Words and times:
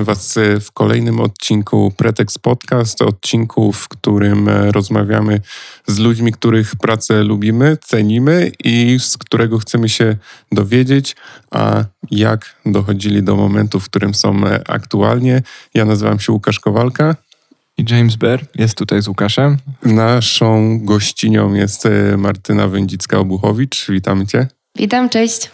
Witamy 0.00 0.16
Was 0.16 0.38
w 0.60 0.72
kolejnym 0.72 1.20
odcinku 1.20 1.92
Pretext 1.96 2.38
Podcast, 2.38 3.02
odcinku, 3.02 3.72
w 3.72 3.88
którym 3.88 4.48
rozmawiamy 4.48 5.40
z 5.86 5.98
ludźmi, 5.98 6.32
których 6.32 6.76
pracę 6.76 7.24
lubimy, 7.24 7.76
cenimy 7.84 8.52
i 8.64 8.96
z 9.00 9.18
którego 9.18 9.58
chcemy 9.58 9.88
się 9.88 10.16
dowiedzieć, 10.52 11.16
a 11.50 11.84
jak 12.10 12.56
dochodzili 12.66 13.22
do 13.22 13.36
momentu, 13.36 13.80
w 13.80 13.84
którym 13.84 14.14
są 14.14 14.40
aktualnie. 14.68 15.42
Ja 15.74 15.84
nazywam 15.84 16.20
się 16.20 16.32
Łukasz 16.32 16.60
Kowalka. 16.60 17.16
I 17.78 17.84
James 17.90 18.16
Bear 18.16 18.46
jest 18.54 18.74
tutaj 18.74 19.02
z 19.02 19.08
Łukaszem. 19.08 19.56
Naszą 19.82 20.78
gościnią 20.84 21.54
jest 21.54 21.88
Martyna 22.16 22.68
Wędzicka-Obuchowicz. 22.68 23.92
Witamy 23.92 24.26
Cię. 24.26 24.48
Witam, 24.76 25.08
cześć. 25.08 25.50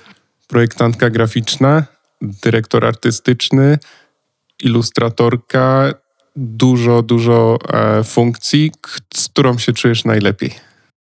Projektantka 0.46 1.10
graficzna, 1.10 1.84
dyrektor 2.22 2.84
artystyczny, 2.86 3.78
ilustratorka, 4.62 5.94
dużo, 6.36 7.02
dużo 7.02 7.58
e, 7.72 8.04
funkcji, 8.04 8.72
z 9.14 9.28
którą 9.28 9.58
się 9.58 9.72
czujesz 9.72 10.04
najlepiej? 10.04 10.54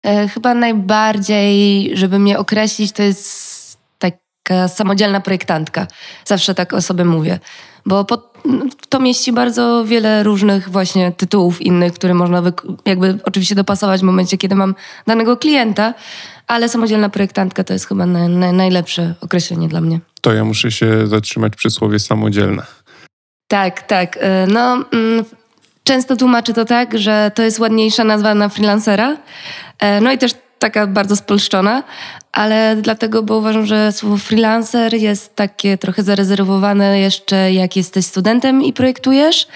E, 0.06 0.28
chyba 0.28 0.54
najbardziej, 0.54 1.90
żeby 1.96 2.18
mnie 2.18 2.38
określić, 2.38 2.92
to 2.92 3.02
jest 3.02 3.78
taka 3.98 4.68
samodzielna 4.68 5.20
projektantka. 5.20 5.86
Zawsze 6.24 6.54
tak 6.54 6.72
o 6.72 6.82
sobie 6.82 7.04
mówię. 7.04 7.38
Bo 7.86 8.04
pod, 8.04 8.34
to 8.88 9.00
mieści 9.00 9.32
bardzo 9.32 9.84
wiele 9.84 10.22
różnych 10.22 10.68
właśnie 10.68 11.12
tytułów 11.12 11.62
innych, 11.62 11.92
które 11.92 12.14
można 12.14 12.42
jakby 12.84 13.18
oczywiście 13.24 13.54
dopasować 13.54 14.00
w 14.00 14.04
momencie, 14.04 14.38
kiedy 14.38 14.54
mam 14.54 14.74
danego 15.06 15.36
klienta, 15.36 15.94
ale 16.46 16.68
samodzielna 16.68 17.08
projektantka 17.08 17.64
to 17.64 17.72
jest 17.72 17.88
chyba 17.88 18.06
na, 18.06 18.28
na, 18.28 18.52
najlepsze 18.52 19.14
określenie 19.20 19.68
dla 19.68 19.80
mnie. 19.80 20.00
To 20.20 20.32
ja 20.32 20.44
muszę 20.44 20.70
się 20.70 21.06
zatrzymać 21.06 21.56
przy 21.56 21.70
słowie 21.70 21.98
samodzielna. 21.98 22.66
Tak, 23.48 23.82
tak. 23.82 24.18
E, 24.20 24.46
no, 24.46 24.84
mm, 24.92 25.24
często 25.84 26.16
tłumaczę 26.16 26.52
to 26.52 26.64
tak, 26.64 26.98
że 26.98 27.30
to 27.34 27.42
jest 27.42 27.58
ładniejsza 27.58 28.04
nazwa 28.04 28.34
na 28.34 28.48
freelancera. 28.48 29.16
E, 29.78 30.00
no 30.00 30.12
i 30.12 30.18
też 30.18 30.34
taka 30.58 30.86
bardzo 30.86 31.16
spolszczona, 31.16 31.82
ale 32.32 32.76
dlatego, 32.82 33.22
bo 33.22 33.36
uważam, 33.36 33.66
że 33.66 33.92
słowo 33.92 34.16
freelancer 34.16 34.94
jest 34.94 35.36
takie 35.36 35.78
trochę 35.78 36.02
zarezerwowane 36.02 37.00
jeszcze 37.00 37.52
jak 37.52 37.76
jesteś 37.76 38.06
studentem 38.06 38.62
i 38.62 38.72
projektujesz. 38.72 39.48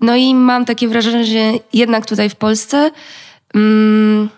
No 0.00 0.16
i 0.16 0.34
mam 0.34 0.64
takie 0.64 0.88
wrażenie, 0.88 1.24
że 1.24 1.38
jednak 1.72 2.06
tutaj 2.06 2.30
w 2.30 2.36
Polsce 2.36 2.90
mm, 3.54 4.28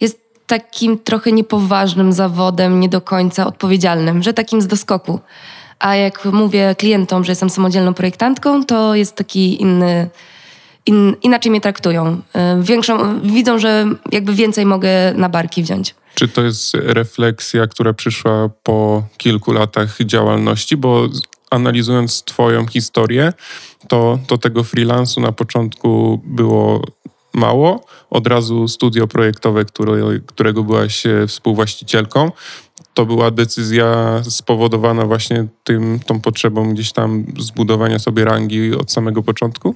jest 0.00 0.18
takim 0.46 0.98
trochę 0.98 1.32
niepoważnym 1.32 2.12
zawodem, 2.12 2.80
nie 2.80 2.88
do 2.88 3.00
końca 3.00 3.46
odpowiedzialnym, 3.46 4.22
że 4.22 4.32
takim 4.32 4.60
z 4.60 4.66
doskoku. 4.66 5.20
A 5.78 5.96
jak 5.96 6.24
mówię 6.24 6.74
klientom, 6.78 7.24
że 7.24 7.32
jestem 7.32 7.50
samodzielną 7.50 7.94
projektantką, 7.94 8.64
to 8.64 8.94
jest 8.94 9.16
taki 9.16 9.62
inny, 9.62 10.10
in, 10.86 11.16
inaczej 11.22 11.50
mnie 11.50 11.60
traktują. 11.60 12.22
Y, 12.60 12.62
większą, 12.62 13.20
widzą, 13.20 13.58
że 13.58 13.86
jakby 14.12 14.34
więcej 14.34 14.66
mogę 14.66 15.14
na 15.14 15.28
barki 15.28 15.62
wziąć. 15.62 15.94
Czy 16.14 16.28
to 16.28 16.42
jest 16.42 16.74
refleksja, 16.74 17.66
która 17.66 17.92
przyszła 17.92 18.50
po 18.62 19.02
kilku 19.16 19.52
latach 19.52 19.98
działalności? 20.00 20.76
Bo 20.76 21.08
analizując 21.50 22.24
Twoją 22.24 22.66
historię, 22.66 23.32
to, 23.88 24.18
to 24.26 24.38
tego 24.38 24.64
freelansu 24.64 25.20
na 25.20 25.32
początku 25.32 26.20
było 26.24 26.82
mało. 27.34 27.84
Od 28.10 28.26
razu 28.26 28.68
studio 28.68 29.06
projektowe, 29.06 29.64
które, 29.64 29.92
którego 30.26 30.62
byłaś 30.62 31.06
e, 31.06 31.26
współwłaścicielką 31.26 32.30
to 32.96 33.06
była 33.06 33.30
decyzja 33.30 34.20
spowodowana 34.28 35.06
właśnie 35.06 35.46
tym, 35.64 36.00
tą 36.06 36.20
potrzebą 36.20 36.70
gdzieś 36.74 36.92
tam 36.92 37.24
zbudowania 37.38 37.98
sobie 37.98 38.24
rangi 38.24 38.74
od 38.74 38.92
samego 38.92 39.22
początku? 39.22 39.74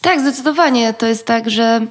Tak, 0.00 0.20
zdecydowanie. 0.20 0.94
To 0.94 1.06
jest 1.06 1.26
tak, 1.26 1.50
że 1.50 1.86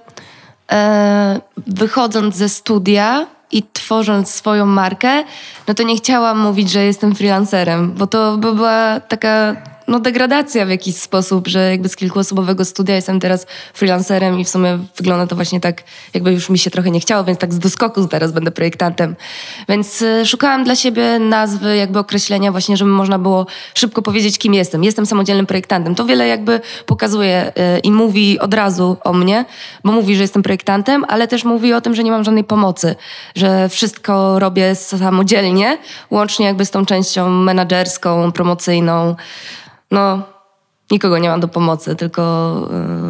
e, 0.72 1.42
wychodząc 1.68 2.36
ze 2.36 2.50
studia 2.50 3.28
i 3.52 3.64
tworząc 3.74 4.30
swoją 4.30 4.66
markę, 4.66 5.24
no 5.68 5.74
to 5.74 5.84
nie 5.84 5.98
chciałam 5.98 6.40
mówić, 6.40 6.72
że 6.72 6.86
jestem 6.86 7.16
freelancerem, 7.16 7.94
bo 7.94 8.08
to 8.08 8.38
by 8.38 8.56
była 8.56 9.00
taka 9.00 9.56
no, 9.88 10.00
degradacja 10.00 10.66
w 10.66 10.70
jakiś 10.70 10.96
sposób, 10.96 11.48
że 11.48 11.72
jakby 11.72 11.90
z 11.90 11.96
kilkuosobowego 11.96 12.66
studia 12.66 12.96
jestem 12.96 13.20
teraz 13.20 13.46
freelancerem 13.74 14.40
i 14.40 14.46
w 14.46 14.50
sumie 14.50 14.80
wygląda 14.98 15.28
to 15.28 15.36
właśnie 15.36 15.60
tak, 15.60 15.84
jakby 16.14 16.32
już 16.32 16.50
mi 16.50 16.58
się 16.58 16.72
trochę 16.72 16.92
nie 16.92 17.00
chciało, 17.00 17.24
więc 17.24 17.40
tak 17.40 17.54
z 17.54 17.60
doskoku 17.60 18.08
teraz 18.08 18.32
będę 18.32 18.52
projektantem. 18.52 19.16
Więc 19.70 20.02
y, 20.02 20.26
szukałam 20.26 20.64
dla 20.64 20.76
siebie 20.76 21.20
nazwy, 21.20 21.76
jakby 21.76 22.00
określenia 22.00 22.52
właśnie, 22.52 22.78
żeby 22.78 22.92
można 22.92 23.20
było 23.20 23.46
szybko 23.74 24.02
powiedzieć, 24.02 24.38
kim 24.38 24.54
jestem. 24.54 24.84
Jestem 24.84 25.06
samodzielnym 25.06 25.46
projektantem. 25.46 25.96
To 25.96 26.06
wiele 26.06 26.28
jakby 26.28 26.62
pokazuje 26.86 27.52
y, 27.78 27.80
i 27.80 27.92
mówi 27.92 28.40
od 28.40 28.54
razu 28.54 28.98
o 29.04 29.14
mnie, 29.14 29.46
bo 29.84 29.92
mówi, 29.92 30.16
że 30.16 30.22
jestem 30.22 30.44
projektantem, 30.44 31.06
ale 31.08 31.28
też 31.28 31.44
mówi 31.44 31.74
o 31.74 31.82
tym, 31.82 31.96
że 31.96 32.04
nie 32.04 32.12
mam 32.12 32.24
żadnej 32.24 32.44
pomocy, 32.44 32.96
że 33.36 33.70
wszystko 33.70 34.40
robię 34.40 34.76
samodzielnie, 34.76 35.78
łącznie 36.12 36.46
jakby 36.46 36.66
z 36.66 36.72
tą 36.72 36.86
częścią 36.86 37.30
menedżerską, 37.30 38.32
promocyjną 38.32 39.16
no, 39.96 40.24
nikogo 40.92 41.18
nie 41.18 41.30
mam 41.30 41.40
do 41.40 41.48
pomocy, 41.48 41.96
tylko 41.96 42.22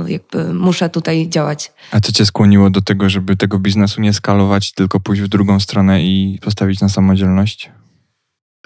y, 0.05 0.11
jakby 0.11 0.53
muszę 0.53 0.89
tutaj 0.89 1.29
działać. 1.29 1.71
A 1.91 1.99
co 1.99 2.11
cię 2.11 2.25
skłoniło 2.25 2.69
do 2.69 2.81
tego, 2.81 3.09
żeby 3.09 3.37
tego 3.37 3.59
biznesu 3.59 4.01
nie 4.01 4.13
skalować, 4.13 4.71
tylko 4.71 4.99
pójść 4.99 5.21
w 5.21 5.27
drugą 5.27 5.59
stronę 5.59 6.03
i 6.03 6.39
postawić 6.41 6.81
na 6.81 6.89
samodzielność? 6.89 7.71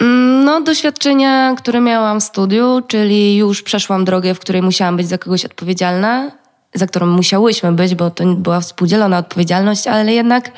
Mm, 0.00 0.44
no, 0.44 0.60
doświadczenia, 0.60 1.54
które 1.54 1.80
miałam 1.80 2.20
w 2.20 2.24
studiu, 2.24 2.82
czyli 2.88 3.36
już 3.36 3.62
przeszłam 3.62 4.04
drogę, 4.04 4.34
w 4.34 4.40
której 4.40 4.62
musiałam 4.62 4.96
być 4.96 5.08
za 5.08 5.18
kogoś 5.18 5.44
odpowiedzialna, 5.44 6.30
za 6.74 6.86
którą 6.86 7.06
musiałyśmy 7.06 7.72
być, 7.72 7.94
bo 7.94 8.10
to 8.10 8.24
była 8.34 8.60
współdzielona 8.60 9.18
odpowiedzialność, 9.18 9.86
ale 9.86 10.12
jednak 10.12 10.52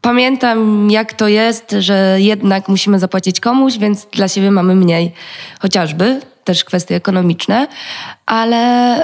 pamiętam, 0.00 0.88
jak 0.90 1.14
to 1.14 1.28
jest, 1.28 1.74
że 1.78 2.16
jednak 2.18 2.68
musimy 2.68 2.98
zapłacić 2.98 3.40
komuś, 3.40 3.78
więc 3.78 4.06
dla 4.06 4.28
siebie 4.28 4.50
mamy 4.50 4.74
mniej. 4.74 5.12
Chociażby 5.60 6.20
też 6.44 6.64
kwestie 6.64 6.96
ekonomiczne, 6.96 7.66
ale 8.26 8.56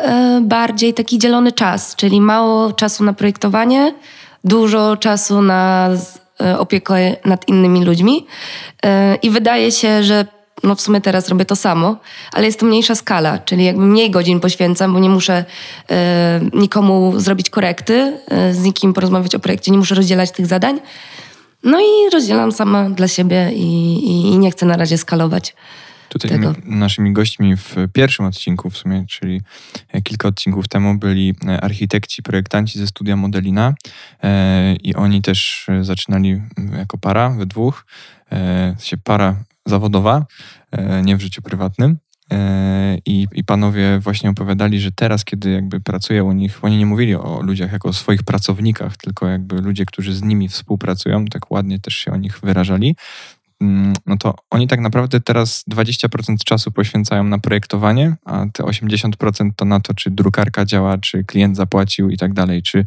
e, 0.02 0.40
bardziej 0.40 0.94
taki 0.94 1.18
dzielony 1.18 1.52
czas, 1.52 1.96
czyli 1.96 2.20
mało 2.20 2.72
czasu 2.72 3.04
na 3.04 3.12
projektowanie, 3.12 3.94
dużo 4.44 4.96
czasu 4.96 5.42
na 5.42 5.90
e, 6.40 6.58
opiekę 6.58 7.16
nad 7.24 7.48
innymi 7.48 7.84
ludźmi. 7.84 8.26
E, 8.84 9.14
I 9.14 9.30
wydaje 9.30 9.72
się, 9.72 10.02
że 10.02 10.26
no 10.62 10.74
w 10.74 10.80
sumie 10.80 11.00
teraz 11.00 11.28
robię 11.28 11.44
to 11.44 11.56
samo, 11.56 11.96
ale 12.32 12.46
jest 12.46 12.60
to 12.60 12.66
mniejsza 12.66 12.94
skala, 12.94 13.38
czyli 13.38 13.64
jakby 13.64 13.86
mniej 13.86 14.10
godzin 14.10 14.40
poświęcam, 14.40 14.92
bo 14.92 14.98
nie 14.98 15.10
muszę 15.10 15.44
e, 15.90 16.40
nikomu 16.54 17.20
zrobić 17.20 17.50
korekty, 17.50 18.18
e, 18.28 18.54
z 18.54 18.62
nikim 18.62 18.92
porozmawiać 18.92 19.34
o 19.34 19.38
projekcie, 19.38 19.72
nie 19.72 19.78
muszę 19.78 19.94
rozdzielać 19.94 20.32
tych 20.32 20.46
zadań. 20.46 20.80
No 21.62 21.80
i 21.80 22.10
rozdzielam 22.12 22.52
sama 22.52 22.90
dla 22.90 23.08
siebie 23.08 23.50
i, 23.54 23.94
i, 23.94 24.32
i 24.32 24.38
nie 24.38 24.50
chcę 24.50 24.66
na 24.66 24.76
razie 24.76 24.98
skalować. 24.98 25.54
Tutaj 26.08 26.30
tego. 26.30 26.54
naszymi 26.64 27.12
gośćmi 27.12 27.56
w 27.56 27.76
pierwszym 27.92 28.26
odcinku 28.26 28.70
w 28.70 28.76
sumie, 28.76 29.04
czyli 29.08 29.40
e, 29.92 30.02
kilka 30.02 30.28
odcinków 30.28 30.68
temu 30.68 30.98
byli 30.98 31.34
e, 31.46 31.60
architekci, 31.60 32.22
projektanci 32.22 32.78
ze 32.78 32.86
studia 32.86 33.16
Modelina 33.16 33.74
e, 34.22 34.74
i 34.74 34.94
oni 34.94 35.22
też 35.22 35.66
zaczynali 35.82 36.42
jako 36.78 36.98
para, 36.98 37.30
we 37.30 37.46
dwóch, 37.46 37.86
się 38.78 38.96
para 38.96 39.36
zawodowa, 39.66 40.26
nie 41.04 41.16
w 41.16 41.20
życiu 41.20 41.42
prywatnym. 41.42 41.98
I, 43.06 43.26
I 43.32 43.44
panowie 43.44 43.98
właśnie 44.00 44.30
opowiadali, 44.30 44.80
że 44.80 44.92
teraz, 44.92 45.24
kiedy 45.24 45.50
jakby 45.50 45.80
pracuję 45.80 46.24
u 46.24 46.32
nich, 46.32 46.64
oni 46.64 46.78
nie 46.78 46.86
mówili 46.86 47.14
o 47.14 47.40
ludziach 47.42 47.72
jako 47.72 47.88
o 47.88 47.92
swoich 47.92 48.22
pracownikach, 48.22 48.96
tylko 48.96 49.28
jakby 49.28 49.60
ludzie, 49.60 49.86
którzy 49.86 50.14
z 50.14 50.22
nimi 50.22 50.48
współpracują, 50.48 51.24
tak 51.24 51.50
ładnie 51.50 51.80
też 51.80 51.94
się 51.94 52.12
o 52.12 52.16
nich 52.16 52.40
wyrażali, 52.40 52.96
Mm, 53.60 53.92
no 54.06 54.16
to 54.16 54.34
oni 54.50 54.68
tak 54.68 54.80
naprawdę 54.80 55.20
teraz 55.20 55.64
20% 55.70 56.36
czasu 56.44 56.70
poświęcają 56.70 57.24
na 57.24 57.38
projektowanie, 57.38 58.16
a 58.24 58.46
te 58.52 58.62
80% 58.62 59.50
to 59.56 59.64
na 59.64 59.80
to, 59.80 59.94
czy 59.94 60.10
drukarka 60.10 60.64
działa, 60.64 60.98
czy 60.98 61.24
klient 61.24 61.56
zapłacił 61.56 62.10
i 62.10 62.16
tak 62.16 62.34
dalej. 62.34 62.62
Czy 62.62 62.84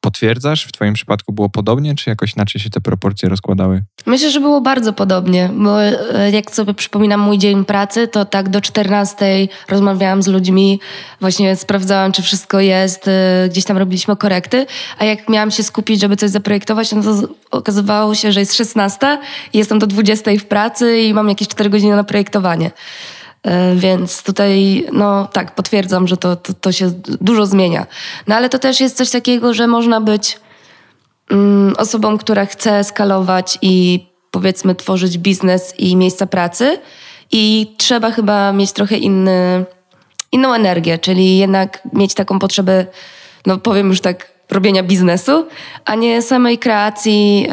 potwierdzasz? 0.00 0.64
W 0.64 0.72
Twoim 0.72 0.94
przypadku 0.94 1.32
było 1.32 1.48
podobnie, 1.48 1.94
czy 1.94 2.10
jakoś 2.10 2.36
inaczej 2.36 2.60
się 2.60 2.70
te 2.70 2.80
proporcje 2.80 3.28
rozkładały? 3.28 3.82
Myślę, 4.06 4.30
że 4.30 4.40
było 4.40 4.60
bardzo 4.60 4.92
podobnie, 4.92 5.50
bo 5.52 5.82
e, 5.82 5.94
jak 6.30 6.50
sobie 6.50 6.74
przypominam 6.74 7.20
mój 7.20 7.38
dzień 7.38 7.64
pracy, 7.64 8.08
to 8.08 8.24
tak 8.24 8.48
do 8.48 8.60
14 8.60 9.48
rozmawiałam 9.68 10.22
z 10.22 10.26
ludźmi, 10.26 10.80
właśnie 11.20 11.56
sprawdzałam, 11.56 12.12
czy 12.12 12.22
wszystko 12.22 12.60
jest, 12.60 13.08
e, 13.08 13.48
gdzieś 13.48 13.64
tam 13.64 13.78
robiliśmy 13.78 14.16
korekty, 14.16 14.66
a 14.98 15.04
jak 15.04 15.28
miałam 15.28 15.50
się 15.50 15.62
skupić, 15.62 16.00
żeby 16.00 16.16
coś 16.16 16.30
zaprojektować, 16.30 16.92
no 16.92 17.02
to 17.02 17.28
okazywało 17.50 18.14
się, 18.14 18.32
że 18.32 18.40
jest 18.40 18.56
16 18.56 19.18
i 19.52 19.58
jestem 19.58 19.78
do 19.78 19.86
20 19.86 20.30
w 20.38 20.44
pracy 20.44 21.00
i 21.00 21.14
mam 21.14 21.28
jakieś 21.28 21.48
4 21.48 21.70
godziny 21.70 21.96
na 21.96 22.04
projektowanie. 22.04 22.70
E, 23.42 23.74
więc 23.74 24.22
tutaj, 24.22 24.86
no 24.92 25.26
tak, 25.26 25.54
potwierdzam, 25.54 26.08
że 26.08 26.16
to, 26.16 26.36
to, 26.36 26.54
to, 26.54 26.72
się 26.72 26.90
dużo 27.20 27.46
zmienia. 27.46 27.86
No 28.26 28.34
ale 28.34 28.48
to 28.48 28.58
też 28.58 28.80
jest 28.80 28.96
coś 28.96 29.10
takiego, 29.10 29.54
że 29.54 29.66
można 29.66 30.00
być 30.00 30.40
mm, 31.30 31.74
osobą, 31.78 32.18
która 32.18 32.46
chce 32.46 32.84
skalować 32.84 33.58
i 33.62 34.06
powiedzmy 34.30 34.74
tworzyć 34.74 35.18
biznes 35.18 35.74
i 35.78 35.96
miejsca 35.96 36.26
pracy 36.26 36.78
i 37.32 37.74
trzeba 37.78 38.10
chyba 38.10 38.52
mieć 38.52 38.72
trochę 38.72 38.96
inny, 38.96 39.64
inną 40.32 40.54
energię, 40.54 40.98
czyli 40.98 41.38
jednak 41.38 41.82
mieć 41.92 42.14
taką 42.14 42.38
potrzebę, 42.38 42.86
no 43.46 43.58
powiem 43.58 43.88
już 43.88 44.00
tak, 44.00 44.30
robienia 44.50 44.82
biznesu, 44.82 45.46
a 45.84 45.94
nie 45.94 46.22
samej 46.22 46.58
kreacji 46.58 47.40
yy, 47.40 47.48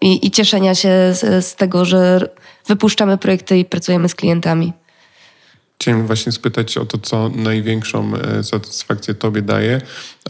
i, 0.00 0.26
i, 0.26 0.30
cieszenia 0.30 0.74
się 0.74 0.88
z, 1.12 1.46
z 1.46 1.54
tego, 1.54 1.84
że 1.84 2.28
wypuszczamy 2.66 3.18
projekty 3.18 3.58
i 3.58 3.64
pracujemy 3.64 4.08
z 4.08 4.14
klientami. 4.14 4.72
Chciałem 5.80 6.06
właśnie 6.06 6.32
spytać 6.32 6.78
o 6.78 6.86
to, 6.86 6.98
co 6.98 7.28
największą 7.28 8.12
e, 8.14 8.42
satysfakcję 8.44 9.14
Tobie 9.14 9.42
daje. 9.42 9.80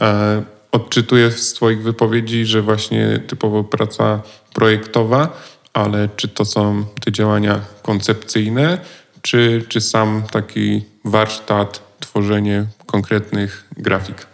E, 0.00 0.42
odczytuję 0.72 1.30
z 1.30 1.52
Twoich 1.52 1.82
wypowiedzi, 1.82 2.46
że 2.46 2.62
właśnie 2.62 3.20
typowo 3.26 3.64
praca 3.64 4.22
projektowa, 4.54 5.40
ale 5.72 6.08
czy 6.16 6.28
to 6.28 6.44
są 6.44 6.84
te 7.04 7.12
działania 7.12 7.60
koncepcyjne, 7.82 8.78
czy, 9.22 9.64
czy 9.68 9.80
sam 9.80 10.22
taki 10.30 10.84
warsztat, 11.04 11.86
tworzenie 12.00 12.66
konkretnych 12.86 13.68
grafik? 13.76 14.26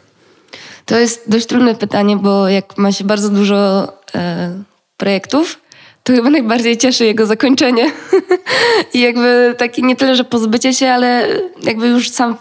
To 0.86 0.98
jest 0.98 1.30
dość 1.30 1.46
trudne 1.46 1.74
pytanie, 1.74 2.16
bo 2.16 2.48
jak 2.48 2.78
ma 2.78 2.92
się 2.92 3.04
bardzo 3.04 3.28
dużo 3.28 3.88
e, 4.14 4.62
projektów, 4.96 5.61
to 6.02 6.12
chyba 6.12 6.30
najbardziej 6.30 6.76
cieszy 6.76 7.04
jego 7.04 7.26
zakończenie. 7.26 7.90
I 8.94 9.00
jakby 9.00 9.54
taki 9.58 9.82
nie 9.82 9.96
tyle, 9.96 10.16
że 10.16 10.24
pozbycie 10.24 10.74
się, 10.74 10.88
ale 10.88 11.28
jakby 11.62 11.88
już 11.88 12.10
sam 12.10 12.36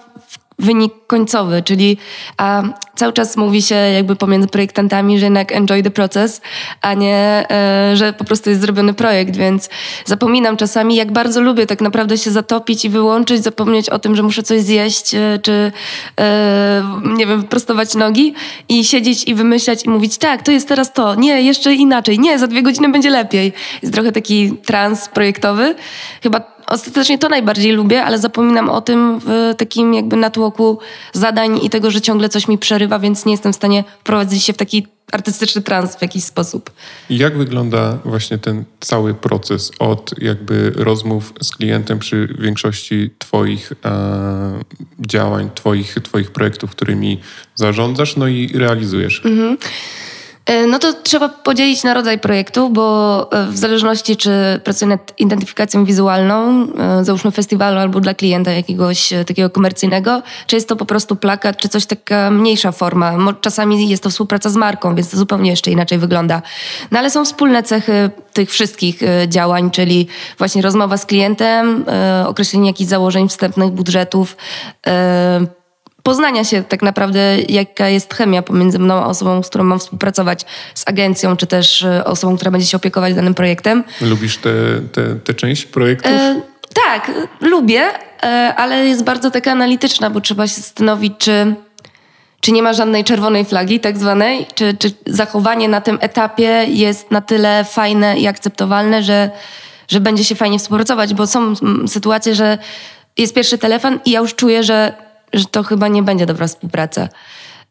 wynik 0.62 0.94
końcowy, 1.08 1.62
czyli 1.64 1.98
a 2.38 2.64
cały 2.96 3.14
czas 3.14 3.38
mówi 3.38 3.62
się 3.62 3.76
jakby 3.76 4.16
pomiędzy 4.16 4.48
projektantami, 4.48 5.20
że 5.20 5.26
jednak 5.26 5.52
enjoy 5.52 5.84
the 5.84 5.92
process, 5.92 6.42
a 6.82 6.94
nie, 6.94 7.46
e, 7.52 7.92
że 7.96 8.14
po 8.14 8.24
prostu 8.24 8.50
jest 8.50 8.62
zrobiony 8.62 8.94
projekt, 8.94 9.36
więc 9.36 9.70
zapominam 10.06 10.58
czasami, 10.58 10.96
jak 10.96 11.12
bardzo 11.12 11.42
lubię 11.42 11.66
tak 11.68 11.82
naprawdę 11.82 12.18
się 12.18 12.32
zatopić 12.32 12.86
i 12.86 12.90
wyłączyć, 12.90 13.44
zapomnieć 13.44 13.90
o 13.90 14.00
tym, 14.00 14.16
że 14.16 14.24
muszę 14.24 14.44
coś 14.44 14.62
zjeść, 14.62 15.16
e, 15.16 15.40
czy 15.42 15.72
e, 16.20 16.84
nie 17.04 17.26
wiem, 17.26 17.42
wyprostować 17.42 17.96
nogi 17.96 18.34
i 18.70 18.86
siedzieć 18.86 19.28
i 19.28 19.36
wymyślać 19.36 19.86
i 19.86 19.90
mówić, 19.90 20.18
tak, 20.18 20.44
to 20.44 20.52
jest 20.52 20.68
teraz 20.68 20.94
to, 20.94 21.16
nie, 21.16 21.42
jeszcze 21.42 21.74
inaczej, 21.74 22.20
nie, 22.20 22.40
za 22.40 22.48
dwie 22.48 22.62
godziny 22.62 22.90
będzie 22.90 23.10
lepiej. 23.10 23.54
Jest 23.82 23.94
trochę 23.94 24.12
taki 24.12 24.52
trans 24.66 25.10
projektowy. 25.10 25.76
Chyba 26.24 26.51
ostatecznie 26.72 27.18
to 27.18 27.30
najbardziej 27.30 27.72
lubię, 27.72 28.04
ale 28.04 28.20
zapominam 28.20 28.70
o 28.70 28.82
tym 28.82 29.20
w 29.26 29.54
takim 29.58 29.94
jakby 29.94 30.16
natłoku 30.16 30.80
zadań 31.14 31.60
i 31.64 31.70
tego, 31.70 31.92
że 31.92 32.02
ciągle 32.02 32.30
coś 32.30 32.48
mi 32.48 32.58
przerywa, 32.58 33.00
więc 33.00 33.26
nie 33.26 33.32
jestem 33.32 33.54
w 33.54 33.56
stanie 33.56 33.84
wprowadzić 34.00 34.44
się 34.44 34.54
w 34.54 34.58
taki 34.58 34.88
artystyczny 35.12 35.62
trans 35.62 35.96
w 35.96 36.02
jakiś 36.02 36.24
sposób. 36.24 36.72
I 37.10 37.18
jak 37.18 37.38
wygląda 37.38 37.98
właśnie 38.06 38.38
ten 38.38 38.64
cały 38.80 39.14
proces 39.14 39.72
od 39.80 40.14
jakby 40.18 40.72
rozmów 40.76 41.34
z 41.42 41.52
klientem 41.52 42.00
przy 42.00 42.36
większości 42.40 43.10
Twoich 43.18 43.74
e, 43.86 44.60
działań, 45.00 45.50
twoich, 45.56 45.96
twoich 46.04 46.32
projektów, 46.32 46.72
którymi 46.72 47.20
zarządzasz, 47.56 48.16
no 48.16 48.28
i 48.28 48.52
realizujesz? 48.54 49.22
Mhm. 49.26 49.58
E, 50.52 50.68
no 50.68 50.80
to 50.80 50.94
trzeba 50.94 51.30
podzielić 51.30 51.84
na 51.84 51.94
rodzaj 51.94 52.20
projektu, 52.20 52.70
bo 52.70 53.28
e, 53.32 53.46
w 53.46 53.58
zależności 53.58 54.18
czy 54.18 54.32
pracuję 54.64 54.90
nad 54.90 55.20
identyfikacją 55.20 55.86
wizualną, 55.86 56.68
e, 56.78 57.06
załóżmy 57.06 57.32
festiwalu 57.32 57.80
albo 57.80 58.00
dla 58.00 58.14
klienta 58.14 58.52
jakiegoś 58.52 59.14
takiego 59.28 59.50
komercyjnego, 59.50 60.22
czy 60.48 60.56
jest 60.56 60.68
to 60.68 60.76
po 60.76 60.86
prostu 60.86 61.16
plakat, 61.16 61.58
czy 61.58 61.70
coś 61.70 61.86
taka 61.86 62.32
mniejsza 62.32 62.72
forma. 62.72 63.34
Czasami 63.42 63.90
jest 63.90 64.04
to 64.04 64.10
współpraca 64.10 64.50
z 64.50 64.56
marką, 64.56 64.96
więc 64.96 65.10
to 65.10 65.18
zupełnie 65.18 65.50
jeszcze 65.50 65.72
inaczej 65.72 65.98
wygląda. 65.98 66.42
No 66.92 67.00
ale 67.00 67.10
są 67.10 67.26
wspólne 67.26 67.64
cechy 67.64 68.10
tych 68.34 68.50
wszystkich 68.50 69.00
działań, 69.28 69.72
czyli 69.72 70.08
właśnie 70.38 70.62
rozmowa 70.62 70.98
z 70.98 71.06
klientem, 71.06 71.86
określenie 72.26 72.68
jakichś 72.68 72.90
założeń 72.90 73.30
wstępnych, 73.30 73.72
budżetów, 73.72 74.38
poznania 76.04 76.44
się 76.44 76.64
tak 76.64 76.82
naprawdę, 76.82 77.38
jaka 77.50 77.90
jest 77.90 78.14
chemia 78.14 78.42
pomiędzy 78.42 78.80
mną 78.80 78.94
a 78.94 79.06
osobą, 79.06 79.44
z 79.44 79.50
którą 79.50 79.64
mam 79.64 79.80
współpracować, 79.80 80.46
z 80.76 80.88
agencją, 80.88 81.38
czy 81.38 81.48
też 81.48 81.84
e, 81.84 82.06
osobą, 82.06 82.36
która 82.36 82.52
będzie 82.52 82.68
się 82.68 82.78
opiekować 82.78 83.14
danym 83.14 83.34
projektem. 83.34 83.84
Lubisz 84.02 84.38
tę 84.38 84.52
te, 84.94 85.02
te, 85.02 85.16
te 85.16 85.34
część 85.34 85.66
projektów? 85.66 86.12
E, 86.12 86.42
tak, 86.86 87.12
lubię, 87.42 87.84
e, 88.24 88.54
ale 88.58 88.86
jest 88.86 89.04
bardzo 89.04 89.32
taka 89.32 89.52
analityczna, 89.52 90.10
bo 90.10 90.22
trzeba 90.22 90.48
się 90.48 90.62
zastanowić, 90.62 91.14
czy, 91.18 91.56
czy 92.42 92.52
nie 92.52 92.64
ma 92.64 92.74
żadnej 92.74 93.04
czerwonej 93.04 93.46
flagi 93.46 93.80
tak 93.80 93.98
zwanej, 93.98 94.46
czy, 94.56 94.74
czy 94.80 94.92
zachowanie 95.06 95.70
na 95.70 95.82
tym 95.82 95.98
etapie 96.02 96.66
jest 96.68 97.12
na 97.12 97.22
tyle 97.22 97.64
fajne 97.64 98.20
i 98.20 98.28
akceptowalne, 98.28 99.04
że, 99.04 99.30
że 99.88 100.00
będzie 100.00 100.24
się 100.24 100.36
fajnie 100.36 100.60
współpracować, 100.60 101.14
bo 101.14 101.28
są 101.28 101.54
sytuacje, 101.88 102.36
że 102.36 102.58
jest 103.18 103.34
pierwszy 103.34 103.58
telefon 103.58 104.00
i 104.06 104.12
ja 104.12 104.20
już 104.20 104.36
czuję, 104.36 104.64
że 104.64 104.94
że 105.34 105.46
to 105.46 105.64
chyba 105.64 105.88
nie 105.88 106.04
będzie 106.04 106.26
dobra 106.26 106.48
współpraca. 106.48 107.10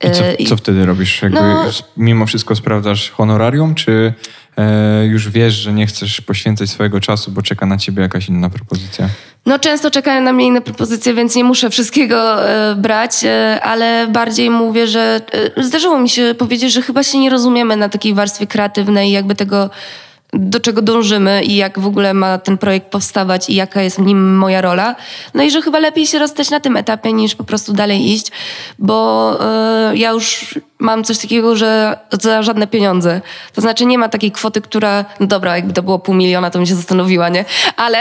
I 0.05 0.11
co, 0.11 0.25
e, 0.25 0.37
co 0.49 0.57
wtedy 0.57 0.87
robisz? 0.87 1.23
Jakby 1.23 1.41
no, 1.41 1.65
mimo 1.97 2.27
wszystko 2.27 2.57
sprawdzasz 2.57 3.11
honorarium, 3.11 3.75
czy 3.75 4.15
e, 4.57 5.07
już 5.07 5.29
wiesz, 5.29 5.55
że 5.55 5.73
nie 5.73 5.87
chcesz 5.87 6.21
poświęcać 6.21 6.71
swojego 6.71 7.01
czasu, 7.01 7.31
bo 7.31 7.43
czeka 7.43 7.67
na 7.67 7.77
ciebie 7.77 8.03
jakaś 8.03 8.29
inna 8.29 8.51
propozycja? 8.51 9.09
No 9.47 9.59
często 9.59 9.91
czekają 9.91 10.23
na 10.23 10.33
mnie 10.33 10.47
inne 10.47 10.61
propozycje, 10.61 11.15
więc 11.15 11.37
nie 11.37 11.45
muszę 11.45 11.71
wszystkiego 11.71 12.49
e, 12.49 12.75
brać, 12.75 13.25
e, 13.25 13.61
ale 13.63 14.06
bardziej 14.09 14.51
mówię, 14.51 14.87
że 14.87 15.21
e, 15.56 15.65
zdarzyło 15.65 16.01
mi 16.01 16.09
się 16.09 16.35
powiedzieć, 16.39 16.73
że 16.73 16.83
chyba 16.83 17.03
się 17.03 17.19
nie 17.19 17.31
rozumiemy 17.31 17.77
na 17.77 17.89
takiej 17.89 18.15
warstwie 18.15 18.47
kreatywnej, 18.47 19.13
jakby 19.13 19.35
tego 19.35 19.71
do 20.32 20.61
czego 20.61 20.82
dążymy 20.82 21.44
i 21.44 21.56
jak 21.56 21.79
w 21.79 21.87
ogóle 21.87 22.15
ma 22.15 22.38
ten 22.38 22.59
projekt 22.59 22.87
powstawać 22.87 23.50
i 23.50 23.55
jaka 23.55 23.82
jest 23.82 23.97
w 23.97 24.05
nim 24.05 24.37
moja 24.37 24.61
rola. 24.61 24.97
No 25.35 25.43
i 25.43 25.50
że 25.50 25.62
chyba 25.62 25.79
lepiej 25.79 26.06
się 26.06 26.19
rozstać 26.19 26.50
na 26.50 26.61
tym 26.61 26.77
etapie 26.77 27.12
niż 27.12 27.35
po 27.35 27.44
prostu 27.44 27.73
dalej 27.73 28.12
iść, 28.12 28.27
bo 28.79 29.38
yy, 29.91 29.99
ja 29.99 30.11
już 30.11 30.55
mam 30.81 31.05
coś 31.05 31.19
takiego, 31.19 31.56
że 31.56 31.99
za 32.21 32.43
żadne 32.43 32.67
pieniądze. 32.67 33.21
To 33.55 33.61
znaczy 33.61 33.87
nie 33.87 33.99
ma 33.99 34.09
takiej 34.09 34.32
kwoty, 34.32 34.61
która, 34.61 35.05
no 35.21 35.27
dobra, 35.27 35.56
jakby 35.56 35.73
to 35.73 35.82
było 35.82 35.99
pół 35.99 36.15
miliona, 36.15 36.50
to 36.50 36.59
bym 36.59 36.67
się 36.67 36.75
zastanowiła, 36.75 37.29
nie? 37.29 37.44
Ale 37.77 37.99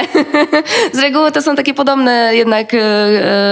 z 0.94 1.00
reguły 1.00 1.31
to 1.31 1.42
są 1.42 1.56
takie 1.56 1.74
podobne 1.74 2.31
jednak 2.36 2.74
yy, 2.74 2.80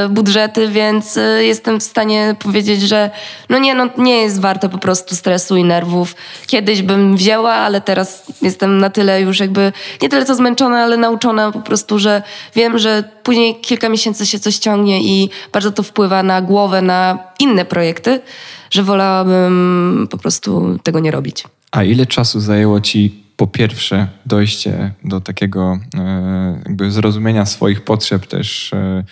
budżety, 0.09 0.67
więc 0.67 1.15
yy, 1.15 1.45
jestem 1.45 1.79
w 1.79 1.83
stanie 1.83 2.35
powiedzieć, 2.39 2.81
że 2.81 3.09
no 3.49 3.57
nie, 3.59 3.75
no 3.75 3.89
nie 3.97 4.21
jest 4.21 4.41
warte 4.41 4.69
po 4.69 4.77
prostu 4.77 5.15
stresu 5.15 5.57
i 5.57 5.63
nerwów. 5.63 6.15
Kiedyś 6.47 6.81
bym 6.81 7.15
wzięła, 7.15 7.53
ale 7.53 7.81
teraz 7.81 8.23
jestem 8.41 8.77
na 8.77 8.89
tyle 8.89 9.21
już 9.21 9.39
jakby, 9.39 9.73
nie 10.01 10.09
tyle 10.09 10.25
co 10.25 10.35
zmęczona, 10.35 10.83
ale 10.83 10.97
nauczona 10.97 11.51
po 11.51 11.61
prostu, 11.61 11.99
że 11.99 12.21
wiem, 12.55 12.79
że 12.79 13.03
później 13.23 13.55
kilka 13.55 13.89
miesięcy 13.89 14.25
się 14.25 14.39
coś 14.39 14.57
ciągnie 14.57 15.01
i 15.01 15.29
bardzo 15.51 15.71
to 15.71 15.83
wpływa 15.83 16.23
na 16.23 16.41
głowę, 16.41 16.81
na 16.81 17.19
inne 17.39 17.65
projekty, 17.65 18.21
że 18.71 18.83
wolałabym 18.83 20.07
po 20.11 20.17
prostu 20.17 20.79
tego 20.83 20.99
nie 20.99 21.11
robić. 21.11 21.43
A 21.71 21.83
ile 21.83 22.05
czasu 22.05 22.39
zajęło 22.39 22.81
ci 22.81 23.23
po 23.37 23.47
pierwsze 23.47 24.07
dojście 24.25 24.91
do 25.03 25.21
takiego 25.21 25.79
e, 25.95 26.61
jakby 26.65 26.91
zrozumienia 26.91 27.45
swoich 27.45 27.81
potrzeb 27.83 28.25
też, 28.25 28.73
e, 28.73 29.03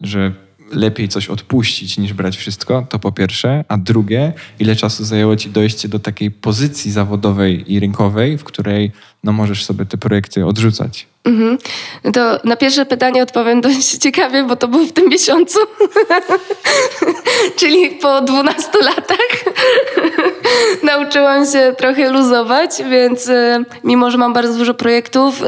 że 0.00 0.32
lepiej 0.72 1.08
coś 1.08 1.28
odpuścić 1.28 1.98
niż 1.98 2.12
brać 2.12 2.36
wszystko, 2.36 2.86
to 2.90 2.98
po 2.98 3.12
pierwsze. 3.12 3.64
A 3.68 3.78
drugie, 3.78 4.32
ile 4.58 4.76
czasu 4.76 5.04
zajęło 5.04 5.36
ci 5.36 5.50
dojście 5.50 5.88
do 5.88 5.98
takiej 5.98 6.30
pozycji 6.30 6.92
zawodowej 6.92 7.72
i 7.72 7.80
rynkowej, 7.80 8.38
w 8.38 8.44
której 8.44 8.92
no, 9.24 9.32
możesz 9.32 9.64
sobie 9.64 9.86
te 9.86 9.98
projekty 9.98 10.46
odrzucać? 10.46 11.06
Mhm. 11.24 11.58
To 12.12 12.40
na 12.44 12.56
pierwsze 12.56 12.86
pytanie 12.86 13.22
odpowiem 13.22 13.60
dość 13.60 13.96
ciekawie, 14.04 14.44
bo 14.44 14.56
to 14.56 14.68
było 14.68 14.84
w 14.84 14.92
tym 14.92 15.08
miesiącu. 15.08 15.58
Czyli 17.56 17.90
po 17.90 18.20
12 18.20 18.68
latach 18.82 19.54
nauczyłam 20.82 21.46
się 21.46 21.74
trochę 21.78 22.10
luzować, 22.10 22.70
więc 22.90 23.28
y, 23.28 23.64
mimo, 23.84 24.10
że 24.10 24.18
mam 24.18 24.32
bardzo 24.32 24.58
dużo 24.58 24.74
projektów... 24.74 25.42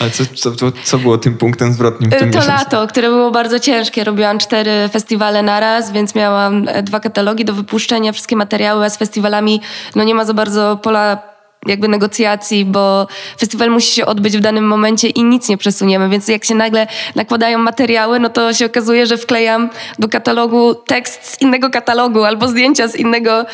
Ale 0.00 0.10
co, 0.10 0.50
co, 0.56 0.72
co 0.84 0.98
było 0.98 1.18
tym 1.18 1.36
punktem 1.38 1.72
zwrotnym 1.72 2.10
w 2.10 2.14
tym 2.14 2.30
To 2.30 2.38
miesiącu? 2.38 2.48
lato, 2.48 2.86
które 2.86 3.08
było 3.08 3.30
bardzo 3.30 3.58
ciężkie. 3.60 4.04
Robiłam 4.04 4.38
cztery 4.38 4.88
festiwale 4.92 5.42
naraz, 5.42 5.92
więc 5.92 6.14
miałam 6.14 6.68
e, 6.68 6.82
dwa 6.82 7.00
katalogi 7.00 7.44
do 7.44 7.52
wypuszczenia, 7.52 8.12
wszystkie 8.12 8.36
materiały, 8.36 8.84
a 8.84 8.90
z 8.90 8.96
festiwalami 8.98 9.60
no 9.94 10.04
nie 10.04 10.14
ma 10.14 10.24
za 10.24 10.34
bardzo 10.34 10.76
pola 10.82 11.37
jakby 11.66 11.88
negocjacji, 11.88 12.64
bo 12.64 13.06
festiwal 13.38 13.70
musi 13.70 13.92
się 13.92 14.06
odbyć 14.06 14.36
w 14.36 14.40
danym 14.40 14.66
momencie 14.66 15.08
i 15.08 15.24
nic 15.24 15.48
nie 15.48 15.58
przesuniemy, 15.58 16.08
więc 16.08 16.28
jak 16.28 16.44
się 16.44 16.54
nagle 16.54 16.86
nakładają 17.14 17.58
materiały, 17.58 18.20
no 18.20 18.28
to 18.28 18.52
się 18.52 18.66
okazuje, 18.66 19.06
że 19.06 19.16
wklejam 19.16 19.70
do 19.98 20.08
katalogu 20.08 20.74
tekst 20.74 21.24
z 21.24 21.40
innego 21.42 21.70
katalogu 21.70 22.24
albo 22.24 22.48
zdjęcia 22.48 22.88
z 22.88 22.96
innego, 22.96 23.46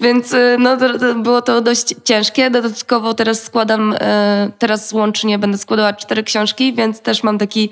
więc 0.00 0.32
y, 0.32 0.56
no 0.58 0.76
to, 0.76 0.98
to 0.98 1.14
było 1.14 1.42
to 1.42 1.60
dość 1.60 1.94
ciężkie. 2.04 2.50
Dodatkowo 2.50 3.14
teraz 3.14 3.42
składam, 3.42 3.92
y, 3.92 3.96
teraz 4.58 4.92
łącznie 4.92 5.38
będę 5.38 5.58
składała 5.58 5.92
cztery 5.92 6.22
książki, 6.22 6.74
więc 6.74 7.00
też 7.00 7.22
mam 7.22 7.38
taki, 7.38 7.70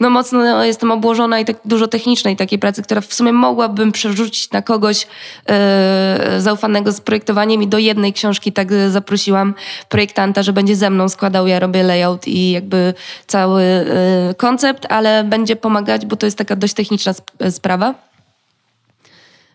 no 0.00 0.10
mocno 0.10 0.64
jestem 0.64 0.90
obłożona 0.90 1.40
i 1.40 1.44
tak 1.44 1.56
dużo 1.64 1.88
technicznej 1.88 2.36
takiej 2.36 2.58
pracy, 2.58 2.82
która 2.82 3.00
w 3.00 3.14
sumie 3.14 3.32
mogłabym 3.32 3.92
przerzucić 3.92 4.50
na 4.50 4.62
kogoś 4.62 5.06
yy, 5.48 6.40
zaufanego 6.40 6.92
z 6.92 7.00
projektowaniem 7.00 7.62
i 7.62 7.68
do 7.68 7.78
jednej 7.78 8.12
książki 8.12 8.52
tak 8.52 8.68
zaprosić 8.88 9.19
poprosiłam 9.20 9.54
projektanta, 9.88 10.42
że 10.42 10.52
będzie 10.52 10.76
ze 10.76 10.90
mną 10.90 11.08
składał, 11.08 11.46
ja 11.46 11.58
robię 11.58 11.82
layout 11.82 12.28
i 12.28 12.50
jakby 12.50 12.94
cały 13.26 13.62
y, 13.62 14.34
koncept, 14.34 14.86
ale 14.88 15.24
będzie 15.24 15.56
pomagać, 15.56 16.06
bo 16.06 16.16
to 16.16 16.26
jest 16.26 16.38
taka 16.38 16.56
dość 16.56 16.74
techniczna 16.74 17.12
sprawa. 17.50 17.94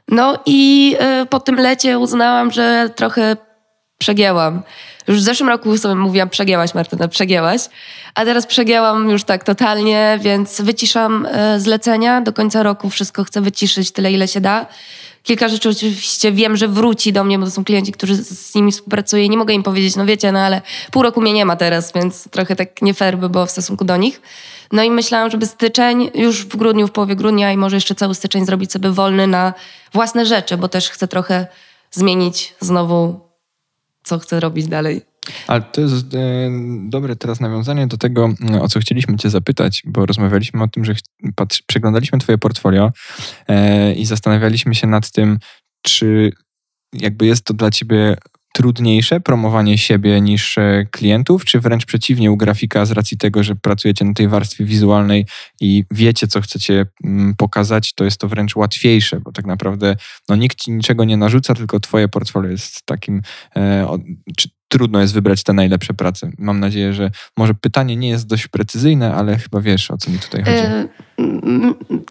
No 0.07 0.39
i 0.45 0.95
y, 1.23 1.25
po 1.25 1.39
tym 1.39 1.55
lecie 1.55 1.99
uznałam, 1.99 2.51
że 2.51 2.89
trochę 2.95 3.37
przegięłam. 3.97 4.63
Już 5.07 5.17
w 5.17 5.23
zeszłym 5.23 5.49
roku 5.49 5.77
sobie 5.77 5.95
mówiłam, 5.95 6.29
przegięłaś 6.29 6.73
Martyna, 6.73 7.07
przegięłaś. 7.07 7.61
A 8.15 8.25
teraz 8.25 8.47
przegięłam 8.47 9.09
już 9.09 9.23
tak 9.23 9.43
totalnie, 9.43 10.19
więc 10.21 10.61
wyciszam 10.61 11.25
y, 11.25 11.59
zlecenia. 11.59 12.21
Do 12.21 12.33
końca 12.33 12.63
roku 12.63 12.89
wszystko 12.89 13.23
chcę 13.23 13.41
wyciszyć 13.41 13.91
tyle, 13.91 14.11
ile 14.11 14.27
się 14.27 14.41
da. 14.41 14.65
Kilka 15.25 15.47
rzeczy 15.47 15.69
oczywiście 15.69 16.31
wiem, 16.31 16.57
że 16.57 16.67
wróci 16.67 17.13
do 17.13 17.23
mnie, 17.23 17.39
bo 17.39 17.45
to 17.45 17.51
są 17.51 17.63
klienci, 17.63 17.91
którzy 17.91 18.15
z 18.15 18.55
nimi 18.55 18.71
współpracuję. 18.71 19.29
Nie 19.29 19.37
mogę 19.37 19.53
im 19.53 19.63
powiedzieć, 19.63 19.95
no 19.95 20.05
wiecie, 20.05 20.31
no 20.31 20.39
ale 20.39 20.61
pół 20.91 21.03
roku 21.03 21.21
mnie 21.21 21.33
nie 21.33 21.45
ma 21.45 21.55
teraz, 21.55 21.93
więc 21.93 22.29
trochę 22.29 22.55
tak 22.55 22.81
nie 22.81 22.93
fair 22.93 23.17
by 23.17 23.29
było 23.29 23.45
w 23.45 23.51
stosunku 23.51 23.85
do 23.85 23.97
nich. 23.97 24.21
No 24.71 24.83
i 24.83 24.91
myślałam, 24.91 25.31
żeby 25.31 25.45
styczeń, 25.45 26.11
już 26.15 26.45
w 26.45 26.55
grudniu, 26.55 26.87
w 26.87 26.91
połowie 26.91 27.15
grudnia 27.15 27.51
i 27.51 27.57
może 27.57 27.77
jeszcze 27.77 27.95
cały 27.95 28.15
styczeń 28.15 28.45
zrobić 28.45 28.71
sobie 28.71 28.89
wolny 28.89 29.27
na 29.27 29.53
własne 29.93 30.25
rzeczy, 30.25 30.57
bo 30.57 30.67
też 30.67 30.89
chcę 30.89 31.07
trochę 31.07 31.47
zmienić 31.91 32.55
znowu, 32.59 33.19
co 34.03 34.19
chcę 34.19 34.39
robić 34.39 34.67
dalej. 34.67 35.01
Ale 35.47 35.61
to 35.61 35.81
jest 35.81 36.13
e, 36.13 36.49
dobre 36.89 37.15
teraz 37.15 37.39
nawiązanie 37.39 37.87
do 37.87 37.97
tego, 37.97 38.29
e, 38.53 38.61
o 38.61 38.67
co 38.67 38.79
chcieliśmy 38.79 39.17
Cię 39.17 39.29
zapytać, 39.29 39.83
bo 39.85 40.05
rozmawialiśmy 40.05 40.63
o 40.63 40.67
tym, 40.67 40.85
że 40.85 40.95
przeglądaliśmy 41.67 42.19
Twoje 42.19 42.37
portfolio 42.37 42.91
e, 43.47 43.93
i 43.93 44.05
zastanawialiśmy 44.05 44.75
się 44.75 44.87
nad 44.87 45.11
tym, 45.11 45.39
czy 45.81 46.31
jakby 46.93 47.25
jest 47.25 47.45
to 47.45 47.53
dla 47.53 47.71
Ciebie 47.71 48.15
trudniejsze 48.55 49.19
promowanie 49.19 49.77
siebie 49.77 50.21
niż 50.21 50.57
e, 50.57 50.85
klientów, 50.91 51.45
czy 51.45 51.59
wręcz 51.59 51.85
przeciwnie 51.85 52.31
u 52.31 52.37
grafika 52.37 52.85
z 52.85 52.91
racji 52.91 53.17
tego, 53.17 53.43
że 53.43 53.55
pracujecie 53.55 54.05
na 54.05 54.13
tej 54.13 54.27
warstwie 54.27 54.65
wizualnej 54.65 55.25
i 55.61 55.83
wiecie, 55.91 56.27
co 56.27 56.41
chcecie 56.41 56.85
mm, 57.03 57.35
pokazać, 57.37 57.93
to 57.93 58.03
jest 58.03 58.17
to 58.17 58.27
wręcz 58.27 58.55
łatwiejsze, 58.55 59.19
bo 59.19 59.31
tak 59.31 59.45
naprawdę 59.45 59.95
no, 60.29 60.35
nikt 60.35 60.57
ci 60.57 60.71
niczego 60.71 61.05
nie 61.05 61.17
narzuca, 61.17 61.53
tylko 61.53 61.79
twoje 61.79 62.07
portfolio 62.07 62.51
jest 62.51 62.85
takim, 62.85 63.21
e, 63.55 63.87
czy 64.37 64.49
trudno 64.67 65.01
jest 65.01 65.13
wybrać 65.13 65.43
te 65.43 65.53
najlepsze 65.53 65.93
prace. 65.93 66.31
Mam 66.37 66.59
nadzieję, 66.59 66.93
że 66.93 67.11
może 67.37 67.53
pytanie 67.53 67.95
nie 67.95 68.09
jest 68.09 68.27
dość 68.27 68.47
precyzyjne, 68.47 69.15
ale 69.15 69.37
chyba 69.37 69.61
wiesz, 69.61 69.91
o 69.91 69.97
co 69.97 70.11
mi 70.11 70.19
tutaj 70.19 70.43
chodzi. 70.43 70.87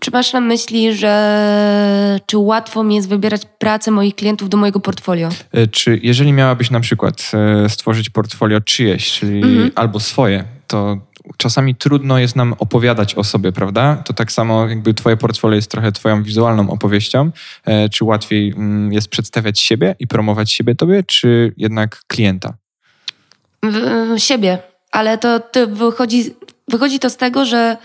Czy 0.00 0.10
masz 0.10 0.32
na 0.32 0.40
myśli, 0.40 0.94
że 0.94 2.20
czy 2.26 2.38
łatwo 2.38 2.84
mi 2.84 2.94
jest 2.94 3.08
wybierać 3.08 3.42
pracę 3.58 3.90
moich 3.90 4.14
klientów 4.14 4.48
do 4.48 4.56
mojego 4.56 4.80
portfolio? 4.80 5.28
E, 5.52 5.66
czy 5.66 6.00
jeżeli 6.02 6.32
miałabyś 6.32 6.70
na 6.70 6.80
przykład 6.80 7.30
e, 7.64 7.68
stworzyć 7.68 8.10
portfolio 8.10 8.60
czyjeś, 8.60 9.12
czyli 9.12 9.42
mhm. 9.42 9.70
albo 9.74 10.00
swoje, 10.00 10.44
to 10.66 10.98
czasami 11.36 11.74
trudno 11.74 12.18
jest 12.18 12.36
nam 12.36 12.54
opowiadać 12.58 13.14
o 13.14 13.24
sobie, 13.24 13.52
prawda? 13.52 13.96
To 13.96 14.12
tak 14.12 14.32
samo 14.32 14.68
jakby 14.68 14.94
twoje 14.94 15.16
portfolio 15.16 15.56
jest 15.56 15.70
trochę 15.70 15.92
twoją 15.92 16.22
wizualną 16.22 16.70
opowieścią. 16.70 17.30
E, 17.64 17.88
czy 17.88 18.04
łatwiej 18.04 18.50
mm, 18.50 18.92
jest 18.92 19.08
przedstawiać 19.08 19.60
siebie 19.60 19.96
i 19.98 20.06
promować 20.06 20.52
siebie 20.52 20.74
tobie, 20.74 21.02
czy 21.02 21.52
jednak 21.56 22.02
klienta? 22.06 22.54
W, 23.62 24.18
siebie, 24.18 24.58
ale 24.90 25.18
to, 25.18 25.40
to 25.40 25.66
wychodzi, 25.66 26.34
wychodzi 26.68 26.98
to 26.98 27.10
z 27.10 27.16
tego, 27.16 27.44
że 27.44 27.76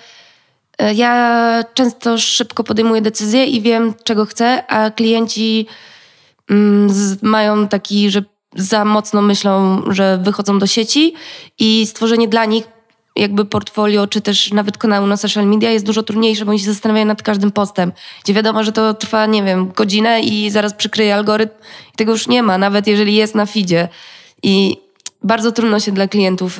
ja 0.95 1.63
często 1.73 2.17
szybko 2.17 2.63
podejmuję 2.63 3.01
decyzje 3.01 3.45
i 3.45 3.61
wiem, 3.61 3.93
czego 4.03 4.25
chcę, 4.25 4.67
a 4.67 4.91
klienci 4.91 5.67
mm, 6.49 6.89
mają 7.21 7.67
taki, 7.67 8.09
że 8.11 8.23
za 8.55 8.85
mocno 8.85 9.21
myślą, 9.21 9.81
że 9.87 10.17
wychodzą 10.17 10.59
do 10.59 10.67
sieci 10.67 11.13
i 11.59 11.87
stworzenie 11.87 12.27
dla 12.27 12.45
nich 12.45 12.63
jakby 13.15 13.45
portfolio, 13.45 14.07
czy 14.07 14.21
też 14.21 14.51
nawet 14.51 14.77
kanału 14.77 15.07
na 15.07 15.17
social 15.17 15.47
media 15.47 15.71
jest 15.71 15.85
dużo 15.85 16.03
trudniejsze, 16.03 16.45
bo 16.45 16.51
oni 16.51 16.59
się 16.59 16.65
zastanawiają 16.65 17.05
nad 17.05 17.23
każdym 17.23 17.51
postem, 17.51 17.91
gdzie 18.23 18.33
wiadomo, 18.33 18.63
że 18.63 18.71
to 18.71 18.93
trwa, 18.93 19.25
nie 19.25 19.43
wiem, 19.43 19.71
godzinę 19.71 20.21
i 20.21 20.49
zaraz 20.49 20.73
przykryje 20.73 21.15
algorytm 21.15 21.53
i 21.93 21.97
tego 21.97 22.11
już 22.11 22.27
nie 22.27 22.43
ma, 22.43 22.57
nawet 22.57 22.87
jeżeli 22.87 23.15
jest 23.15 23.35
na 23.35 23.45
feedzie. 23.45 23.87
I 24.43 24.77
bardzo 25.23 25.51
trudno 25.51 25.79
się 25.79 25.91
dla 25.91 26.07
klientów 26.07 26.59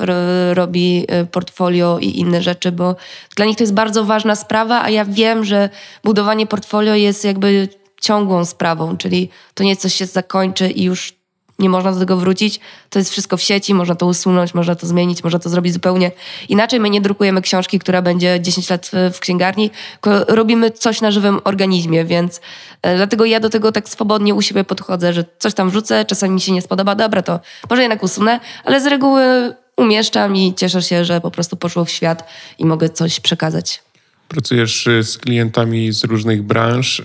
robi 0.52 1.06
y, 1.22 1.26
portfolio 1.26 1.98
i 1.98 2.18
inne 2.18 2.42
rzeczy, 2.42 2.72
bo 2.72 2.96
dla 3.36 3.46
nich 3.46 3.56
to 3.56 3.62
jest 3.62 3.74
bardzo 3.74 4.04
ważna 4.04 4.36
sprawa, 4.36 4.82
a 4.82 4.90
ja 4.90 5.04
wiem, 5.04 5.44
że 5.44 5.68
budowanie 6.04 6.46
portfolio 6.46 6.94
jest 6.94 7.24
jakby 7.24 7.68
ciągłą 8.00 8.44
sprawą, 8.44 8.96
czyli 8.96 9.28
to 9.54 9.64
nie 9.64 9.76
coś 9.76 9.94
się 9.94 10.06
zakończy 10.06 10.70
i 10.70 10.82
już 10.82 11.19
nie 11.60 11.68
można 11.68 11.92
do 11.92 11.98
tego 11.98 12.16
wrócić. 12.16 12.60
To 12.90 12.98
jest 12.98 13.10
wszystko 13.10 13.36
w 13.36 13.42
sieci, 13.42 13.74
można 13.74 13.94
to 13.94 14.06
usunąć, 14.06 14.54
można 14.54 14.74
to 14.74 14.86
zmienić, 14.86 15.24
można 15.24 15.38
to 15.38 15.48
zrobić 15.48 15.72
zupełnie 15.72 16.10
inaczej. 16.48 16.80
My 16.80 16.90
nie 16.90 17.00
drukujemy 17.00 17.42
książki, 17.42 17.78
która 17.78 18.02
będzie 18.02 18.40
10 18.40 18.70
lat 18.70 18.90
w 19.12 19.20
księgarni, 19.20 19.70
robimy 20.28 20.70
coś 20.70 21.00
na 21.00 21.10
żywym 21.10 21.40
organizmie, 21.44 22.04
więc 22.04 22.40
e, 22.82 22.96
dlatego 22.96 23.24
ja 23.24 23.40
do 23.40 23.50
tego 23.50 23.72
tak 23.72 23.88
swobodnie 23.88 24.34
u 24.34 24.42
siebie 24.42 24.64
podchodzę, 24.64 25.12
że 25.12 25.24
coś 25.38 25.54
tam 25.54 25.70
wrzucę, 25.70 26.04
czasami 26.04 26.34
mi 26.34 26.40
się 26.40 26.52
nie 26.52 26.62
spodoba, 26.62 26.94
dobra, 26.94 27.22
to 27.22 27.40
może 27.70 27.82
jednak 27.82 28.02
usunę, 28.02 28.40
ale 28.64 28.80
z 28.80 28.86
reguły 28.86 29.54
umieszczam 29.76 30.36
i 30.36 30.54
cieszę 30.54 30.82
się, 30.82 31.04
że 31.04 31.20
po 31.20 31.30
prostu 31.30 31.56
poszło 31.56 31.84
w 31.84 31.90
świat 31.90 32.28
i 32.58 32.64
mogę 32.64 32.88
coś 32.88 33.20
przekazać. 33.20 33.82
Pracujesz 34.28 34.86
y, 34.86 35.04
z 35.04 35.18
klientami 35.18 35.92
z 35.92 36.04
różnych 36.04 36.42
branż 36.42 37.02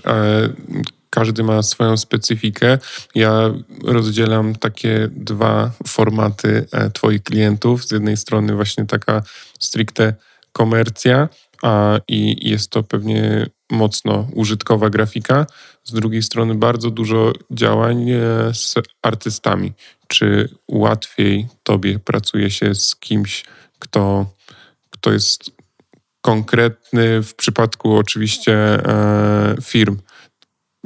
każdy 1.10 1.42
ma 1.42 1.62
swoją 1.62 1.96
specyfikę. 1.96 2.78
Ja 3.14 3.54
rozdzielam 3.84 4.54
takie 4.54 5.08
dwa 5.12 5.70
formaty 5.86 6.66
e, 6.72 6.90
Twoich 6.90 7.22
klientów. 7.22 7.84
Z 7.84 7.90
jednej 7.90 8.16
strony 8.16 8.54
właśnie 8.54 8.86
taka 8.86 9.22
stricte 9.58 10.14
komercja, 10.52 11.28
a 11.62 11.98
i 12.08 12.48
jest 12.50 12.70
to 12.70 12.82
pewnie 12.82 13.46
mocno 13.70 14.28
użytkowa 14.34 14.90
grafika. 14.90 15.46
Z 15.84 15.92
drugiej 15.92 16.22
strony 16.22 16.54
bardzo 16.54 16.90
dużo 16.90 17.32
działań 17.50 18.10
e, 18.10 18.20
z 18.54 18.74
artystami. 19.02 19.72
Czy 20.08 20.48
łatwiej 20.68 21.46
Tobie 21.62 21.98
pracuje 21.98 22.50
się 22.50 22.74
z 22.74 22.96
kimś, 22.96 23.44
kto, 23.78 24.26
kto 24.90 25.12
jest 25.12 25.50
konkretny 26.20 27.22
w 27.22 27.34
przypadku 27.34 27.96
oczywiście 27.96 28.54
e, 28.54 29.56
firm, 29.62 29.96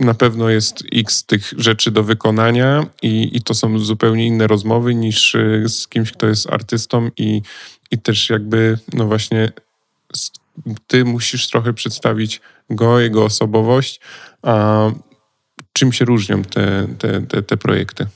na 0.00 0.14
pewno 0.14 0.49
jest 0.49 0.85
x 0.92 1.25
tych 1.25 1.52
rzeczy 1.57 1.90
do 1.90 2.02
wykonania 2.02 2.87
i, 3.02 3.37
i 3.37 3.42
to 3.42 3.54
są 3.54 3.78
zupełnie 3.78 4.26
inne 4.26 4.47
rozmowy 4.47 4.95
niż 4.95 5.35
y, 5.35 5.64
z 5.69 5.88
kimś, 5.88 6.12
kto 6.12 6.26
jest 6.26 6.50
artystą 6.50 7.11
i, 7.16 7.42
i 7.90 7.99
też 7.99 8.30
jakby, 8.30 8.78
no 8.92 9.07
właśnie, 9.07 9.52
ty 10.87 11.04
musisz 11.04 11.49
trochę 11.49 11.73
przedstawić 11.73 12.40
go, 12.71 13.00
jego 13.00 13.25
osobowość, 13.25 14.00
a 14.42 14.87
czym 15.73 15.92
się 15.92 16.04
różnią 16.04 16.42
te, 16.42 16.87
te, 16.99 17.21
te, 17.21 17.42
te 17.42 17.57
projekty? 17.57 18.07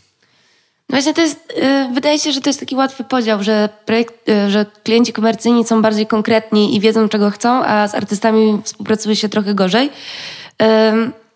No 0.89 0.97
właśnie 0.97 1.15
to 1.15 1.21
jest, 1.21 1.53
y, 1.91 1.95
wydaje 1.95 2.19
się, 2.19 2.33
że 2.33 2.41
to 2.41 2.51
jest 2.51 2.61
taki 2.61 2.77
łatwy 2.77 3.05
podział, 3.05 3.43
że, 3.43 3.69
projekt, 3.87 4.29
y, 4.29 4.51
że 4.51 4.67
klienci 4.85 5.13
komercyjni 5.13 5.65
są 5.65 5.83
bardziej 5.83 6.07
konkretni 6.07 6.77
i 6.77 6.81
wiedzą, 6.81 7.09
czego 7.09 7.31
chcą, 7.31 7.65
a 7.65 7.89
z 7.89 7.95
artystami 7.95 8.61
współpracuje 8.65 9.17
się 9.17 9.29
trochę 9.29 9.55
gorzej. 9.55 9.91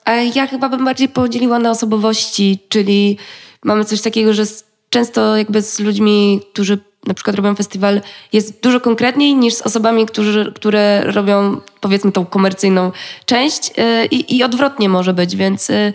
A 0.09 0.13
ja 0.13 0.47
chyba 0.47 0.69
bym 0.69 0.85
bardziej 0.85 1.09
podzieliła 1.09 1.59
na 1.59 1.71
osobowości, 1.71 2.59
czyli 2.69 3.19
mamy 3.65 3.85
coś 3.85 4.01
takiego, 4.01 4.35
że 4.35 4.43
często 4.91 5.37
jakby 5.37 5.63
z 5.63 5.81
ludźmi, 5.81 6.41
którzy 6.53 6.79
na 7.07 7.15
przykład 7.15 7.37
robią 7.37 7.55
festiwal, 7.55 8.01
jest 8.33 8.63
dużo 8.63 8.81
konkretniej 8.81 9.35
niż 9.35 9.55
z 9.55 9.63
osobami, 9.63 10.07
którzy, 10.07 10.53
które 10.55 11.03
robią 11.05 11.61
powiedzmy 11.81 12.13
tą 12.13 12.27
komercyjną 12.27 12.93
część 13.27 13.73
yy, 13.79 14.07
i, 14.07 14.43
odwrotnie 14.43 14.89
może 14.89 15.15
być, 15.15 15.37
więc 15.37 15.69
yy, 15.69 15.93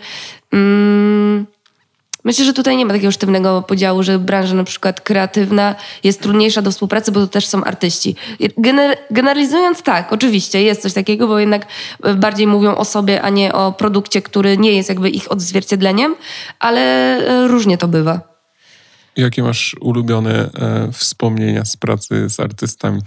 Myślę, 2.24 2.44
że 2.44 2.52
tutaj 2.52 2.76
nie 2.76 2.86
ma 2.86 2.92
takiego 2.92 3.12
sztywnego 3.12 3.62
podziału, 3.62 4.02
że 4.02 4.18
branża 4.18 4.54
na 4.54 4.64
przykład 4.64 5.00
kreatywna 5.00 5.74
jest 6.04 6.22
trudniejsza 6.22 6.62
do 6.62 6.70
współpracy, 6.70 7.12
bo 7.12 7.20
to 7.20 7.26
też 7.26 7.46
są 7.46 7.64
artyści. 7.64 8.16
Gener 8.58 8.98
generalizując 9.10 9.82
tak, 9.82 10.12
oczywiście 10.12 10.62
jest 10.62 10.82
coś 10.82 10.92
takiego, 10.92 11.28
bo 11.28 11.38
jednak 11.38 11.66
bardziej 12.16 12.46
mówią 12.46 12.74
o 12.74 12.84
sobie, 12.84 13.22
a 13.22 13.30
nie 13.30 13.52
o 13.52 13.72
produkcie, 13.72 14.22
który 14.22 14.58
nie 14.58 14.72
jest 14.72 14.88
jakby 14.88 15.10
ich 15.10 15.32
odzwierciedleniem, 15.32 16.14
ale 16.58 16.80
e, 16.80 17.48
różnie 17.48 17.78
to 17.78 17.88
bywa. 17.88 18.20
Jakie 19.16 19.42
masz 19.42 19.76
ulubione 19.80 20.50
e, 20.54 20.92
wspomnienia 20.92 21.64
z 21.64 21.76
pracy 21.76 22.28
z 22.28 22.40
artystami? 22.40 23.00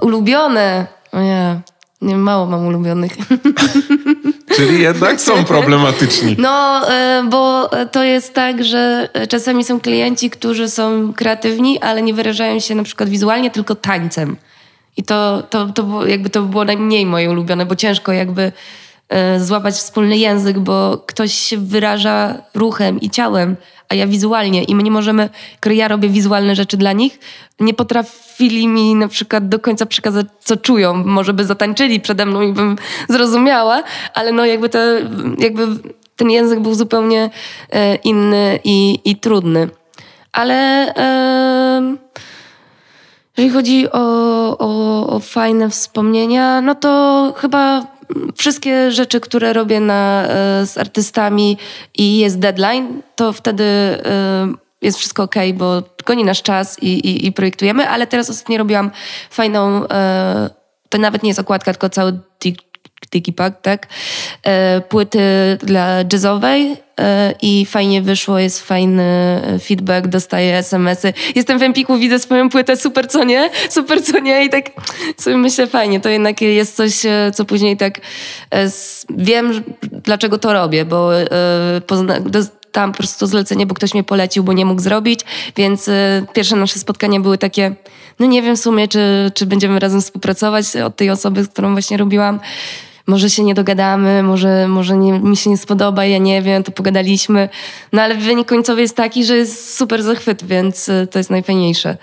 Ulubione? 0.00 0.86
O 1.12 1.20
nie, 1.20 1.60
nie 2.02 2.16
mało 2.16 2.46
mam 2.46 2.66
ulubionych. 2.66 3.16
Czyli 4.56 4.82
jednak 4.82 5.20
są 5.20 5.44
problematyczni. 5.54 6.36
No, 6.38 6.88
e, 6.90 7.24
bo 7.30 7.70
to 7.92 8.04
jest 8.04 8.34
tak, 8.34 8.64
że 8.64 9.08
czasami 9.28 9.64
są 9.64 9.80
klienci, 9.80 10.30
którzy 10.30 10.68
są 10.68 11.12
kreatywni, 11.12 11.80
ale 11.80 12.02
nie 12.02 12.14
wyrażają 12.14 12.60
się 12.60 12.74
na 12.74 12.82
przykład 12.82 13.08
wizualnie, 13.08 13.50
tylko 13.50 13.74
tańcem. 13.74 14.36
I 14.96 15.02
to, 15.02 15.42
to, 15.50 15.66
to 15.66 16.06
jakby 16.06 16.30
to 16.30 16.42
było 16.42 16.64
najmniej 16.64 17.06
moje 17.06 17.30
ulubione, 17.30 17.66
bo 17.66 17.76
ciężko 17.76 18.12
jakby 18.12 18.52
e, 19.08 19.40
złapać 19.40 19.74
wspólny 19.74 20.16
język, 20.16 20.58
bo 20.58 21.04
ktoś 21.06 21.32
się 21.32 21.58
wyraża 21.58 22.42
ruchem 22.54 23.00
i 23.00 23.10
ciałem, 23.10 23.56
a 23.92 23.94
ja 23.94 24.06
wizualnie 24.06 24.64
i 24.64 24.74
my 24.74 24.82
nie 24.82 24.90
możemy, 24.90 25.28
skoro 25.56 25.74
ja 25.74 25.88
robię 25.88 26.08
wizualne 26.08 26.54
rzeczy 26.54 26.76
dla 26.76 26.92
nich, 26.92 27.20
nie 27.60 27.74
potrafili 27.74 28.68
mi 28.68 28.94
na 28.94 29.08
przykład 29.08 29.48
do 29.48 29.58
końca 29.58 29.86
przekazać, 29.86 30.26
co 30.40 30.56
czują. 30.56 30.94
Może 30.94 31.32
by 31.32 31.44
zatańczyli 31.44 32.00
przede 32.00 32.26
mną 32.26 32.42
i 32.42 32.52
bym 32.52 32.76
zrozumiała, 33.08 33.82
ale 34.14 34.32
no 34.32 34.44
jakby 34.44 34.68
to, 34.68 34.78
jakby 35.38 35.66
ten 36.16 36.30
język 36.30 36.60
był 36.60 36.74
zupełnie 36.74 37.30
e, 37.70 37.94
inny 37.94 38.58
i, 38.64 38.98
i 39.04 39.16
trudny. 39.16 39.68
Ale 40.32 40.54
e, 40.96 41.96
jeżeli 43.36 43.54
chodzi 43.54 43.92
o, 43.92 43.98
o, 44.58 45.06
o 45.06 45.20
fajne 45.20 45.70
wspomnienia, 45.70 46.60
no 46.60 46.74
to 46.74 47.32
chyba 47.36 47.86
wszystkie 48.36 48.90
rzeczy, 48.90 49.20
które 49.20 49.52
robię 49.52 49.80
na, 49.80 50.24
e, 50.28 50.66
z 50.66 50.78
artystami 50.78 51.58
i 51.94 52.18
jest 52.18 52.38
deadline, 52.38 53.02
to 53.16 53.32
wtedy 53.32 53.64
e, 53.64 54.52
jest 54.82 54.98
wszystko 54.98 55.22
ok, 55.22 55.34
bo 55.54 55.82
goni 56.06 56.24
nasz 56.24 56.42
czas 56.42 56.82
i, 56.82 56.86
i, 56.86 57.26
i 57.26 57.32
projektujemy, 57.32 57.88
ale 57.88 58.06
teraz 58.06 58.30
ostatnio 58.30 58.58
robiłam 58.58 58.90
fajną, 59.30 59.88
e, 59.88 60.50
to 60.88 60.98
nawet 60.98 61.22
nie 61.22 61.30
jest 61.30 61.40
okładka, 61.40 61.72
tylko 61.72 61.88
cały 61.88 62.18
digipack, 63.10 63.60
tak? 63.62 63.86
Płyty 64.88 65.20
dla 65.62 66.04
jazzowej 66.12 66.76
i 67.42 67.66
fajnie 67.66 68.02
wyszło, 68.02 68.38
jest 68.38 68.66
fajny 68.66 69.40
feedback, 69.62 70.06
dostaję 70.06 70.58
smsy. 70.58 71.12
Jestem 71.34 71.58
w 71.58 71.62
Empiku, 71.62 71.98
widzę 71.98 72.18
swoją 72.18 72.50
płytę, 72.50 72.76
super 72.76 73.08
co 73.08 73.24
nie, 73.24 73.50
super 73.70 74.02
co 74.02 74.18
nie 74.18 74.44
i 74.44 74.50
tak 74.50 74.70
sobie 75.16 75.36
myślę 75.36 75.66
fajnie, 75.66 76.00
to 76.00 76.08
jednak 76.08 76.40
jest 76.40 76.76
coś, 76.76 76.92
co 77.34 77.44
później 77.44 77.76
tak 77.76 78.00
wiem, 79.10 79.62
dlaczego 80.04 80.38
to 80.38 80.52
robię, 80.52 80.84
bo 80.84 81.10
tam 82.72 82.92
po 82.92 82.98
prostu 82.98 83.26
zlecenie, 83.26 83.66
bo 83.66 83.74
ktoś 83.74 83.94
mnie 83.94 84.04
polecił, 84.04 84.44
bo 84.44 84.52
nie 84.52 84.66
mógł 84.66 84.80
zrobić, 84.80 85.20
więc 85.56 85.90
pierwsze 86.32 86.56
nasze 86.56 86.78
spotkania 86.78 87.20
były 87.20 87.38
takie, 87.38 87.74
no 88.18 88.26
nie 88.26 88.42
wiem 88.42 88.56
w 88.56 88.60
sumie, 88.60 88.88
czy, 88.88 89.30
czy 89.34 89.46
będziemy 89.46 89.80
razem 89.80 90.00
współpracować 90.00 90.76
od 90.76 90.96
tej 90.96 91.10
osoby, 91.10 91.44
z 91.44 91.48
którą 91.48 91.72
właśnie 91.72 91.96
robiłam 91.96 92.40
może 93.06 93.30
się 93.30 93.44
nie 93.44 93.54
dogadamy, 93.54 94.22
może, 94.22 94.68
może 94.68 94.96
nie, 94.96 95.12
mi 95.12 95.36
się 95.36 95.50
nie 95.50 95.58
spodoba, 95.58 96.04
ja 96.04 96.18
nie 96.18 96.42
wiem, 96.42 96.62
to 96.62 96.72
pogadaliśmy. 96.72 97.48
No 97.92 98.02
ale 98.02 98.14
wynik 98.14 98.48
końcowy 98.48 98.80
jest 98.80 98.96
taki, 98.96 99.24
że 99.24 99.36
jest 99.36 99.76
super 99.76 100.02
zachwyt, 100.02 100.44
więc 100.44 100.88
y, 100.88 101.08
to 101.10 101.18
jest 101.18 101.30
najfajniejsze. 101.30 101.96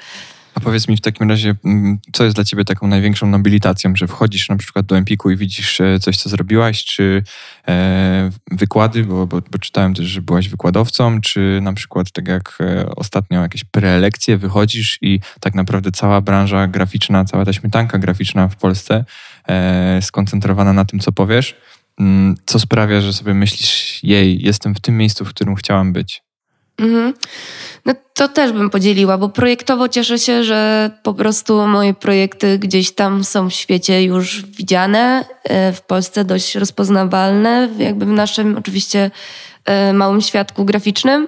A 0.60 0.62
powiedz 0.62 0.88
mi 0.88 0.98
w 0.98 1.02
takim 1.02 1.30
razie, 1.30 1.56
mm, 1.66 2.00
co 2.14 2.24
jest 2.24 2.36
dla 2.36 2.44
ciebie 2.44 2.66
taką 2.66 2.88
największą 2.88 3.28
nobilitacją, 3.28 3.96
że 3.96 4.08
wchodzisz 4.08 4.50
na 4.50 4.58
przykład 4.58 4.86
do 4.86 4.98
Empiku 4.98 5.32
i 5.32 5.38
widzisz 5.38 5.82
e, 5.82 6.00
coś, 6.00 6.18
co 6.18 6.30
zrobiłaś, 6.30 6.86
czy 6.86 7.24
e, 7.68 8.30
wykłady, 8.52 9.04
bo, 9.04 9.28
bo, 9.28 9.42
bo, 9.52 9.58
czytałem 9.58 9.94
też, 9.94 10.06
że 10.06 10.22
byłaś 10.22 10.50
wykładowcą, 10.50 11.22
czy 11.22 11.60
na 11.62 11.74
przykład 11.74 12.12
tak 12.12 12.28
jak 12.28 12.58
e, 12.62 12.90
ostatnio 12.96 13.42
jakieś 13.42 13.64
prelekcje, 13.64 14.38
wychodzisz 14.38 15.00
i 15.02 15.20
tak 15.40 15.56
naprawdę 15.56 15.92
cała 15.92 16.22
branża 16.22 16.68
graficzna, 16.68 17.26
cała 17.26 17.46
ta 17.46 17.54
śmietanka 17.54 18.00
graficzna 18.00 18.48
w 18.48 18.56
Polsce 18.56 19.06
skoncentrowana 20.02 20.74
na 20.74 20.86
tym, 20.86 21.00
co 21.00 21.12
powiesz, 21.12 21.56
mm, 22.00 22.36
co 22.46 22.60
sprawia, 22.60 23.02
że 23.02 23.14
sobie 23.14 23.34
myślisz, 23.34 24.04
jej, 24.04 24.42
jestem 24.42 24.76
w 24.76 24.82
tym 24.82 24.98
miejscu, 24.98 25.26
w 25.26 25.30
którym 25.30 25.56
chciałam 25.56 25.94
być. 25.94 26.24
Mhm. 26.80 27.14
No 27.86 27.94
to 28.14 28.28
też 28.28 28.52
bym 28.52 28.70
podzieliła, 28.70 29.18
bo 29.18 29.30
projektowo 29.30 29.90
cieszę 29.90 30.20
się, 30.20 30.44
że 30.44 30.92
po 31.04 31.14
prostu 31.14 31.68
moje 31.68 31.94
projekty 31.94 32.60
gdzieś 32.60 32.92
tam 32.92 33.24
są 33.24 33.50
w 33.50 33.54
świecie 33.54 34.04
już 34.04 34.46
widziane, 34.46 35.26
e, 35.44 35.74
w 35.74 35.82
Polsce 35.82 36.26
dość 36.26 36.56
rozpoznawalne, 36.56 37.70
jakby 37.78 38.06
w 38.06 38.10
naszym 38.10 38.58
oczywiście 38.58 39.12
e, 39.66 39.94
małym 39.94 40.22
świadku 40.22 40.66
graficznym, 40.66 41.28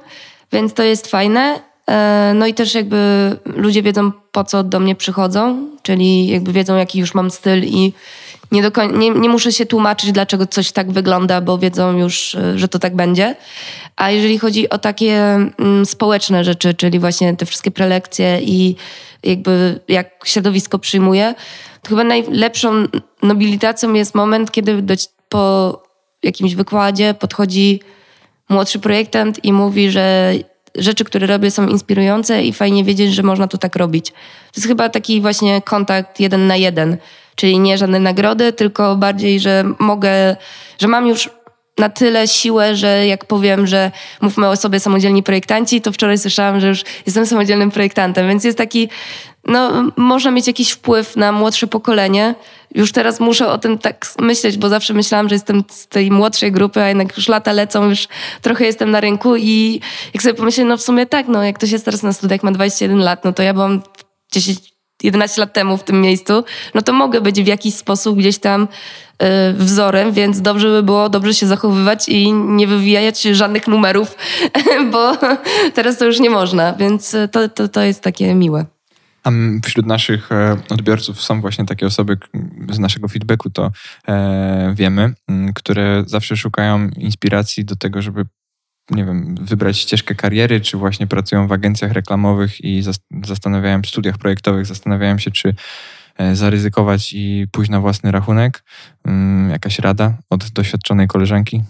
więc 0.51 0.73
to 0.73 0.83
jest 0.83 1.07
fajne. 1.07 1.59
E, 1.87 2.33
no 2.35 2.47
i 2.47 2.53
też 2.53 2.75
jakby 2.75 2.97
ludzie 3.45 3.83
wiedzą, 3.83 4.11
po 4.31 4.43
co 4.43 4.63
do 4.63 4.79
mnie 4.79 4.95
przychodzą, 4.95 5.67
czyli 5.81 6.27
jakby 6.27 6.53
wiedzą, 6.53 6.75
jaki 6.75 6.99
już 6.99 7.13
mam 7.13 7.31
styl 7.31 7.63
i 7.63 7.93
nie, 8.51 8.61
do 8.61 8.71
koń- 8.71 8.97
nie, 8.97 9.09
nie 9.09 9.29
muszę 9.29 9.51
się 9.51 9.65
tłumaczyć, 9.65 10.11
dlaczego 10.11 10.47
coś 10.47 10.71
tak 10.71 10.91
wygląda, 10.91 11.41
bo 11.41 11.57
wiedzą 11.57 11.97
już, 11.97 12.37
że 12.55 12.67
to 12.67 12.79
tak 12.79 12.95
będzie. 12.95 13.35
A 13.95 14.11
jeżeli 14.11 14.39
chodzi 14.39 14.69
o 14.69 14.77
takie 14.77 15.15
mm, 15.59 15.85
społeczne 15.85 16.43
rzeczy, 16.43 16.73
czyli 16.73 16.99
właśnie 16.99 17.35
te 17.35 17.45
wszystkie 17.45 17.71
prelekcje 17.71 18.39
i 18.41 18.75
jakby 19.23 19.79
jak 19.87 20.07
środowisko 20.25 20.79
przyjmuje, 20.79 21.35
to 21.81 21.89
chyba 21.89 22.03
najlepszą 22.03 22.87
nobilitacją 23.23 23.93
jest 23.93 24.15
moment, 24.15 24.51
kiedy 24.51 24.81
do, 24.81 24.93
po 25.29 25.83
jakimś 26.23 26.55
wykładzie 26.55 27.13
podchodzi 27.13 27.79
młodszy 28.49 28.79
projektant 28.79 29.45
i 29.45 29.53
mówi, 29.53 29.91
że 29.91 30.33
rzeczy, 30.75 31.03
które 31.03 31.27
robię 31.27 31.51
są 31.51 31.67
inspirujące 31.67 32.43
i 32.43 32.53
fajnie 32.53 32.83
wiedzieć, 32.83 33.13
że 33.13 33.23
można 33.23 33.47
to 33.47 33.57
tak 33.57 33.75
robić. 33.75 34.11
To 34.11 34.57
jest 34.57 34.67
chyba 34.67 34.89
taki 34.89 35.21
właśnie 35.21 35.61
kontakt 35.61 36.19
jeden 36.19 36.47
na 36.47 36.55
jeden, 36.55 36.97
czyli 37.35 37.59
nie 37.59 37.77
żadne 37.77 37.99
nagrody, 37.99 38.53
tylko 38.53 38.95
bardziej, 38.95 39.39
że 39.39 39.63
mogę, 39.79 40.35
że 40.79 40.87
mam 40.87 41.07
już 41.07 41.29
na 41.77 41.89
tyle 41.89 42.27
siłę, 42.27 42.75
że 42.75 43.07
jak 43.07 43.25
powiem, 43.25 43.67
że 43.67 43.91
mówmy 44.21 44.49
o 44.49 44.55
sobie 44.55 44.79
samodzielni 44.79 45.23
projektanci, 45.23 45.81
to 45.81 45.91
wczoraj 45.91 46.17
słyszałam, 46.17 46.59
że 46.59 46.67
już 46.67 46.83
jestem 47.05 47.25
samodzielnym 47.25 47.71
projektantem, 47.71 48.27
więc 48.27 48.43
jest 48.43 48.57
taki, 48.57 48.89
no 49.45 49.91
można 49.97 50.31
mieć 50.31 50.47
jakiś 50.47 50.71
wpływ 50.71 51.15
na 51.15 51.31
młodsze 51.31 51.67
pokolenie. 51.67 52.35
Już 52.75 52.91
teraz 52.91 53.19
muszę 53.19 53.47
o 53.47 53.57
tym 53.57 53.77
tak 53.77 54.07
myśleć, 54.19 54.57
bo 54.57 54.69
zawsze 54.69 54.93
myślałam, 54.93 55.29
że 55.29 55.35
jestem 55.35 55.63
z 55.69 55.87
tej 55.87 56.11
młodszej 56.11 56.51
grupy, 56.51 56.81
a 56.81 56.87
jednak 56.87 57.17
już 57.17 57.27
lata 57.27 57.51
lecą, 57.51 57.89
już 57.89 58.07
trochę 58.41 58.65
jestem 58.65 58.91
na 58.91 58.99
rynku 58.99 59.35
i 59.35 59.81
jak 60.13 60.23
sobie 60.23 60.33
pomyślę, 60.33 60.65
no 60.65 60.77
w 60.77 60.81
sumie 60.81 61.05
tak, 61.05 61.27
no 61.27 61.43
jak 61.43 61.55
ktoś 61.55 61.71
jest 61.71 61.85
teraz 61.85 62.03
na 62.03 62.13
studiach, 62.13 62.43
ma 62.43 62.51
21 62.51 62.99
lat, 62.99 63.25
no 63.25 63.33
to 63.33 63.43
ja 63.43 63.53
byłam 63.53 63.81
10, 64.31 64.70
11 65.03 65.41
lat 65.41 65.53
temu 65.53 65.77
w 65.77 65.83
tym 65.83 66.01
miejscu, 66.01 66.43
no 66.73 66.81
to 66.81 66.93
mogę 66.93 67.21
być 67.21 67.41
w 67.41 67.47
jakiś 67.47 67.75
sposób 67.75 68.19
gdzieś 68.19 68.39
tam 68.39 68.67
y, 69.23 69.53
wzorem, 69.53 70.11
więc 70.11 70.41
dobrze 70.41 70.67
by 70.67 70.83
było 70.83 71.09
dobrze 71.09 71.33
się 71.33 71.47
zachowywać 71.47 72.09
i 72.09 72.33
nie 72.33 72.67
wywijać 72.67 73.21
żadnych 73.21 73.67
numerów, 73.67 74.17
bo 74.91 75.17
teraz 75.73 75.97
to 75.97 76.05
już 76.05 76.19
nie 76.19 76.29
można, 76.29 76.73
więc 76.73 77.15
to, 77.31 77.49
to, 77.49 77.67
to 77.67 77.81
jest 77.81 78.01
takie 78.01 78.35
miłe. 78.35 78.65
A 79.23 79.31
wśród 79.65 79.85
naszych 79.85 80.31
e, 80.31 80.57
odbiorców 80.69 81.21
są 81.21 81.41
właśnie 81.41 81.65
takie 81.65 81.85
osoby 81.85 82.17
z 82.71 82.79
naszego 82.79 83.07
feedbacku, 83.07 83.49
to 83.49 83.71
e, 84.07 84.73
wiemy, 84.75 85.13
które 85.55 86.03
zawsze 86.05 86.37
szukają 86.37 86.89
inspiracji 86.97 87.65
do 87.65 87.75
tego, 87.75 88.01
żeby 88.01 88.25
nie 88.91 89.05
wiem, 89.05 89.35
wybrać 89.41 89.77
ścieżkę 89.77 90.15
kariery, 90.15 90.61
czy 90.61 90.77
właśnie 90.77 91.07
pracują 91.07 91.47
w 91.47 91.51
agencjach 91.51 91.91
reklamowych 91.91 92.61
i 92.63 92.83
zastanawiałem, 93.23 93.85
studiach 93.85 94.17
projektowych, 94.17 94.65
zastanawiałem 94.65 95.19
się, 95.19 95.31
czy 95.31 95.55
e, 96.17 96.35
zaryzykować 96.35 97.13
i 97.13 97.47
pójść 97.51 97.71
na 97.71 97.79
własny 97.79 98.11
rachunek. 98.11 98.63
Mm, 99.05 99.49
jakaś 99.49 99.79
rada 99.79 100.13
od 100.29 100.49
doświadczonej 100.49 101.07
koleżanki? 101.07 101.63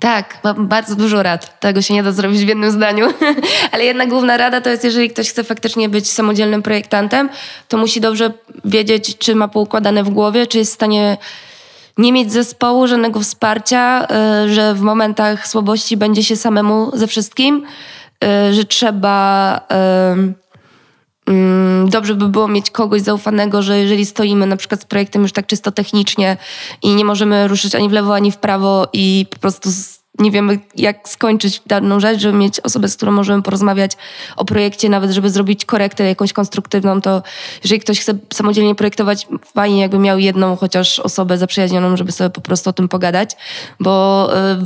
Tak, 0.00 0.38
mam 0.44 0.68
bardzo 0.68 0.96
dużo 0.96 1.22
rad. 1.22 1.60
Tego 1.60 1.82
się 1.82 1.94
nie 1.94 2.02
da 2.02 2.12
zrobić 2.12 2.44
w 2.44 2.48
jednym 2.48 2.70
zdaniu. 2.70 3.08
Ale 3.72 3.84
jedna 3.84 4.06
główna 4.06 4.36
rada 4.36 4.60
to 4.60 4.70
jest, 4.70 4.84
jeżeli 4.84 5.10
ktoś 5.10 5.30
chce 5.30 5.44
faktycznie 5.44 5.88
być 5.88 6.10
samodzielnym 6.10 6.62
projektantem, 6.62 7.28
to 7.68 7.78
musi 7.78 8.00
dobrze 8.00 8.32
wiedzieć, 8.64 9.18
czy 9.18 9.34
ma 9.34 9.48
poukładane 9.48 10.04
w 10.04 10.10
głowie, 10.10 10.46
czy 10.46 10.58
jest 10.58 10.70
w 10.72 10.74
stanie 10.74 11.16
nie 12.00 12.12
mieć 12.12 12.32
zespołu, 12.32 12.86
żadnego 12.86 13.20
wsparcia, 13.20 14.06
y, 14.44 14.54
że 14.54 14.74
w 14.74 14.80
momentach 14.80 15.48
słabości 15.48 15.96
będzie 15.96 16.24
się 16.24 16.36
samemu 16.36 16.90
ze 16.94 17.06
wszystkim, 17.06 17.64
y, 18.24 18.54
że 18.54 18.64
trzeba. 18.64 19.60
Mm, 21.26 21.88
dobrze 21.88 22.14
by 22.14 22.28
było 22.28 22.48
mieć 22.48 22.70
kogoś 22.70 23.02
zaufanego, 23.02 23.62
że 23.62 23.78
jeżeli 23.78 24.06
stoimy 24.06 24.46
na 24.46 24.56
przykład 24.56 24.80
z 24.80 24.84
projektem 24.84 25.22
już 25.22 25.32
tak 25.32 25.46
czysto 25.46 25.70
technicznie 25.70 26.36
i 26.82 26.94
nie 26.94 27.04
możemy 27.04 27.48
ruszyć 27.48 27.74
ani 27.74 27.88
w 27.88 27.92
lewo, 27.92 28.14
ani 28.14 28.32
w 28.32 28.36
prawo 28.36 28.88
i 28.92 29.26
po 29.30 29.38
prostu 29.38 29.70
nie 30.20 30.30
wiemy, 30.30 30.58
jak 30.76 31.08
skończyć 31.08 31.62
daną 31.66 32.00
rzecz, 32.00 32.20
żeby 32.20 32.38
mieć 32.38 32.60
osobę, 32.60 32.88
z 32.88 32.96
którą 32.96 33.12
możemy 33.12 33.42
porozmawiać 33.42 33.92
o 34.36 34.44
projekcie, 34.44 34.88
nawet 34.88 35.10
żeby 35.10 35.30
zrobić 35.30 35.64
korektę 35.64 36.04
jakąś 36.04 36.32
konstruktywną, 36.32 37.00
to 37.00 37.22
jeżeli 37.64 37.80
ktoś 37.80 38.00
chce 38.00 38.12
samodzielnie 38.32 38.74
projektować, 38.74 39.26
fajnie 39.54 39.80
jakby 39.80 39.98
miał 39.98 40.18
jedną 40.18 40.56
chociaż 40.56 40.98
osobę 40.98 41.38
zaprzyjaźnioną, 41.38 41.96
żeby 41.96 42.12
sobie 42.12 42.30
po 42.30 42.40
prostu 42.40 42.70
o 42.70 42.72
tym 42.72 42.88
pogadać, 42.88 43.30
bo 43.80 44.28
e, 44.36 44.64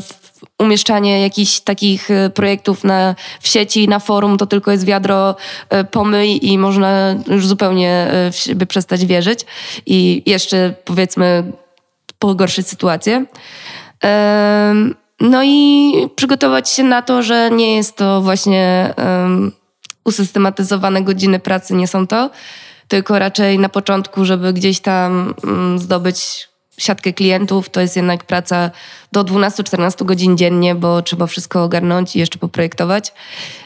umieszczanie 0.59 1.21
jakichś 1.21 1.61
takich 1.61 2.11
e, 2.11 2.31
projektów 2.31 2.85
na, 2.85 3.15
w 3.41 3.49
sieci, 3.49 3.89
na 3.89 3.99
forum, 3.99 4.39
to 4.39 4.47
tylko 4.47 4.71
jest 4.71 4.85
wiadro 4.85 5.37
e, 5.69 5.85
pomyj 5.85 6.47
i 6.47 6.59
można 6.59 7.17
już 7.27 7.47
zupełnie 7.47 8.11
by 8.55 8.67
przestać 8.67 9.07
wierzyć 9.07 9.41
i 9.87 10.23
jeszcze 10.27 10.75
powiedzmy 10.85 11.53
pogorszyć 12.19 12.69
sytuację. 12.69 13.27
No 15.21 15.43
i 15.45 15.93
przygotować 16.17 16.71
się 16.71 16.85
na 16.85 17.03
to, 17.03 17.23
że 17.23 17.51
nie 17.51 17.77
jest 17.77 17.97
to 17.97 18.23
właśnie 18.23 18.95
um, 18.97 19.53
usystematyzowane 20.05 21.03
godziny 21.03 21.39
pracy, 21.39 21.75
nie 21.75 21.89
są 21.89 22.07
to, 22.07 22.31
tylko 22.89 23.19
raczej 23.19 23.59
na 23.59 23.69
początku, 23.69 24.25
żeby 24.25 24.53
gdzieś 24.53 24.81
tam 24.81 25.35
um, 25.45 25.79
zdobyć 25.79 26.49
siatkę 26.79 27.13
klientów, 27.13 27.71
to 27.71 27.81
jest 27.81 27.97
jednak 27.97 28.25
praca 28.25 28.71
do 29.13 29.25
12-14 29.25 30.05
godzin 30.05 30.37
dziennie, 30.37 30.75
bo 30.75 31.03
trzeba 31.03 31.27
wszystko 31.27 31.65
ogarnąć 31.65 32.17
i 32.17 32.19
jeszcze 32.19 32.39
poprojektować. 32.39 33.13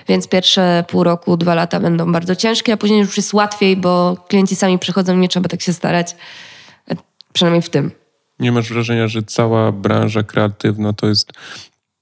Więc 0.08 0.28
pierwsze 0.28 0.84
pół 0.88 1.04
roku, 1.04 1.36
dwa 1.36 1.54
lata 1.54 1.80
będą 1.80 2.12
bardzo 2.12 2.36
ciężkie, 2.36 2.72
a 2.72 2.76
później 2.76 3.00
już 3.00 3.16
jest 3.16 3.34
łatwiej, 3.34 3.76
bo 3.76 4.16
klienci 4.28 4.56
sami 4.56 4.78
przychodzą, 4.78 5.16
nie 5.16 5.28
trzeba 5.28 5.48
tak 5.48 5.62
się 5.62 5.72
starać. 5.72 6.16
Przynajmniej 7.32 7.62
w 7.62 7.70
tym. 7.70 7.90
Nie 8.40 8.52
masz 8.52 8.72
wrażenia, 8.72 9.08
że 9.08 9.22
cała 9.22 9.72
branża 9.72 10.22
kreatywna 10.22 10.92
to 10.92 11.06
jest 11.06 11.32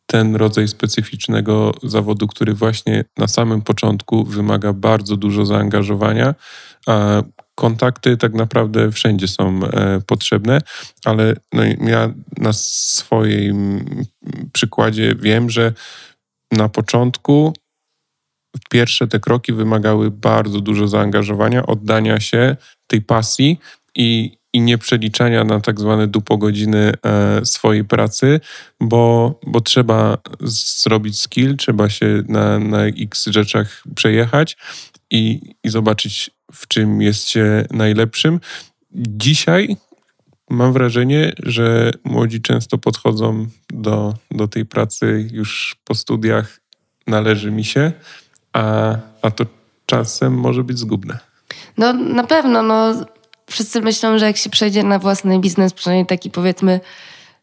ten 0.07 0.37
rodzaj 0.37 0.69
specyficznego 0.69 1.73
zawodu, 1.83 2.27
który 2.27 2.55
właśnie 2.55 3.05
na 3.17 3.29
samym 3.29 3.63
początku 3.63 4.25
wymaga 4.25 4.73
bardzo 4.73 5.17
dużo 5.17 5.47
zaangażowania, 5.47 6.35
kontakty 7.55 8.17
tak 8.17 8.35
naprawdę 8.35 8.93
wszędzie 8.93 9.29
są 9.29 9.61
e, 9.65 10.01
potrzebne, 10.07 10.61
ale 11.05 11.35
no 11.53 11.63
ja 11.81 12.13
na 12.39 12.53
swoim 12.53 13.85
przykładzie 14.53 15.15
wiem, 15.15 15.51
że 15.51 15.73
na 16.53 16.69
początku 16.69 17.53
pierwsze 18.71 19.07
te 19.07 19.21
kroki 19.21 19.53
wymagały 19.53 20.11
bardzo 20.11 20.61
dużo 20.61 20.89
zaangażowania, 20.89 21.67
oddania 21.67 22.21
się 22.21 22.57
tej 22.87 23.03
pasji 23.03 23.59
i, 23.95 24.36
i 24.53 24.61
nie 24.61 24.79
przeliczania 24.79 25.45
na 25.45 25.61
tak 25.61 25.81
zwane 25.81 26.07
dupogodziny 26.07 26.93
e, 27.03 27.47
swojej 27.47 27.85
pracy, 27.85 28.41
bo, 28.81 29.35
bo 29.47 29.61
trzeba 29.61 30.19
zrobić 30.41 31.21
skill, 31.21 31.57
trzeba 31.57 31.89
się 31.89 32.23
na, 32.29 32.59
na 32.59 32.87
x 32.87 33.27
rzeczach 33.27 33.83
przejechać 33.95 34.57
i, 35.11 35.41
i 35.65 35.69
zobaczyć, 35.69 36.31
w 36.53 36.69
czym 36.69 37.03
jest 37.03 37.29
się 37.29 37.65
najlepszym. 37.71 38.41
Dzisiaj 38.93 39.77
mam 40.51 40.73
wrażenie, 40.73 41.33
że 41.43 41.93
młodzi 42.05 42.41
często 42.41 42.79
podchodzą 42.79 43.47
do, 43.71 44.15
do 44.31 44.49
tej 44.49 44.67
pracy 44.67 45.29
już 45.33 45.77
po 45.85 45.95
studiach, 45.95 46.61
należy 47.07 47.51
mi 47.51 47.65
się, 47.65 47.93
a, 48.53 48.97
a 49.23 49.31
to 49.31 49.47
czasem 49.87 50.35
może 50.35 50.65
być 50.65 50.79
zgubne. 50.79 51.19
No 51.79 51.93
na 51.93 52.25
pewno, 52.25 52.63
no 52.63 53.07
wszyscy 53.51 53.81
myślą, 53.81 54.19
że 54.19 54.27
jak 54.27 54.37
się 54.37 54.51
przejdzie 54.51 54.83
na 54.83 54.99
własny 54.99 55.39
biznes, 55.39 55.73
przynajmniej 55.73 56.07
taki 56.07 56.31
powiedzmy 56.31 56.81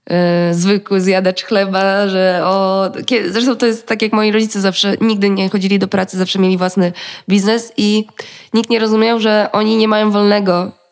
yy, 0.10 0.16
zwykły 0.52 1.02
zjadacz 1.02 1.44
chleba, 1.44 2.08
że 2.08 2.42
o... 2.44 2.90
Zresztą 3.30 3.56
to 3.56 3.66
jest 3.66 3.88
tak 3.88 4.02
jak 4.02 4.14
moi 4.14 4.32
rodzice 4.32 4.62
zawsze 4.62 4.96
nigdy 5.02 5.30
nie 5.30 5.50
chodzili 5.50 5.80
do 5.80 5.88
pracy, 5.88 6.18
zawsze 6.18 6.40
mieli 6.40 6.58
własny 6.58 6.94
biznes 7.30 7.74
i 7.78 8.08
nikt 8.54 8.70
nie 8.70 8.80
rozumiał, 8.80 9.20
że 9.20 9.50
oni 9.52 9.78
nie 9.78 9.88
mają 9.88 10.12
wolnego 10.12 10.83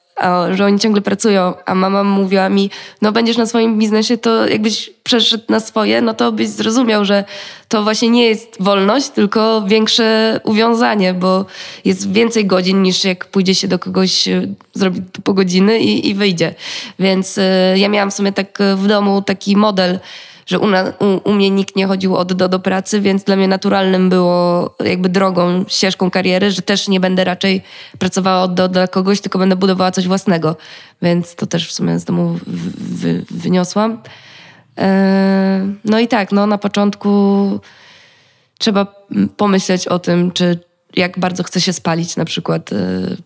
że 0.51 0.65
oni 0.65 0.79
ciągle 0.79 1.01
pracują, 1.01 1.53
a 1.65 1.75
mama 1.75 2.03
mówiła 2.03 2.49
mi, 2.49 2.69
no 3.01 3.11
będziesz 3.11 3.37
na 3.37 3.45
swoim 3.45 3.79
biznesie, 3.79 4.17
to 4.17 4.47
jakbyś 4.47 4.89
przeszedł 5.03 5.43
na 5.49 5.59
swoje, 5.59 6.01
no 6.01 6.13
to 6.13 6.31
byś 6.31 6.47
zrozumiał, 6.47 7.05
że 7.05 7.23
to 7.67 7.83
właśnie 7.83 8.09
nie 8.09 8.25
jest 8.25 8.57
wolność, 8.59 9.09
tylko 9.09 9.63
większe 9.67 10.39
uwiązanie, 10.43 11.13
bo 11.13 11.45
jest 11.85 12.11
więcej 12.11 12.45
godzin 12.45 12.81
niż 12.81 13.03
jak 13.03 13.25
pójdzie 13.25 13.55
się 13.55 13.67
do 13.67 13.79
kogoś, 13.79 14.27
e, 14.27 14.47
zrobić 14.73 15.03
po 15.23 15.33
godziny 15.33 15.79
i, 15.79 16.09
i 16.09 16.13
wyjdzie. 16.13 16.55
Więc 16.99 17.37
y, 17.37 17.41
ja 17.75 17.89
miałam 17.89 18.11
w 18.11 18.13
sumie 18.13 18.31
tak 18.31 18.59
w 18.75 18.87
domu 18.87 19.21
taki 19.21 19.57
model, 19.57 19.99
że 20.45 20.59
u, 20.59 20.67
na, 20.67 20.83
u, 20.99 21.29
u, 21.29 21.33
mnie 21.33 21.49
nikt 21.49 21.75
nie 21.75 21.87
chodził 21.87 22.15
od 22.15 22.33
do 22.33 22.49
do 22.49 22.59
pracy, 22.59 23.01
więc 23.01 23.23
dla 23.23 23.35
mnie 23.35 23.47
naturalnym 23.47 24.09
było 24.09 24.75
jakby 24.83 25.09
drogą, 25.09 25.65
ścieżką 25.67 26.11
kariery, 26.11 26.51
że 26.51 26.61
też 26.61 26.87
nie 26.87 26.99
będę 26.99 27.23
raczej 27.23 27.61
pracowała 27.99 28.43
od 28.43 28.53
do 28.53 28.67
dla 28.67 28.87
kogoś, 28.87 29.21
tylko 29.21 29.39
będę 29.39 29.55
budowała 29.55 29.91
coś 29.91 30.07
własnego. 30.07 30.55
Więc 31.01 31.35
to 31.35 31.45
też 31.45 31.67
w 31.67 31.71
sumie 31.71 31.99
z 31.99 32.05
domu 32.05 32.39
wy, 32.77 33.25
wyniosłam. 33.31 33.97
E, 34.77 35.67
no 35.85 35.99
i 35.99 36.07
tak, 36.07 36.31
no 36.31 36.47
na 36.47 36.57
początku 36.57 37.59
trzeba 38.59 38.85
pomyśleć 39.37 39.87
o 39.87 39.99
tym, 39.99 40.31
czy, 40.31 40.59
jak 40.95 41.19
bardzo 41.19 41.43
chce 41.43 41.61
się 41.61 41.73
spalić 41.73 42.15
na 42.15 42.25
przykład 42.25 42.71
y, 42.71 42.75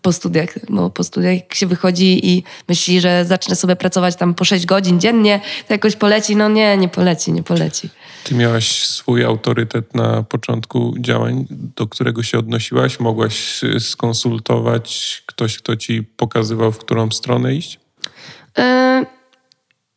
po 0.02 0.12
studiach, 0.12 0.70
bo 0.70 0.90
po 0.90 1.04
studiach 1.04 1.34
jak 1.34 1.54
się 1.54 1.66
wychodzi 1.66 2.28
i 2.28 2.44
myśli, 2.68 3.00
że 3.00 3.24
zacznę 3.24 3.56
sobie 3.56 3.76
pracować 3.76 4.16
tam 4.16 4.34
po 4.34 4.44
6 4.44 4.66
godzin 4.66 5.00
dziennie, 5.00 5.40
to 5.68 5.74
jakoś 5.74 5.96
poleci, 5.96 6.36
no 6.36 6.48
nie, 6.48 6.76
nie 6.76 6.88
poleci, 6.88 7.32
nie 7.32 7.42
poleci. 7.42 7.88
Ty 8.24 8.34
miałaś 8.34 8.86
swój 8.86 9.24
autorytet 9.24 9.94
na 9.94 10.22
początku 10.22 10.94
działań, 11.00 11.46
do 11.50 11.86
którego 11.86 12.22
się 12.22 12.38
odnosiłaś? 12.38 13.00
Mogłaś 13.00 13.60
skonsultować 13.78 15.22
ktoś, 15.26 15.58
kto 15.58 15.76
ci 15.76 16.02
pokazywał, 16.02 16.72
w 16.72 16.78
którą 16.78 17.10
stronę 17.10 17.54
iść? 17.54 17.80
Y 18.58 19.06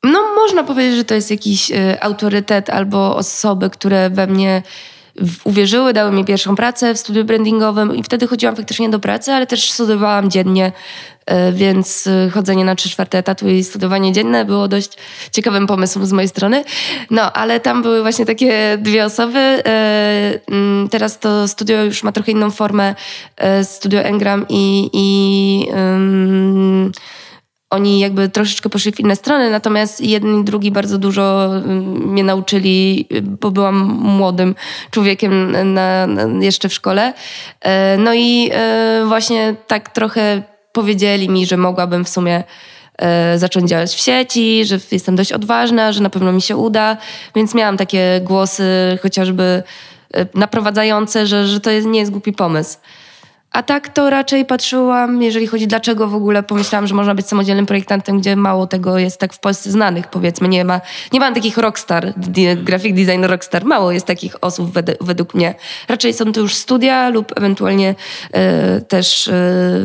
no, 0.03 0.19
można 0.35 0.63
powiedzieć, 0.63 0.95
że 0.95 1.05
to 1.05 1.15
jest 1.15 1.31
jakiś 1.31 1.71
y, 1.71 2.01
autorytet 2.01 2.69
albo 2.69 3.15
osoby, 3.15 3.69
które 3.69 4.09
we 4.09 4.27
mnie 4.27 4.63
uwierzyły, 5.43 5.93
dały 5.93 6.11
mi 6.11 6.25
pierwszą 6.25 6.55
pracę 6.55 6.93
w 6.93 6.97
studiu 6.97 7.25
brandingowym 7.25 7.95
i 7.95 8.03
wtedy 8.03 8.27
chodziłam 8.27 8.55
faktycznie 8.55 8.89
do 8.89 8.99
pracy, 8.99 9.31
ale 9.31 9.47
też 9.47 9.71
studiowałam 9.71 10.29
dziennie, 10.29 10.71
e, 11.25 11.51
więc 11.51 12.07
e, 12.07 12.29
chodzenie 12.29 12.65
na 12.65 12.75
trzy 12.75 12.89
czwarte 12.89 13.17
etatu 13.17 13.49
i 13.49 13.63
studiowanie 13.63 14.11
dzienne 14.11 14.45
było 14.45 14.67
dość 14.67 14.91
ciekawym 15.31 15.67
pomysłem 15.67 16.05
z 16.05 16.11
mojej 16.11 16.29
strony. 16.29 16.63
No, 17.11 17.33
ale 17.33 17.59
tam 17.59 17.81
były 17.81 18.01
właśnie 18.01 18.25
takie 18.25 18.77
dwie 18.77 19.05
osoby. 19.05 19.39
E, 19.39 20.39
mm, 20.47 20.89
teraz 20.89 21.19
to 21.19 21.47
studio 21.47 21.83
już 21.83 22.03
ma 22.03 22.11
trochę 22.11 22.31
inną 22.31 22.51
formę, 22.51 22.95
studio 23.63 23.99
Engram 23.99 24.45
i, 24.49 24.89
i 24.93 25.67
um, 25.71 26.91
oni 27.69 27.99
jakby 27.99 28.29
troszeczkę 28.29 28.69
poszli 28.69 28.91
w 28.91 28.99
inne 28.99 29.15
strony, 29.15 29.51
natomiast 29.51 30.01
jeden 30.01 30.41
i 30.41 30.43
drugi 30.43 30.71
bardzo 30.71 30.97
dużo 30.97 31.45
mm, 31.55 31.83
mnie 31.83 32.23
nauczyli, 32.23 33.07
bo 33.23 33.51
byłam 33.51 33.75
młodym 34.01 34.55
człowiekiem 34.91 35.51
na, 35.73 36.07
na, 36.07 36.43
jeszcze 36.43 36.69
w 36.69 36.73
szkole. 36.73 37.13
E, 37.61 37.97
no 37.97 38.13
i 38.13 38.49
e, 38.53 39.03
właśnie 39.07 39.55
tak 39.67 39.89
trochę 39.89 40.43
powiedzieli 40.71 41.29
mi, 41.29 41.45
że 41.45 41.57
mogłabym 41.57 42.05
w 42.05 42.09
sumie 42.09 42.43
e, 42.97 43.39
zacząć 43.39 43.69
działać 43.69 43.95
w 43.95 43.99
sieci, 43.99 44.65
że 44.65 44.79
jestem 44.91 45.15
dość 45.15 45.31
odważna, 45.31 45.91
że 45.91 46.01
na 46.01 46.09
pewno 46.09 46.31
mi 46.31 46.41
się 46.41 46.57
uda, 46.57 46.97
więc 47.35 47.55
miałam 47.55 47.77
takie 47.77 48.21
głosy 48.23 48.97
chociażby 49.01 49.63
naprowadzające, 50.33 51.27
że, 51.27 51.47
że 51.47 51.59
to 51.59 51.69
jest, 51.69 51.87
nie 51.87 51.99
jest 51.99 52.11
głupi 52.11 52.33
pomysł. 52.33 52.77
A 53.51 53.63
tak 53.63 53.89
to 53.89 54.09
raczej 54.09 54.45
patrzyłam, 54.45 55.21
jeżeli 55.21 55.47
chodzi 55.47 55.67
dlaczego 55.67 56.07
w 56.07 56.15
ogóle 56.15 56.43
pomyślałam, 56.43 56.87
że 56.87 56.95
można 56.95 57.15
być 57.15 57.27
samodzielnym 57.27 57.65
projektantem, 57.65 58.19
gdzie 58.19 58.35
mało 58.35 58.67
tego 58.67 58.97
jest 58.97 59.19
tak 59.19 59.33
w 59.33 59.39
Polsce 59.39 59.71
znanych, 59.71 60.07
powiedzmy. 60.07 60.47
Nie 60.47 60.65
ma, 60.65 60.81
nie 61.13 61.19
ma 61.19 61.31
takich 61.31 61.57
rockstar, 61.57 62.13
graphic 62.63 62.95
design 62.95 63.23
rockstar. 63.23 63.65
Mało 63.65 63.91
jest 63.91 64.05
takich 64.05 64.43
osób 64.43 64.71
według 65.01 65.33
mnie. 65.33 65.55
Raczej 65.87 66.13
są 66.13 66.31
to 66.31 66.39
już 66.39 66.55
studia 66.55 67.09
lub 67.09 67.37
ewentualnie 67.37 67.95
e, 68.31 68.81
też 68.81 69.27
e, 69.27 69.33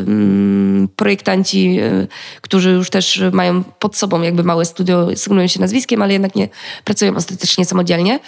mm, 0.07 0.87
projektanci, 0.95 1.79
e, 1.79 2.07
którzy 2.41 2.71
już 2.71 2.89
też 2.89 3.23
mają 3.31 3.63
pod 3.63 3.95
sobą 3.95 4.21
jakby 4.21 4.43
małe 4.43 4.65
studio, 4.65 5.07
sygnują 5.15 5.47
się 5.47 5.59
nazwiskiem, 5.59 6.01
ale 6.01 6.13
jednak 6.13 6.35
nie 6.35 6.49
pracują 6.83 7.15
ostatecznie 7.15 7.65
samodzielnie. 7.65 8.19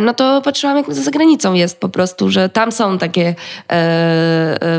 No 0.00 0.14
to 0.14 0.42
patrzyłam, 0.44 0.76
jak 0.76 0.94
za 0.94 1.02
zagranicą 1.02 1.54
jest 1.54 1.80
po 1.80 1.88
prostu, 1.88 2.30
że 2.30 2.48
tam 2.48 2.72
są 2.72 2.98
takie 2.98 3.34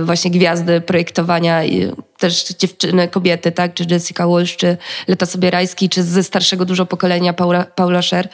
właśnie 0.03 0.31
gwiazdy 0.31 0.81
projektowania 0.81 1.65
i 1.65 1.91
też 2.17 2.47
dziewczyny, 2.59 3.07
kobiety, 3.07 3.51
tak, 3.51 3.73
czy 3.73 3.85
Jessica 3.89 4.27
Walsh, 4.27 4.55
czy 4.55 4.77
Leta 5.07 5.25
Sobierajski, 5.25 5.89
czy 5.89 6.03
ze 6.03 6.23
starszego 6.23 6.65
dużo 6.65 6.85
pokolenia 6.85 7.33
Paula, 7.33 7.63
Paula 7.63 8.01
Scher. 8.01 8.29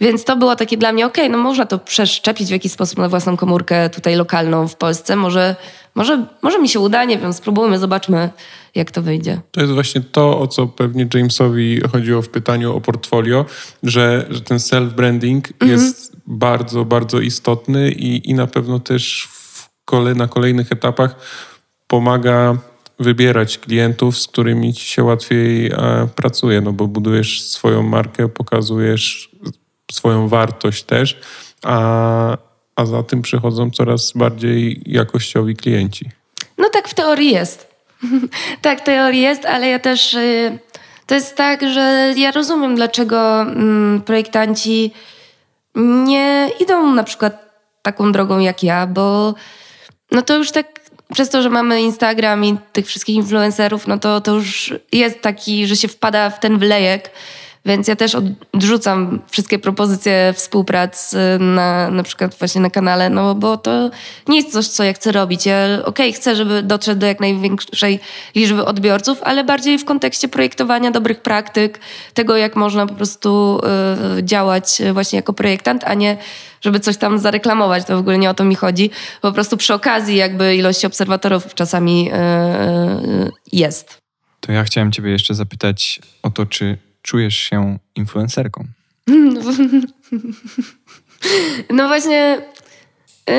Więc 0.00 0.24
to 0.24 0.36
było 0.36 0.56
takie 0.56 0.76
dla 0.76 0.92
mnie, 0.92 1.06
okej, 1.06 1.24
okay, 1.24 1.36
no 1.36 1.42
można 1.42 1.66
to 1.66 1.78
przeszczepić 1.78 2.48
w 2.48 2.52
jakiś 2.52 2.72
sposób 2.72 2.98
na 2.98 3.08
własną 3.08 3.36
komórkę 3.36 3.90
tutaj 3.90 4.16
lokalną 4.16 4.68
w 4.68 4.76
Polsce. 4.76 5.16
Może, 5.16 5.56
może, 5.94 6.26
może 6.42 6.58
mi 6.58 6.68
się 6.68 6.80
uda, 6.80 7.04
nie 7.04 7.18
wiem, 7.18 7.32
spróbujmy, 7.32 7.78
zobaczmy, 7.78 8.30
jak 8.74 8.90
to 8.90 9.02
wyjdzie. 9.02 9.40
To 9.50 9.60
jest 9.60 9.72
właśnie 9.72 10.00
to, 10.00 10.40
o 10.40 10.46
co 10.46 10.66
pewnie 10.66 11.06
Jamesowi 11.14 11.80
chodziło 11.92 12.22
w 12.22 12.28
pytaniu 12.28 12.76
o 12.76 12.80
portfolio, 12.80 13.44
że, 13.82 14.26
że 14.30 14.40
ten 14.40 14.58
self-branding 14.58 15.40
mhm. 15.60 15.70
jest 15.70 16.16
bardzo, 16.26 16.84
bardzo 16.84 17.20
istotny 17.20 17.90
i, 17.90 18.30
i 18.30 18.34
na 18.34 18.46
pewno 18.46 18.80
też 18.80 19.28
kole, 19.90 20.14
na 20.14 20.28
kolejnych 20.28 20.72
etapach 20.72 21.14
pomaga 21.86 22.56
wybierać 22.98 23.58
klientów, 23.58 24.18
z 24.18 24.26
którymi 24.26 24.74
ci 24.74 24.86
się 24.86 25.04
łatwiej 25.04 25.66
e, 25.66 26.08
pracuje, 26.16 26.60
no 26.60 26.72
bo 26.72 26.86
budujesz 26.86 27.42
swoją 27.42 27.82
markę, 27.82 28.28
pokazujesz 28.28 29.30
swoją 29.92 30.28
wartość 30.28 30.82
też, 30.82 31.20
a, 31.62 32.36
a 32.76 32.86
za 32.86 33.02
tym 33.02 33.22
przychodzą 33.22 33.70
coraz 33.70 34.12
bardziej 34.12 34.82
jakościowi 34.86 35.56
klienci. 35.56 36.10
No 36.58 36.68
tak 36.72 36.88
w 36.88 36.94
teorii 36.94 37.30
jest. 37.32 37.68
tak, 38.62 38.80
teorii 38.80 39.20
jest, 39.20 39.44
ale 39.44 39.68
ja 39.68 39.78
też... 39.78 40.14
Y, 40.14 40.58
to 41.06 41.14
jest 41.14 41.36
tak, 41.36 41.60
że 41.68 42.14
ja 42.16 42.30
rozumiem, 42.30 42.76
dlaczego 42.76 43.42
mm, 43.42 44.00
projektanci 44.00 44.92
nie 46.04 46.50
idą 46.60 46.94
na 46.94 47.04
przykład 47.04 47.50
taką 47.82 48.12
drogą 48.12 48.38
jak 48.38 48.62
ja, 48.62 48.86
bo 48.86 49.34
no 50.12 50.22
to 50.22 50.36
już 50.36 50.50
tak 50.50 50.80
przez 51.12 51.30
to, 51.30 51.42
że 51.42 51.50
mamy 51.50 51.82
Instagram 51.82 52.44
i 52.44 52.56
tych 52.72 52.86
wszystkich 52.86 53.16
influencerów, 53.16 53.86
no 53.86 53.98
to, 53.98 54.20
to 54.20 54.34
już 54.34 54.74
jest 54.92 55.20
taki, 55.20 55.66
że 55.66 55.76
się 55.76 55.88
wpada 55.88 56.30
w 56.30 56.40
ten 56.40 56.58
wlejek, 56.58 57.10
więc 57.64 57.88
ja 57.88 57.96
też 57.96 58.16
odrzucam 58.52 59.20
wszystkie 59.30 59.58
propozycje 59.58 60.32
współprac 60.36 61.14
na, 61.38 61.90
na 61.90 62.02
przykład 62.02 62.34
właśnie 62.38 62.60
na 62.60 62.70
kanale, 62.70 63.10
no 63.10 63.34
bo 63.34 63.56
to 63.56 63.90
nie 64.28 64.36
jest 64.36 64.52
coś, 64.52 64.66
co 64.66 64.84
ja 64.84 64.92
chcę 64.92 65.12
robić. 65.12 65.46
Ja 65.46 65.64
okej, 65.64 65.84
okay, 65.84 66.12
chcę, 66.12 66.36
żeby 66.36 66.62
dotrzeć 66.62 66.98
do 66.98 67.06
jak 67.06 67.20
największej 67.20 68.00
liczby 68.34 68.64
odbiorców, 68.64 69.22
ale 69.22 69.44
bardziej 69.44 69.78
w 69.78 69.84
kontekście 69.84 70.28
projektowania 70.28 70.90
dobrych 70.90 71.20
praktyk, 71.22 71.80
tego 72.14 72.36
jak 72.36 72.56
można 72.56 72.86
po 72.86 72.94
prostu 72.94 73.60
y, 74.18 74.24
działać 74.24 74.82
właśnie 74.92 75.16
jako 75.16 75.32
projektant, 75.32 75.84
a 75.84 75.94
nie 75.94 76.16
żeby 76.60 76.80
coś 76.80 76.96
tam 76.96 77.18
zareklamować. 77.18 77.84
To 77.84 77.96
w 77.96 78.00
ogóle 78.00 78.18
nie 78.18 78.30
o 78.30 78.34
to 78.34 78.44
mi 78.44 78.54
chodzi. 78.54 78.90
Po 79.20 79.32
prostu 79.32 79.56
przy 79.56 79.74
okazji 79.74 80.16
jakby 80.16 80.56
ilości 80.56 80.86
obserwatorów 80.86 81.54
czasami 81.54 82.10
y, 82.10 82.14
y, 82.14 83.30
jest. 83.52 83.98
To 84.40 84.52
ja 84.52 84.64
chciałem 84.64 84.92
ciebie 84.92 85.10
jeszcze 85.10 85.34
zapytać 85.34 86.00
o 86.22 86.30
to, 86.30 86.46
czy 86.46 86.78
czujesz 87.02 87.36
się 87.36 87.78
influencerką? 87.94 88.64
No 91.70 91.88
właśnie, 91.88 92.38
yy, 93.28 93.34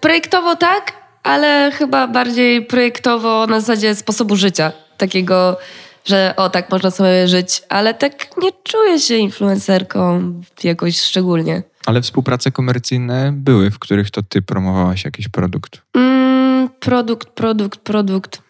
projektowo 0.00 0.56
tak, 0.56 0.92
ale 1.22 1.72
chyba 1.74 2.08
bardziej 2.08 2.66
projektowo 2.66 3.46
na 3.46 3.60
zasadzie 3.60 3.94
sposobu 3.94 4.36
życia. 4.36 4.72
Takiego, 4.96 5.58
że 6.04 6.34
o 6.36 6.50
tak 6.50 6.70
można 6.70 6.90
sobie 6.90 7.28
żyć, 7.28 7.62
ale 7.68 7.94
tak 7.94 8.36
nie 8.42 8.50
czuję 8.64 9.00
się 9.00 9.16
influencerką 9.16 10.32
jakoś 10.64 11.00
szczególnie. 11.00 11.62
Ale 11.86 12.02
współprace 12.02 12.50
komercyjne 12.50 13.32
były, 13.32 13.70
w 13.70 13.78
których 13.78 14.10
to 14.10 14.22
ty 14.22 14.42
promowałaś 14.42 15.04
jakiś 15.04 15.28
produkt? 15.28 15.82
Mm, 15.94 16.68
produkt, 16.80 17.28
produkt, 17.28 17.80
produkt. 17.80 18.42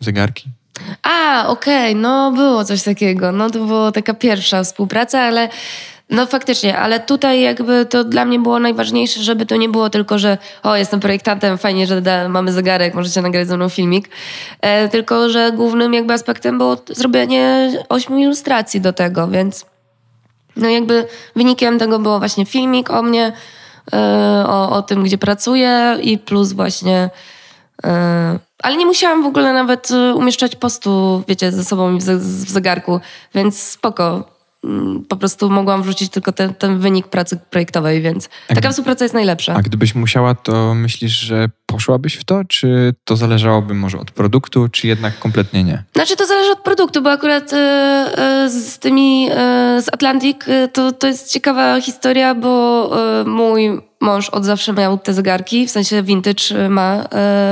Zegarki? 0.00 0.50
A, 1.02 1.46
okej, 1.46 1.90
okay, 1.90 2.02
no 2.02 2.32
było 2.32 2.64
coś 2.64 2.82
takiego. 2.82 3.32
No 3.32 3.50
to 3.50 3.64
była 3.64 3.92
taka 3.92 4.14
pierwsza 4.14 4.64
współpraca, 4.64 5.20
ale 5.20 5.48
no 6.10 6.26
faktycznie, 6.26 6.78
ale 6.78 7.00
tutaj 7.00 7.40
jakby 7.40 7.86
to 7.86 8.04
dla 8.04 8.24
mnie 8.24 8.38
było 8.38 8.58
najważniejsze, 8.58 9.22
żeby 9.22 9.46
to 9.46 9.56
nie 9.56 9.68
było 9.68 9.90
tylko, 9.90 10.18
że 10.18 10.38
o, 10.62 10.76
jestem 10.76 11.00
projektantem, 11.00 11.58
fajnie, 11.58 11.86
że 11.86 12.00
da, 12.00 12.28
mamy 12.28 12.52
zegarek, 12.52 12.94
możecie 12.94 13.22
nagrać 13.22 13.48
ze 13.48 13.56
mną 13.56 13.68
filmik, 13.68 14.08
e, 14.60 14.88
tylko, 14.88 15.28
że 15.28 15.52
głównym 15.52 15.94
jakby 15.94 16.12
aspektem 16.12 16.58
było 16.58 16.76
zrobienie 16.88 17.72
ośmiu 17.88 18.18
ilustracji 18.18 18.80
do 18.80 18.92
tego, 18.92 19.28
więc 19.28 19.66
no 20.56 20.68
jakby 20.68 21.06
wynikiem 21.36 21.78
tego 21.78 21.98
było 21.98 22.18
właśnie 22.18 22.46
filmik 22.46 22.90
o 22.90 23.02
mnie, 23.02 23.32
e, 23.92 24.44
o, 24.46 24.70
o 24.70 24.82
tym, 24.82 25.02
gdzie 25.04 25.18
pracuję 25.18 25.98
i 26.02 26.18
plus 26.18 26.52
właśnie 26.52 27.10
e, 27.84 28.38
ale 28.62 28.76
nie 28.76 28.86
musiałam 28.86 29.22
w 29.22 29.26
ogóle 29.26 29.52
nawet 29.52 29.90
y, 29.90 30.14
umieszczać 30.14 30.56
postu, 30.56 31.22
wiecie, 31.28 31.52
ze 31.52 31.64
sobą 31.64 31.98
w, 31.98 32.02
zegarku, 32.50 33.00
więc 33.34 33.62
spoko. 33.62 34.30
Mm, 34.64 35.04
po 35.08 35.16
prostu 35.16 35.50
mogłam 35.50 35.82
wrzucić 35.82 36.10
tylko 36.10 36.32
ten, 36.32 36.54
ten 36.54 36.78
wynik 36.78 37.08
pracy 37.08 37.38
projektowej, 37.50 38.02
więc 38.02 38.28
a 38.48 38.54
taka 38.54 38.70
współpraca 38.70 39.04
jest 39.04 39.14
najlepsza. 39.14 39.54
A 39.54 39.62
gdybyś 39.62 39.94
musiała, 39.94 40.34
to 40.34 40.74
myślisz, 40.74 41.12
że 41.12 41.48
poszłabyś 41.70 42.14
w 42.14 42.24
to, 42.24 42.44
czy 42.48 42.94
to 43.04 43.16
zależałoby 43.16 43.74
może 43.74 43.98
od 43.98 44.10
produktu, 44.10 44.68
czy 44.68 44.86
jednak 44.86 45.18
kompletnie 45.18 45.64
nie? 45.64 45.82
Znaczy 45.94 46.16
to 46.16 46.26
zależy 46.26 46.50
od 46.50 46.60
produktu, 46.60 47.02
bo 47.02 47.10
akurat 47.10 47.52
y, 47.52 47.56
y, 47.56 48.50
z 48.50 48.78
tymi, 48.78 49.30
y, 49.30 49.82
z 49.82 49.88
Atlantic 49.92 50.36
to, 50.72 50.92
to 50.92 51.06
jest 51.06 51.32
ciekawa 51.32 51.80
historia, 51.80 52.34
bo 52.34 52.90
mój 53.26 53.80
mąż 54.00 54.30
od 54.30 54.44
zawsze 54.44 54.72
miał 54.72 54.98
te 54.98 55.14
zegarki, 55.14 55.66
w 55.66 55.70
sensie 55.70 56.02
vintage 56.02 56.68
ma. 56.68 57.04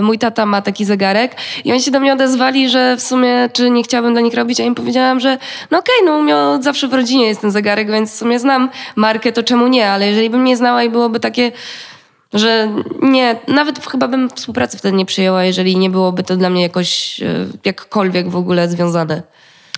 Mój 0.03 0.19
tata 0.19 0.47
ma 0.47 0.63
taki 0.63 0.85
zegarek 0.85 1.37
i 1.65 1.73
oni 1.73 1.83
się 1.83 1.91
do 1.91 2.01
mnie 2.01 2.13
odezwali, 2.13 2.69
że 2.69 2.97
w 2.97 3.03
sumie 3.03 3.49
czy 3.53 3.71
nie 3.71 3.83
chciałabym 3.83 4.13
dla 4.13 4.23
nich 4.23 4.35
robić, 4.35 4.61
a 4.61 4.65
im 4.65 4.75
powiedziałam, 4.75 5.21
że 5.21 5.39
no 5.71 5.79
okej, 5.79 5.95
okay, 6.03 6.13
no 6.13 6.23
miał 6.23 6.63
zawsze 6.63 6.89
w 6.89 6.95
rodzinie 6.95 7.27
jest 7.27 7.41
ten 7.41 7.51
zegarek, 7.51 7.91
więc 7.91 8.13
w 8.13 8.17
sumie 8.17 8.39
znam 8.39 8.71
markę, 8.97 9.33
to 9.33 9.43
czemu 9.43 9.67
nie, 9.67 9.91
ale 9.91 10.09
jeżeli 10.09 10.31
bym 10.31 10.45
nie 10.45 10.57
znała 10.57 10.83
i 10.83 10.91
byłoby 10.91 11.21
takie 11.21 11.53
że 12.35 12.69
nie, 13.03 13.37
nawet 13.49 13.87
chyba 13.87 14.09
bym 14.09 14.31
współpracy 14.31 14.79
wtedy 14.79 14.97
nie 14.97 15.07
przyjęła, 15.07 15.45
jeżeli 15.45 15.77
nie 15.77 15.91
byłoby 15.91 16.23
to 16.23 16.37
dla 16.37 16.51
mnie 16.51 16.62
jakoś 16.62 17.21
e, 17.23 17.47
jakkolwiek 17.64 18.29
w 18.29 18.37
ogóle 18.37 18.69
związane. 18.69 19.23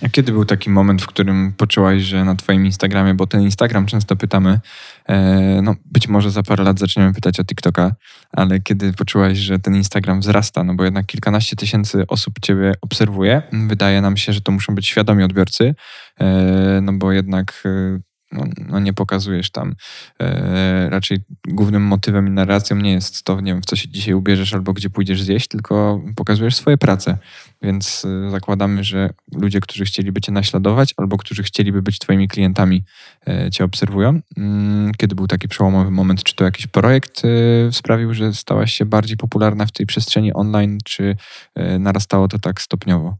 A 0.05 0.09
kiedy 0.09 0.31
był 0.31 0.45
taki 0.45 0.69
moment, 0.69 1.01
w 1.01 1.07
którym 1.07 1.53
poczułaś, 1.57 2.01
że 2.01 2.25
na 2.25 2.35
twoim 2.35 2.65
Instagramie, 2.65 3.13
bo 3.13 3.27
ten 3.27 3.41
Instagram 3.41 3.85
często 3.85 4.15
pytamy, 4.15 4.59
e, 5.07 5.61
no 5.63 5.75
być 5.85 6.07
może 6.07 6.31
za 6.31 6.43
parę 6.43 6.63
lat 6.63 6.79
zaczniemy 6.79 7.13
pytać 7.13 7.39
o 7.39 7.43
TikToka, 7.43 7.95
ale 8.31 8.59
kiedy 8.59 8.93
poczułaś, 8.93 9.37
że 9.37 9.59
ten 9.59 9.75
Instagram 9.75 10.19
wzrasta, 10.19 10.63
no 10.63 10.75
bo 10.75 10.83
jednak 10.83 11.05
kilkanaście 11.05 11.55
tysięcy 11.55 12.07
osób 12.07 12.33
ciebie 12.41 12.73
obserwuje, 12.81 13.41
wydaje 13.51 14.01
nam 14.01 14.17
się, 14.17 14.33
że 14.33 14.41
to 14.41 14.51
muszą 14.51 14.75
być 14.75 14.87
świadomi 14.87 15.23
odbiorcy, 15.23 15.75
e, 16.19 16.79
no 16.81 16.93
bo 16.93 17.11
jednak 17.11 17.63
e, 17.65 17.99
no, 18.31 18.43
no, 18.69 18.79
nie 18.79 18.93
pokazujesz 18.93 19.51
tam. 19.51 19.75
E, 20.19 20.89
raczej 20.89 21.19
głównym 21.47 21.83
motywem 21.83 22.27
i 22.27 22.31
narracją 22.31 22.77
nie 22.77 22.91
jest 22.91 23.23
to, 23.23 23.41
nie 23.41 23.53
wiem, 23.53 23.61
w 23.61 23.65
co 23.65 23.75
się 23.75 23.89
dzisiaj 23.89 24.13
ubierzesz 24.13 24.53
albo 24.53 24.73
gdzie 24.73 24.89
pójdziesz 24.89 25.23
zjeść, 25.23 25.47
tylko 25.47 26.01
pokazujesz 26.15 26.55
swoje 26.55 26.77
prace. 26.77 27.17
Więc 27.61 28.05
e, 28.05 28.29
zakładamy, 28.29 28.83
że 28.83 29.09
ludzie, 29.35 29.59
którzy 29.59 29.85
chcieliby 29.85 30.21
cię 30.21 30.31
naśladować 30.31 30.93
albo 30.97 31.17
którzy 31.17 31.43
chcieliby 31.43 31.81
być 31.81 31.99
twoimi 31.99 32.27
klientami, 32.27 32.83
e, 33.27 33.51
cię 33.51 33.63
obserwują. 33.63 34.21
Mm, 34.37 34.91
kiedy 34.97 35.15
był 35.15 35.27
taki 35.27 35.47
przełomowy 35.47 35.91
moment? 35.91 36.23
Czy 36.23 36.35
to 36.35 36.43
jakiś 36.43 36.67
projekt 36.67 37.21
e, 37.25 37.71
sprawił, 37.71 38.13
że 38.13 38.33
stałaś 38.33 38.73
się 38.73 38.85
bardziej 38.85 39.17
popularna 39.17 39.65
w 39.65 39.71
tej 39.71 39.85
przestrzeni 39.85 40.33
online, 40.33 40.77
czy 40.85 41.15
e, 41.55 41.79
narastało 41.79 42.27
to 42.27 42.39
tak 42.39 42.61
stopniowo? 42.61 43.17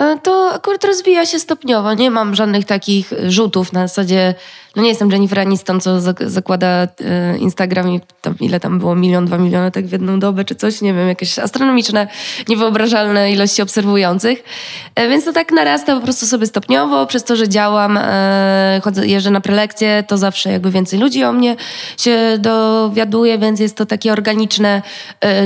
E, 0.00 0.18
to 0.22 0.50
akurat 0.54 0.84
rozwija 0.84 1.26
się 1.26 1.38
stopniowo. 1.38 1.94
Nie 1.94 2.10
mam 2.10 2.34
żadnych 2.34 2.64
takich 2.64 3.12
rzutów 3.28 3.72
na 3.72 3.86
zasadzie, 3.86 4.34
no 4.76 4.82
nie 4.82 4.88
jestem 4.88 5.10
Jennifer 5.10 5.40
Aniston, 5.40 5.80
co 5.80 6.00
zakłada 6.26 6.66
e, 6.66 7.38
Instagram 7.38 7.90
i 7.90 8.00
tam, 8.20 8.34
ile 8.40 8.60
tam 8.60 8.78
było, 8.78 8.94
milion, 8.94 9.26
dwa 9.26 9.38
miliony 9.38 9.70
tak 9.70 9.86
w 9.86 9.92
jedną 9.92 10.20
dobę 10.20 10.44
czy 10.44 10.54
coś, 10.54 10.80
nie 10.80 10.94
wiem, 10.94 11.08
jakieś 11.08 11.38
astronomiczne, 11.38 12.08
niewyobrażalne 12.48 13.32
ilości 13.32 13.62
obserwujących. 13.62 14.44
E, 14.94 15.08
więc 15.08 15.24
to 15.24 15.32
tak 15.32 15.52
narasta 15.52 15.96
po 15.96 16.02
prostu 16.02 16.26
sobie 16.26 16.46
stopniowo, 16.46 17.06
przez 17.06 17.24
to, 17.24 17.36
że 17.36 17.48
działam, 17.48 17.98
jeżdżę 19.02 19.30
na 19.30 19.40
prelekcje, 19.40 20.04
to 20.08 20.18
zawsze 20.18 20.50
jakby 20.50 20.70
więcej 20.70 20.98
ludzi 20.98 21.24
o 21.24 21.32
mnie 21.32 21.56
się 21.98 22.18
dowiaduje, 22.38 23.38
więc 23.38 23.60
jest 23.60 23.76
to 23.76 23.86
takie 23.86 24.12
organiczne 24.12 24.82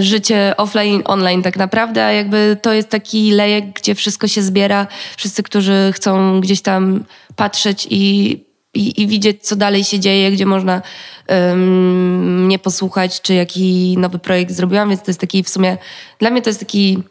życie 0.01 0.55
offline, 0.57 1.03
online 1.05 1.43
tak 1.43 1.57
naprawdę, 1.57 2.05
a 2.05 2.13
jakby 2.13 2.57
to 2.63 2.73
jest 2.73 2.89
taki 2.89 3.31
lejek, 3.31 3.65
gdzie 3.73 3.95
wszystko 3.95 4.29
się 4.29 4.38
się 4.39 4.43
zbiera, 4.43 4.87
wszyscy, 5.17 5.43
którzy 5.43 5.93
chcą 5.95 6.41
gdzieś 6.41 6.63
tam 6.63 7.05
patrzeć 7.37 7.87
i, 7.91 8.33
i, 8.75 9.03
i 9.03 9.07
widzieć, 9.07 9.43
co 9.43 9.57
dalej 9.57 9.85
się 9.85 10.01
dzieje, 10.01 10.31
gdzie 10.31 10.47
można 10.47 10.83
um, 11.29 12.45
mnie 12.45 12.59
posłuchać, 12.59 13.23
czy 13.23 13.35
jaki 13.35 13.97
nowy 13.99 14.19
projekt 14.19 14.53
zrobiłam, 14.53 14.89
więc 14.89 15.03
to 15.03 15.11
jest 15.11 15.21
taki 15.21 15.43
w 15.43 15.49
sumie, 15.49 15.79
dla 16.19 16.31
mnie 16.31 16.43
to 16.43 16.51
jest 16.51 16.61
taki 16.61 17.03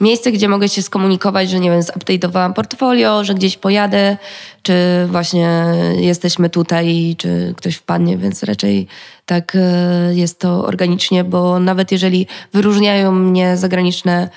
miejsce, 0.00 0.32
gdzie 0.32 0.48
mogę 0.48 0.68
się 0.68 0.82
skomunikować, 0.82 1.50
że 1.50 1.60
nie 1.60 1.70
wiem, 1.70 1.80
zupdate'owałam 1.80 2.52
portfolio, 2.52 3.24
że 3.24 3.34
gdzieś 3.34 3.56
pojadę, 3.56 4.16
czy 4.62 4.74
właśnie 5.10 5.64
jesteśmy 5.96 6.50
tutaj, 6.50 7.14
czy 7.18 7.54
ktoś 7.56 7.76
wpadnie, 7.76 8.18
więc 8.18 8.42
raczej 8.42 8.86
tak 9.26 9.56
e, 9.56 10.14
jest 10.14 10.38
to 10.38 10.64
organicznie, 10.64 11.24
bo 11.24 11.60
nawet 11.60 11.92
jeżeli 11.92 12.26
wyróżniają 12.52 13.12
mnie 13.12 13.56
zagraniczne 13.56 14.28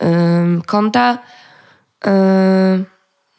um, 0.00 0.62
konta, 0.66 1.18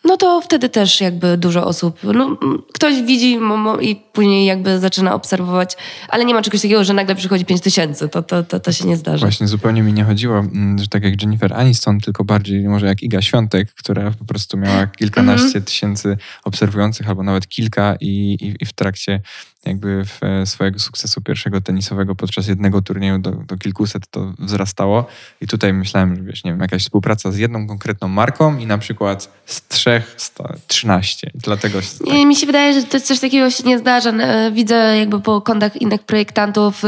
no 0.07 0.17
to 0.17 0.41
wtedy 0.41 0.69
też 0.69 1.01
jakby 1.01 1.37
dużo 1.37 1.65
osób, 1.65 1.99
no, 2.03 2.37
ktoś 2.73 3.01
widzi 3.01 3.39
i 3.79 3.95
później 3.95 4.45
jakby 4.45 4.79
zaczyna 4.79 5.13
obserwować, 5.13 5.77
ale 6.09 6.25
nie 6.25 6.33
ma 6.33 6.41
czegoś 6.41 6.61
takiego, 6.61 6.83
że 6.83 6.93
nagle 6.93 7.15
przychodzi 7.15 7.45
5 7.45 7.61
tysięcy, 7.61 8.09
to, 8.09 8.23
to, 8.23 8.43
to, 8.43 8.59
to, 8.59 8.71
się 8.71 8.87
nie 8.87 8.97
zdarza. 8.97 9.25
Właśnie 9.25 9.47
zupełnie 9.47 9.83
mi 9.83 9.93
nie 9.93 10.03
chodziło, 10.03 10.43
że 10.79 10.87
tak 10.87 11.03
jak 11.03 11.21
Jennifer 11.21 11.53
Aniston, 11.53 11.99
tylko 11.99 12.23
bardziej 12.23 12.67
może 12.67 12.85
jak 12.85 13.03
Iga 13.03 13.21
Świątek, 13.21 13.73
która 13.73 14.11
po 14.11 14.25
prostu 14.25 14.57
miała 14.57 14.87
kilkanaście 14.87 15.47
mm 15.47 15.63
tysięcy 15.67 16.17
obserwujących 16.43 17.09
albo 17.09 17.23
nawet 17.23 17.47
kilka 17.47 17.95
i, 17.99 18.37
i, 18.41 18.63
i 18.63 18.65
w 18.65 18.73
trakcie 18.73 19.21
jakby 19.67 20.03
e, 20.21 20.45
swojego 20.45 20.79
sukcesu 20.79 21.21
pierwszego 21.21 21.61
tenisowego 21.61 22.15
podczas 22.15 22.47
jednego 22.47 22.81
turnieju 22.81 23.19
do, 23.19 23.31
do 23.31 23.57
kilkuset 23.57 24.07
to 24.11 24.33
wzrastało. 24.39 25.05
I 25.41 25.47
tutaj 25.47 25.73
myślałem, 25.73 26.15
że 26.15 26.21
wiesz, 26.21 26.43
nie 26.43 26.51
wiem, 26.51 26.61
jakaś 26.61 26.81
współpraca 26.81 27.31
z 27.31 27.37
jedną 27.37 27.67
konkretną 27.67 28.07
marką 28.07 28.57
i 28.57 28.65
na 28.65 28.77
przykład 28.77 29.31
z 29.45 29.67
trzech 29.67 30.15
sta, 30.17 30.53
13. 30.67 31.31
I 31.35 31.37
dlatego 31.37 31.81
się 31.81 31.89
tak... 31.97 32.07
Mi 32.07 32.35
się 32.35 32.45
wydaje, 32.45 32.73
że 32.73 32.83
to 32.83 32.99
coś 32.99 33.19
takiego 33.19 33.49
się 33.49 33.63
nie 33.63 33.79
zdarza. 33.79 34.09
E, 34.09 34.51
widzę 34.51 34.97
jakby 34.97 35.19
po 35.19 35.41
kontach 35.41 35.81
innych 35.81 36.03
projektantów, 36.03 36.83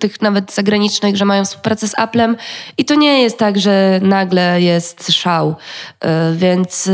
tych 0.00 0.22
nawet 0.22 0.52
zagranicznych, 0.52 1.16
że 1.16 1.24
mają 1.24 1.44
współpracę 1.44 1.88
z 1.88 1.98
Applem 1.98 2.36
i 2.78 2.84
to 2.84 2.94
nie 2.94 3.22
jest 3.22 3.38
tak, 3.38 3.58
że 3.58 4.00
nagle 4.02 4.62
jest 4.62 5.12
szał. 5.12 5.56
E, 6.00 6.32
więc 6.36 6.90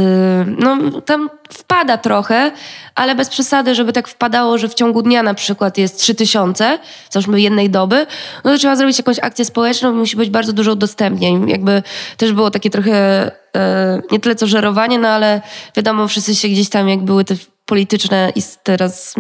no, 0.59 1.01
tam 1.01 1.31
wpada 1.55 1.99
trochę, 1.99 2.53
ale 2.95 3.15
bez 3.15 3.29
przesady, 3.29 3.75
żeby 3.75 3.93
tak 3.93 4.09
wpadało, 4.09 4.59
że 4.59 4.69
w 4.69 4.75
ciągu 4.75 5.03
dnia 5.03 5.23
na 5.23 5.35
przykład 5.35 5.79
jest 5.79 5.99
3000, 5.99 6.79
załóżmy 7.11 7.41
jednej 7.41 7.71
doby, 7.71 8.07
no 8.45 8.51
to 8.51 8.59
trzeba 8.59 8.77
zrobić 8.77 8.99
jakąś 8.99 9.19
akcję 9.19 9.45
społeczną 9.45 9.93
i 9.93 9.95
musi 9.97 10.17
być 10.17 10.31
bardzo 10.31 10.53
dużo 10.53 10.73
udostępnień. 10.73 11.49
Jakby 11.49 11.83
też 12.17 12.33
było 12.33 12.51
takie 12.51 12.71
trochę, 12.71 13.31
e, 13.57 14.03
nie 14.11 14.21
tyle 14.21 14.35
co 14.35 14.47
żerowanie, 14.47 14.99
no 14.99 15.09
ale 15.09 15.43
wiadomo, 15.77 16.09
wszyscy 16.09 16.35
się 16.35 16.49
gdzieś 16.49 16.69
tam, 16.69 16.89
jak 16.89 17.03
były 17.03 17.25
te 17.25 17.35
polityczne 17.67 18.33
i 18.35 18.43
teraz 18.63 19.15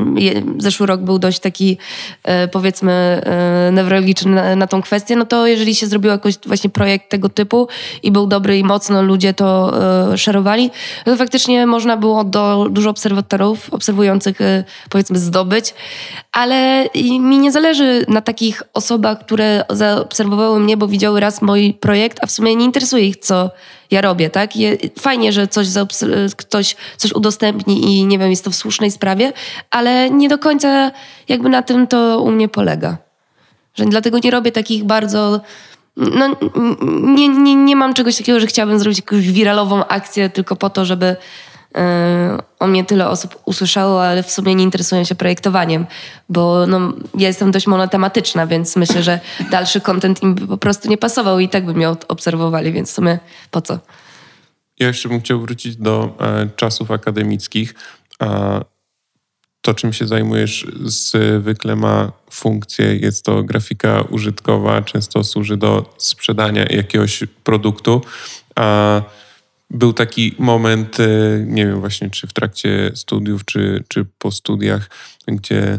zeszły 0.58 0.86
rok 0.86 1.00
był 1.00 1.18
dość 1.18 1.38
taki 1.38 1.78
e, 2.22 2.48
powiedzmy 2.48 2.92
e, 2.92 3.72
newralgiczny 3.72 4.56
na, 4.56 4.66
tą 4.66 4.82
kwestię, 4.82 5.16
no 5.16 5.24
to 5.24 5.46
jeżeli 5.46 5.74
się 5.74 5.86
zrobił 5.86 6.10
jakiś 6.10 6.34
właśnie 6.46 6.70
projekt 6.70 7.10
tego 7.10 7.28
typu 7.28 7.68
i 8.02 8.12
był 8.12 8.26
dobry 8.26 8.58
i 8.58 8.64
mocno 8.64 9.02
ludzie 9.02 9.34
to 9.34 9.72
e, 10.12 10.18
szerowali, 10.18 10.70
no 11.06 11.12
to 11.12 11.18
faktycznie 11.18 11.66
można 11.66 11.96
było 11.96 12.24
do, 12.24 12.66
dużo 12.70 12.90
obserwatorów 12.90 13.74
obserwujących 13.74 14.38
powiedzmy 14.90 15.18
zdobyć, 15.18 15.74
ale 16.32 16.88
mi 17.20 17.38
nie 17.38 17.52
zależy 17.52 18.04
na 18.08 18.20
takich 18.20 18.62
osobach, 18.74 19.18
które 19.18 19.64
zaobserwowały 19.70 20.60
mnie, 20.60 20.76
bo 20.76 20.88
widziały 20.88 21.20
raz 21.20 21.42
mój 21.42 21.74
projekt, 21.74 22.18
a 22.22 22.26
w 22.26 22.30
sumie 22.30 22.56
nie 22.56 22.64
interesuje 22.64 23.08
ich, 23.08 23.16
co 23.16 23.50
ja 23.90 24.00
robię, 24.00 24.30
tak? 24.30 24.50
Fajnie, 24.98 25.32
że 25.32 25.48
coś 25.48 25.66
ktoś 26.36 26.76
coś 26.96 27.12
udostępni 27.12 27.84
i 27.84 28.06
nie 28.06 28.18
wiem, 28.18 28.30
jest 28.30 28.44
to 28.44 28.50
w 28.50 28.56
słusznej 28.56 28.90
sprawie, 28.90 29.32
ale 29.70 30.10
nie 30.10 30.28
do 30.28 30.38
końca 30.38 30.92
jakby 31.28 31.48
na 31.48 31.62
tym 31.62 31.86
to 31.86 32.20
u 32.20 32.30
mnie 32.30 32.48
polega. 32.48 32.96
Że 33.74 33.84
dlatego 33.84 34.18
nie 34.24 34.30
robię 34.30 34.52
takich 34.52 34.84
bardzo 34.84 35.40
no, 35.96 36.36
nie, 37.02 37.28
nie, 37.28 37.54
nie 37.54 37.76
mam 37.76 37.94
czegoś 37.94 38.16
takiego, 38.16 38.40
że 38.40 38.46
chciałabym 38.46 38.78
zrobić 38.78 38.98
jakąś 38.98 39.28
wiralową 39.28 39.86
akcję 39.86 40.30
tylko 40.30 40.56
po 40.56 40.70
to, 40.70 40.84
żeby 40.84 41.16
o 42.58 42.66
mnie 42.66 42.84
tyle 42.84 43.08
osób 43.08 43.38
usłyszało, 43.44 44.06
ale 44.06 44.22
w 44.22 44.30
sumie 44.30 44.54
nie 44.54 44.64
interesują 44.64 45.04
się 45.04 45.14
projektowaniem, 45.14 45.86
bo 46.28 46.66
no, 46.66 46.92
ja 47.18 47.28
jestem 47.28 47.50
dość 47.50 47.66
monotematyczna, 47.66 48.46
więc 48.46 48.76
myślę, 48.76 49.02
że 49.02 49.20
dalszy 49.50 49.80
kontent 49.80 50.22
im 50.22 50.34
po 50.34 50.56
prostu 50.56 50.88
nie 50.88 50.98
pasował 50.98 51.40
i 51.40 51.48
tak 51.48 51.66
by 51.66 51.74
mnie 51.74 51.88
obserwowali, 51.88 52.72
więc 52.72 52.90
w 52.90 52.94
sumie 52.94 53.18
po 53.50 53.60
co? 53.60 53.78
Ja 54.80 54.86
jeszcze 54.86 55.08
bym 55.08 55.20
chciał 55.20 55.40
wrócić 55.40 55.76
do 55.76 56.16
e, 56.20 56.48
czasów 56.56 56.90
akademickich. 56.90 57.74
E, 58.22 58.60
to, 59.60 59.74
czym 59.74 59.92
się 59.92 60.06
zajmujesz, 60.06 60.66
zwykle 60.84 61.76
ma 61.76 62.12
funkcję, 62.30 62.96
jest 62.96 63.24
to 63.24 63.42
grafika 63.42 64.02
użytkowa, 64.10 64.82
często 64.82 65.24
służy 65.24 65.56
do 65.56 65.94
sprzedania 65.98 66.64
jakiegoś 66.64 67.24
produktu. 67.44 68.02
A 68.56 69.02
był 69.74 69.92
taki 69.92 70.34
moment, 70.38 71.00
e, 71.00 71.06
nie 71.46 71.66
wiem 71.66 71.80
właśnie, 71.80 72.10
czy 72.10 72.26
w 72.26 72.32
trakcie 72.32 72.90
studiów, 72.94 73.44
czy, 73.44 73.84
czy 73.88 74.04
po 74.18 74.30
studiach, 74.30 74.90
gdzie 75.26 75.78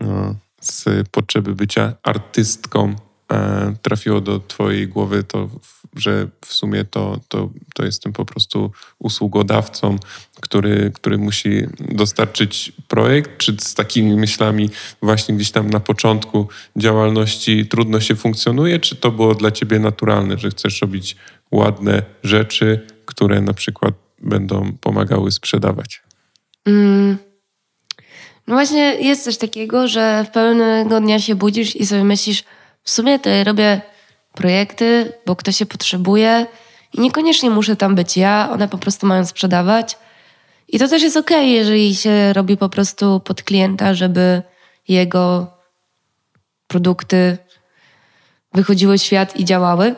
no, 0.00 0.34
z 0.60 1.08
potrzeby 1.08 1.54
bycia 1.54 1.94
artystką 2.02 2.94
e, 3.32 3.74
trafiło 3.82 4.20
do 4.20 4.40
twojej 4.40 4.88
głowy 4.88 5.24
to, 5.24 5.48
że 5.96 6.28
w 6.44 6.52
sumie 6.52 6.84
to, 6.84 7.20
to, 7.28 7.50
to 7.74 7.84
jestem 7.84 8.12
po 8.12 8.24
prostu 8.24 8.72
usługodawcą, 8.98 9.96
który, 10.40 10.90
który 10.94 11.18
musi 11.18 11.62
dostarczyć 11.80 12.72
projekt, 12.88 13.38
czy 13.38 13.56
z 13.60 13.74
takimi 13.74 14.16
myślami 14.16 14.70
właśnie 15.02 15.34
gdzieś 15.34 15.50
tam 15.50 15.70
na 15.70 15.80
początku 15.80 16.48
działalności 16.76 17.66
trudno 17.66 18.00
się 18.00 18.16
funkcjonuje, 18.16 18.78
czy 18.78 18.96
to 18.96 19.10
było 19.10 19.34
dla 19.34 19.50
ciebie 19.50 19.78
naturalne, 19.78 20.38
że 20.38 20.50
chcesz 20.50 20.82
robić 20.82 21.16
ładne 21.50 22.02
rzeczy, 22.22 22.86
które 23.06 23.40
na 23.40 23.54
przykład 23.54 23.94
będą 24.18 24.72
pomagały 24.80 25.32
sprzedawać? 25.32 26.02
Mm. 26.66 27.18
No 28.46 28.54
właśnie 28.54 28.94
jest 28.94 29.24
coś 29.24 29.36
takiego, 29.36 29.88
że 29.88 30.24
w 30.24 30.30
pewnego 30.30 31.00
dnia 31.00 31.18
się 31.20 31.34
budzisz 31.34 31.76
i 31.76 31.86
sobie 31.86 32.04
myślisz, 32.04 32.44
w 32.82 32.90
sumie 32.90 33.18
to 33.18 33.30
ja 33.30 33.44
robię 33.44 33.80
projekty, 34.32 35.12
bo 35.26 35.36
ktoś 35.36 35.56
się 35.56 35.66
potrzebuje 35.66 36.46
i 36.92 37.00
niekoniecznie 37.00 37.50
muszę 37.50 37.76
tam 37.76 37.94
być 37.94 38.16
ja, 38.16 38.48
one 38.52 38.68
po 38.68 38.78
prostu 38.78 39.06
mają 39.06 39.26
sprzedawać. 39.26 39.98
I 40.68 40.78
to 40.78 40.88
też 40.88 41.02
jest 41.02 41.16
okej, 41.16 41.36
okay, 41.36 41.48
jeżeli 41.48 41.96
się 41.96 42.32
robi 42.32 42.56
po 42.56 42.68
prostu 42.68 43.20
pod 43.20 43.42
klienta, 43.42 43.94
żeby 43.94 44.42
jego 44.88 45.46
produkty 46.66 47.38
wychodziły 48.54 48.98
w 48.98 49.02
świat 49.02 49.36
i 49.36 49.44
działały 49.44 49.94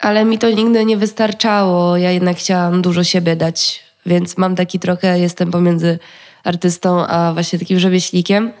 ale 0.00 0.24
mi 0.24 0.38
to 0.38 0.50
nigdy 0.50 0.84
nie 0.84 0.96
wystarczało. 0.96 1.96
Ja 1.96 2.10
jednak 2.10 2.36
chciałam 2.36 2.82
dużo 2.82 3.04
siebie 3.04 3.36
dać, 3.36 3.84
więc 4.06 4.38
mam 4.38 4.56
taki 4.56 4.78
trochę, 4.78 5.18
jestem 5.18 5.50
pomiędzy 5.50 5.98
artystą 6.44 7.06
a 7.06 7.32
właśnie 7.32 7.58
takim 7.58 7.78
rzemieślnikiem. 7.78 8.52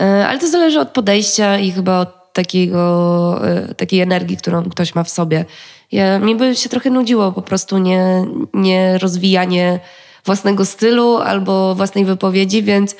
E, 0.00 0.26
ale 0.28 0.38
to 0.38 0.48
zależy 0.48 0.80
od 0.80 0.88
podejścia 0.88 1.58
i 1.58 1.72
chyba 1.72 2.00
od 2.00 2.32
takiego, 2.32 3.40
e, 3.48 3.74
takiej 3.74 4.00
energii, 4.00 4.36
którą 4.36 4.70
ktoś 4.70 4.94
ma 4.94 5.04
w 5.04 5.10
sobie. 5.10 5.44
Ja, 5.92 6.18
mi 6.18 6.36
by 6.36 6.56
się 6.56 6.68
trochę 6.68 6.90
nudziło 6.90 7.32
po 7.32 7.42
prostu 7.42 7.78
nie, 7.78 8.24
nie 8.54 8.98
rozwijanie 8.98 9.80
własnego 10.24 10.64
stylu 10.64 11.16
albo 11.16 11.74
własnej 11.74 12.04
wypowiedzi, 12.04 12.62
więc 12.62 12.96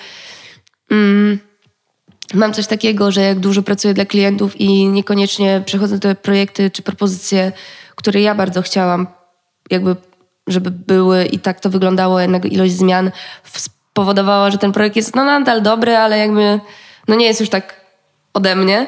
mm, 0.90 1.38
mam 2.34 2.52
coś 2.52 2.66
takiego, 2.66 3.12
że 3.12 3.22
jak 3.22 3.38
dużo 3.38 3.62
pracuję 3.62 3.94
dla 3.94 4.04
klientów 4.04 4.60
i 4.60 4.88
niekoniecznie 4.88 5.62
przechodzę 5.66 5.98
te 5.98 6.14
projekty 6.14 6.70
czy 6.70 6.82
propozycje, 6.82 7.52
które 7.96 8.20
ja 8.20 8.34
bardzo 8.34 8.62
chciałam, 8.62 9.06
jakby, 9.70 9.96
żeby 10.46 10.70
były 10.70 11.24
i 11.24 11.38
tak 11.38 11.60
to 11.60 11.70
wyglądało, 11.70 12.20
jednak 12.20 12.44
ilość 12.44 12.72
zmian 12.72 13.10
spowodowała, 13.44 14.50
że 14.50 14.58
ten 14.58 14.72
projekt 14.72 14.96
jest 14.96 15.14
no 15.14 15.24
nadal 15.24 15.62
dobry, 15.62 15.96
ale 15.96 16.18
jakby 16.18 16.60
no 17.08 17.14
nie 17.14 17.26
jest 17.26 17.40
już 17.40 17.48
tak 17.48 17.80
ode 18.34 18.56
mnie. 18.56 18.86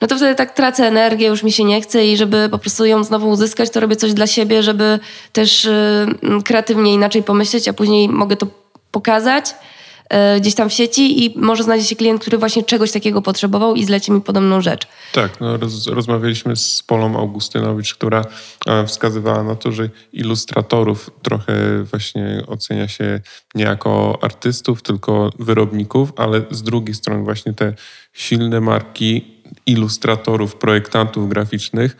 No 0.00 0.08
to 0.08 0.16
wtedy 0.16 0.34
tak 0.34 0.54
tracę 0.54 0.86
energię, 0.86 1.26
już 1.26 1.42
mi 1.42 1.52
się 1.52 1.64
nie 1.64 1.80
chce 1.80 2.06
i 2.06 2.16
żeby 2.16 2.48
po 2.50 2.58
prostu 2.58 2.84
ją 2.84 3.04
znowu 3.04 3.30
uzyskać, 3.30 3.70
to 3.70 3.80
robię 3.80 3.96
coś 3.96 4.12
dla 4.12 4.26
siebie, 4.26 4.62
żeby 4.62 4.98
też 5.32 5.64
yy, 6.22 6.42
kreatywnie 6.42 6.94
inaczej 6.94 7.22
pomyśleć, 7.22 7.68
a 7.68 7.72
później 7.72 8.08
mogę 8.08 8.36
to 8.36 8.46
pokazać 8.90 9.54
gdzieś 10.40 10.54
tam 10.54 10.68
w 10.68 10.72
sieci 10.72 11.24
i 11.24 11.38
może 11.38 11.62
znajdzie 11.62 11.86
się 11.86 11.96
klient, 11.96 12.20
który 12.20 12.38
właśnie 12.38 12.62
czegoś 12.62 12.92
takiego 12.92 13.22
potrzebował 13.22 13.74
i 13.74 13.84
zleci 13.84 14.12
mi 14.12 14.20
podobną 14.20 14.60
rzecz. 14.60 14.86
Tak, 15.12 15.40
no 15.40 15.56
roz, 15.56 15.86
rozmawialiśmy 15.86 16.56
z 16.56 16.82
Polą 16.82 17.16
Augustynowicz, 17.16 17.94
która 17.94 18.24
e, 18.66 18.86
wskazywała 18.86 19.42
na 19.42 19.56
to, 19.56 19.72
że 19.72 19.90
ilustratorów 20.12 21.10
trochę 21.22 21.84
właśnie 21.84 22.42
ocenia 22.46 22.88
się 22.88 23.20
nie 23.54 23.64
jako 23.64 24.18
artystów, 24.22 24.82
tylko 24.82 25.30
wyrobników, 25.38 26.12
ale 26.16 26.42
z 26.50 26.62
drugiej 26.62 26.94
strony 26.94 27.24
właśnie 27.24 27.52
te 27.52 27.74
silne 28.12 28.60
marki 28.60 29.34
ilustratorów, 29.66 30.56
projektantów 30.56 31.28
graficznych 31.28 31.96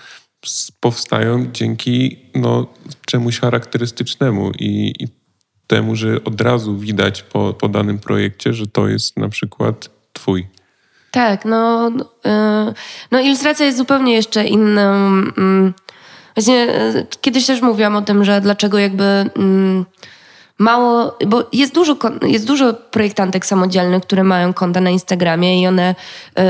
powstają 0.81 1.53
dzięki 1.53 2.19
no, 2.35 2.67
czemuś 3.07 3.41
charakterystycznemu 3.41 4.51
i, 4.51 4.95
i 4.99 5.24
temu, 5.67 5.97
że 5.97 6.25
od 6.25 6.41
razu 6.41 6.77
widać 6.79 7.23
po, 7.23 7.55
po 7.55 7.69
danym 7.69 7.99
projekcie, 7.99 8.53
że 8.53 8.67
to 8.67 8.89
jest 8.89 9.17
na 9.17 9.29
przykład 9.29 9.89
twój. 10.13 10.47
Tak, 11.11 11.45
no, 11.45 11.91
yy, 12.25 12.75
no 13.11 13.21
ilustracja 13.21 13.67
jest 13.67 13.79
zupełnie 13.79 14.15
jeszcze 14.15 14.45
inną. 14.45 15.21
Yy, 15.21 15.73
właśnie 16.37 16.55
yy, 16.55 17.07
kiedyś 17.21 17.47
też 17.47 17.61
mówiłam 17.61 17.97
o 17.97 18.03
tym, 18.03 18.25
że 18.25 18.41
dlaczego 18.41 18.79
jakby 18.79 19.05
mm, 19.05 19.85
mało, 20.59 21.19
bo 21.27 21.45
jest 21.53 21.75
dużo, 21.75 21.97
jest 22.23 22.47
dużo 22.47 22.75
projektantek 22.75 23.47
samodzielnych, 23.47 24.03
które 24.03 24.25
mają 24.25 24.53
konta 24.53 24.81
na 24.81 24.91
Instagramie 24.91 25.63
i 25.63 25.67
one 25.67 25.95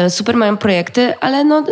y, 0.06 0.10
super 0.10 0.36
mają 0.36 0.56
projekty, 0.56 1.18
ale 1.20 1.44
no 1.44 1.64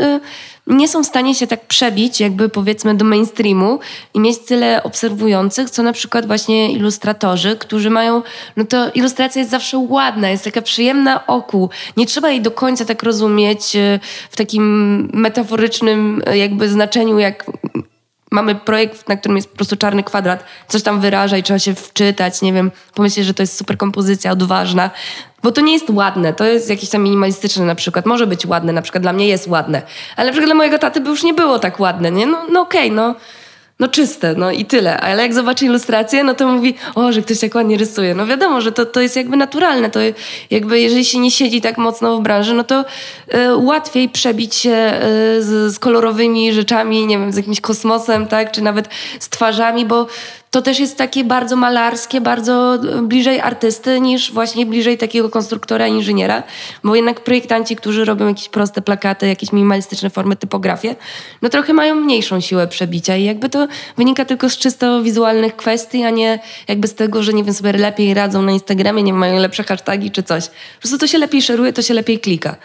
nie 0.66 0.88
są 0.88 1.04
w 1.04 1.06
stanie 1.06 1.34
się 1.34 1.46
tak 1.46 1.66
przebić, 1.66 2.20
jakby 2.20 2.48
powiedzmy 2.48 2.94
do 2.94 3.04
mainstreamu 3.04 3.78
i 4.14 4.20
mieć 4.20 4.38
tyle 4.38 4.82
obserwujących, 4.82 5.70
co 5.70 5.82
na 5.82 5.92
przykład 5.92 6.26
właśnie 6.26 6.72
ilustratorzy, 6.72 7.56
którzy 7.56 7.90
mają, 7.90 8.22
no 8.56 8.64
to 8.64 8.90
ilustracja 8.94 9.40
jest 9.40 9.50
zawsze 9.50 9.78
ładna, 9.78 10.30
jest 10.30 10.44
taka 10.44 10.62
przyjemna 10.62 11.26
oku. 11.26 11.70
Nie 11.96 12.06
trzeba 12.06 12.30
jej 12.30 12.40
do 12.40 12.50
końca 12.50 12.84
tak 12.84 13.02
rozumieć 13.02 13.76
y, 13.76 14.00
w 14.30 14.36
takim 14.36 15.08
metaforycznym 15.12 16.22
jakby 16.34 16.68
znaczeniu, 16.68 17.18
jak 17.18 17.44
mamy 18.32 18.54
projekt, 18.54 19.08
na 19.08 19.16
którym 19.16 19.36
jest 19.36 19.50
po 19.50 19.56
prostu 19.56 19.76
czarny 19.76 20.02
kwadrat, 20.02 20.44
coś 20.68 20.82
tam 20.82 21.00
wyraża 21.00 21.36
i 21.36 21.42
trzeba 21.42 21.58
się 21.58 21.74
wczytać, 21.74 22.42
nie 22.42 22.52
wiem, 22.52 22.70
pomyśleć, 22.94 23.26
że 23.26 23.34
to 23.34 23.42
jest 23.42 23.56
super 23.56 23.76
kompozycja, 23.76 24.32
odważna, 24.32 24.90
bo 25.42 25.52
to 25.52 25.60
nie 25.60 25.72
jest 25.72 25.90
ładne, 25.90 26.32
to 26.32 26.44
jest 26.44 26.70
jakieś 26.70 26.88
tam 26.90 27.02
minimalistyczne 27.02 27.64
na 27.64 27.74
przykład, 27.74 28.06
może 28.06 28.26
być 28.26 28.46
ładne, 28.46 28.72
na 28.72 28.82
przykład 28.82 29.02
dla 29.02 29.12
mnie 29.12 29.28
jest 29.28 29.48
ładne, 29.48 29.82
ale 30.16 30.26
na 30.26 30.32
przykład 30.32 30.48
dla 30.48 30.54
mojego 30.54 30.78
taty 30.78 31.00
by 31.00 31.10
już 31.10 31.22
nie 31.22 31.34
było 31.34 31.58
tak 31.58 31.80
ładne, 31.80 32.10
nie? 32.10 32.26
No, 32.26 32.46
no 32.52 32.60
okej, 32.60 32.80
okay, 32.80 32.96
no 32.96 33.14
no 33.82 33.88
czyste, 33.88 34.34
no 34.36 34.50
i 34.50 34.64
tyle. 34.64 35.00
Ale 35.00 35.22
jak 35.22 35.34
zobaczy 35.34 35.64
ilustrację, 35.64 36.24
no 36.24 36.34
to 36.34 36.48
mówi, 36.48 36.74
o, 36.94 37.12
że 37.12 37.22
ktoś 37.22 37.40
tak 37.40 37.54
ładnie 37.54 37.76
rysuje. 37.76 38.14
No 38.14 38.26
wiadomo, 38.26 38.60
że 38.60 38.72
to, 38.72 38.86
to 38.86 39.00
jest 39.00 39.16
jakby 39.16 39.36
naturalne. 39.36 39.90
To 39.90 40.00
jakby 40.50 40.80
jeżeli 40.80 41.04
się 41.04 41.18
nie 41.18 41.30
siedzi 41.30 41.60
tak 41.60 41.78
mocno 41.78 42.18
w 42.18 42.22
branży, 42.22 42.54
no 42.54 42.64
to 42.64 42.84
y, 43.34 43.56
łatwiej 43.56 44.08
przebić 44.08 44.54
się 44.54 44.70
y, 44.70 45.42
z, 45.42 45.74
z 45.74 45.78
kolorowymi 45.78 46.52
rzeczami, 46.52 47.06
nie 47.06 47.18
wiem, 47.18 47.32
z 47.32 47.36
jakimś 47.36 47.60
kosmosem, 47.60 48.26
tak, 48.26 48.52
czy 48.52 48.62
nawet 48.62 48.88
z 49.20 49.28
twarzami, 49.28 49.86
bo 49.86 50.06
to 50.52 50.62
też 50.62 50.80
jest 50.80 50.98
takie 50.98 51.24
bardzo 51.24 51.56
malarskie, 51.56 52.20
bardzo 52.20 52.78
bliżej 53.02 53.40
artysty 53.40 54.00
niż 54.00 54.32
właśnie 54.32 54.66
bliżej 54.66 54.98
takiego 54.98 55.30
konstruktora, 55.30 55.86
inżyniera, 55.86 56.42
bo 56.84 56.96
jednak 56.96 57.20
projektanci, 57.24 57.76
którzy 57.76 58.04
robią 58.04 58.28
jakieś 58.28 58.48
proste 58.48 58.82
plakaty, 58.82 59.26
jakieś 59.28 59.52
minimalistyczne 59.52 60.10
formy, 60.10 60.36
typografię, 60.36 60.96
no 61.42 61.48
trochę 61.48 61.72
mają 61.72 61.94
mniejszą 61.94 62.40
siłę 62.40 62.68
przebicia 62.68 63.16
i 63.16 63.24
jakby 63.24 63.48
to 63.48 63.68
wynika 63.96 64.24
tylko 64.24 64.50
z 64.50 64.58
czysto 64.58 65.02
wizualnych 65.02 65.56
kwestii, 65.56 66.04
a 66.04 66.10
nie 66.10 66.38
jakby 66.68 66.88
z 66.88 66.94
tego, 66.94 67.22
że 67.22 67.32
nie 67.32 67.44
wiem, 67.44 67.54
sobie 67.54 67.72
lepiej 67.72 68.14
radzą 68.14 68.42
na 68.42 68.52
Instagramie, 68.52 69.02
nie 69.02 69.12
mają 69.12 69.38
lepsze 69.38 69.62
hasztagi 69.64 70.10
czy 70.10 70.22
coś. 70.22 70.46
Po 70.48 70.80
prostu 70.80 70.98
to 70.98 71.06
się 71.06 71.18
lepiej 71.18 71.42
szeruje, 71.42 71.72
to 71.72 71.82
się 71.82 71.94
lepiej 71.94 72.20
klika. 72.20 72.56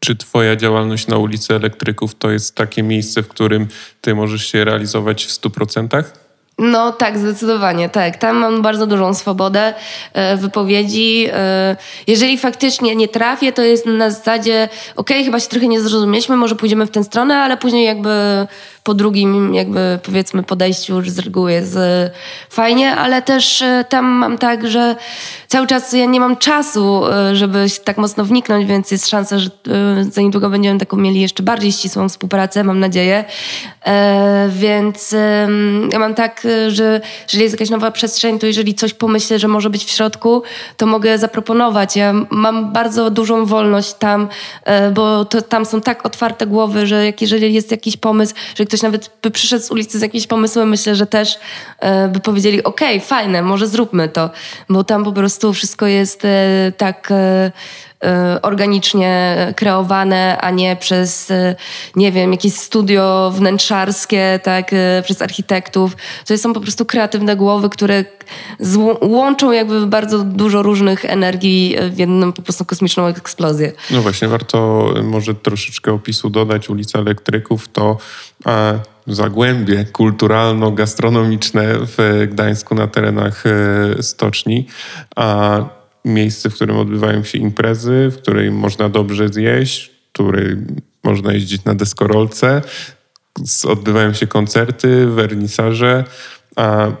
Czy 0.00 0.16
Twoja 0.16 0.56
działalność 0.56 1.06
na 1.06 1.16
ulicy 1.16 1.54
Elektryków 1.54 2.14
to 2.14 2.30
jest 2.30 2.54
takie 2.54 2.82
miejsce, 2.82 3.22
w 3.22 3.28
którym 3.28 3.68
Ty 4.00 4.14
możesz 4.14 4.46
się 4.46 4.64
realizować 4.64 5.24
w 5.24 5.30
100%? 5.30 6.04
No 6.58 6.92
tak, 6.92 7.18
zdecydowanie, 7.18 7.88
tak. 7.88 8.16
Tam 8.16 8.36
mam 8.36 8.62
bardzo 8.62 8.86
dużą 8.86 9.14
swobodę 9.14 9.74
e, 10.12 10.36
wypowiedzi. 10.36 11.26
E, 11.32 11.76
jeżeli 12.06 12.38
faktycznie 12.38 12.96
nie 12.96 13.08
trafię, 13.08 13.52
to 13.52 13.62
jest 13.62 13.86
na 13.86 14.10
zasadzie, 14.10 14.68
okej, 14.96 15.16
okay, 15.16 15.24
chyba 15.24 15.40
się 15.40 15.48
trochę 15.48 15.68
nie 15.68 15.80
zrozumieliśmy, 15.80 16.36
może 16.36 16.56
pójdziemy 16.56 16.86
w 16.86 16.90
tę 16.90 17.04
stronę, 17.04 17.36
ale 17.36 17.56
później 17.56 17.86
jakby 17.86 18.10
po 18.84 18.94
drugim 18.94 19.54
jakby 19.54 19.98
powiedzmy 20.02 20.42
podejściu 20.42 20.94
już 20.94 21.10
z 21.10 21.18
reguły 21.18 21.52
jest 21.52 21.76
e, 21.76 22.10
fajnie, 22.50 22.96
ale 22.96 23.22
też 23.22 23.62
e, 23.62 23.84
tam 23.88 24.04
mam 24.04 24.38
tak, 24.38 24.68
że 24.68 24.96
cały 25.48 25.66
czas 25.66 25.92
ja 25.92 26.04
nie 26.04 26.20
mam 26.20 26.36
czasu, 26.36 27.06
e, 27.06 27.36
żeby 27.36 27.68
się 27.68 27.80
tak 27.80 27.98
mocno 27.98 28.24
wniknąć, 28.24 28.66
więc 28.66 28.90
jest 28.90 29.08
szansa, 29.08 29.38
że 29.38 29.50
za 30.10 30.20
niedługo 30.20 30.50
będziemy 30.50 30.80
taką 30.80 30.96
mieli 30.96 31.20
jeszcze 31.20 31.42
bardziej 31.42 31.72
ścisłą 31.72 32.08
współpracę, 32.08 32.64
mam 32.64 32.80
nadzieję. 32.80 33.24
Więc 34.48 35.14
ja 35.92 35.98
mam 35.98 36.14
tak, 36.14 36.46
że 36.68 37.00
jeżeli 37.22 37.42
jest 37.42 37.54
jakaś 37.54 37.70
nowa 37.70 37.90
przestrzeń, 37.90 38.38
to 38.38 38.46
jeżeli 38.46 38.74
coś 38.74 38.94
pomyślę, 38.94 39.38
że 39.38 39.48
może 39.48 39.70
być 39.70 39.84
w 39.84 39.90
środku, 39.90 40.42
to 40.76 40.86
mogę 40.86 41.18
zaproponować. 41.18 41.96
Ja 41.96 42.14
mam 42.30 42.72
bardzo 42.72 43.10
dużą 43.10 43.46
wolność 43.46 43.94
tam, 43.94 44.28
bo 44.94 45.24
to, 45.24 45.42
tam 45.42 45.66
są 45.66 45.80
tak 45.80 46.06
otwarte 46.06 46.46
głowy, 46.46 46.86
że 46.86 47.06
jak 47.06 47.20
jeżeli 47.20 47.54
jest 47.54 47.70
jakiś 47.70 47.96
pomysł, 47.96 48.34
że 48.54 48.64
ktoś 48.64 48.73
nawet 48.82 49.10
by 49.22 49.30
przyszedł 49.30 49.64
z 49.64 49.70
ulicy 49.70 49.98
z 49.98 50.02
jakimś 50.02 50.26
pomysłem, 50.26 50.68
myślę, 50.68 50.94
że 50.94 51.06
też 51.06 51.38
e, 51.80 52.08
by 52.08 52.20
powiedzieli, 52.20 52.64
okej, 52.64 52.96
okay, 52.96 53.08
fajne, 53.08 53.42
może 53.42 53.66
zróbmy 53.66 54.08
to, 54.08 54.30
bo 54.68 54.84
tam 54.84 55.04
po 55.04 55.12
prostu 55.12 55.52
wszystko 55.52 55.86
jest 55.86 56.24
e, 56.24 56.72
tak 56.76 57.10
E, 57.10 57.52
organicznie 58.42 59.36
kreowane, 59.56 60.38
a 60.40 60.50
nie 60.50 60.76
przez, 60.76 61.30
e, 61.30 61.56
nie 61.96 62.12
wiem, 62.12 62.32
jakieś 62.32 62.54
studio 62.54 63.32
wnętrzarskie, 63.34 64.40
tak, 64.42 64.72
e, 64.72 65.02
przez 65.04 65.22
architektów. 65.22 65.96
To 66.26 66.38
są 66.38 66.52
po 66.52 66.60
prostu 66.60 66.84
kreatywne 66.84 67.36
głowy, 67.36 67.68
które 67.68 68.04
łączą 69.00 69.52
jakby 69.52 69.86
bardzo 69.86 70.18
dużo 70.18 70.62
różnych 70.62 71.04
energii 71.04 71.76
w 71.90 71.98
jedną 71.98 72.32
po 72.32 72.42
prostu 72.42 72.64
kosmiczną 72.64 73.06
eksplozję. 73.06 73.72
No 73.90 74.02
właśnie, 74.02 74.28
warto 74.28 74.88
może 75.02 75.34
troszeczkę 75.34 75.92
opisu 75.92 76.30
dodać. 76.30 76.70
Ulica 76.70 76.98
Elektryków 76.98 77.68
to 77.68 77.98
a, 78.44 78.72
zagłębie 79.06 79.84
kulturalno-gastronomiczne 79.92 81.64
w 81.80 82.26
Gdańsku 82.30 82.74
na 82.74 82.86
terenach 82.86 83.44
stoczni. 84.00 84.66
A 85.16 85.58
miejsce, 86.04 86.50
w 86.50 86.54
którym 86.54 86.76
odbywają 86.76 87.24
się 87.24 87.38
imprezy, 87.38 88.10
w 88.12 88.16
której 88.22 88.50
można 88.50 88.88
dobrze 88.88 89.28
zjeść, 89.28 89.90
w 90.08 90.12
której 90.12 90.56
można 91.04 91.32
jeździć 91.32 91.64
na 91.64 91.74
deskorolce, 91.74 92.62
odbywają 93.64 94.12
się 94.12 94.26
koncerty, 94.26 95.06
wernisaże, 95.06 96.04
a 96.56 96.92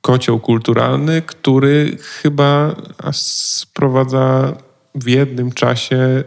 kocioł 0.00 0.40
kulturalny, 0.40 1.22
który 1.22 1.96
chyba 2.22 2.76
sprowadza 3.12 4.56
w 4.94 5.08
jednym 5.08 5.52
czasie 5.52 6.24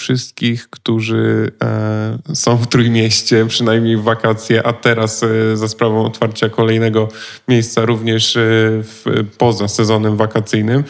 wszystkich, 0.00 0.70
którzy 0.70 1.52
e, 1.62 2.34
są 2.34 2.56
w 2.56 2.66
Trójmieście, 2.66 3.46
przynajmniej 3.46 3.96
w 3.96 4.02
wakacje, 4.02 4.66
a 4.66 4.72
teraz 4.72 5.22
e, 5.22 5.56
za 5.56 5.68
sprawą 5.68 6.04
otwarcia 6.04 6.48
kolejnego 6.48 7.08
miejsca 7.48 7.84
również 7.84 8.36
e, 8.36 8.40
w, 8.82 9.04
poza 9.38 9.68
sezonem 9.68 10.16
wakacyjnym. 10.16 10.84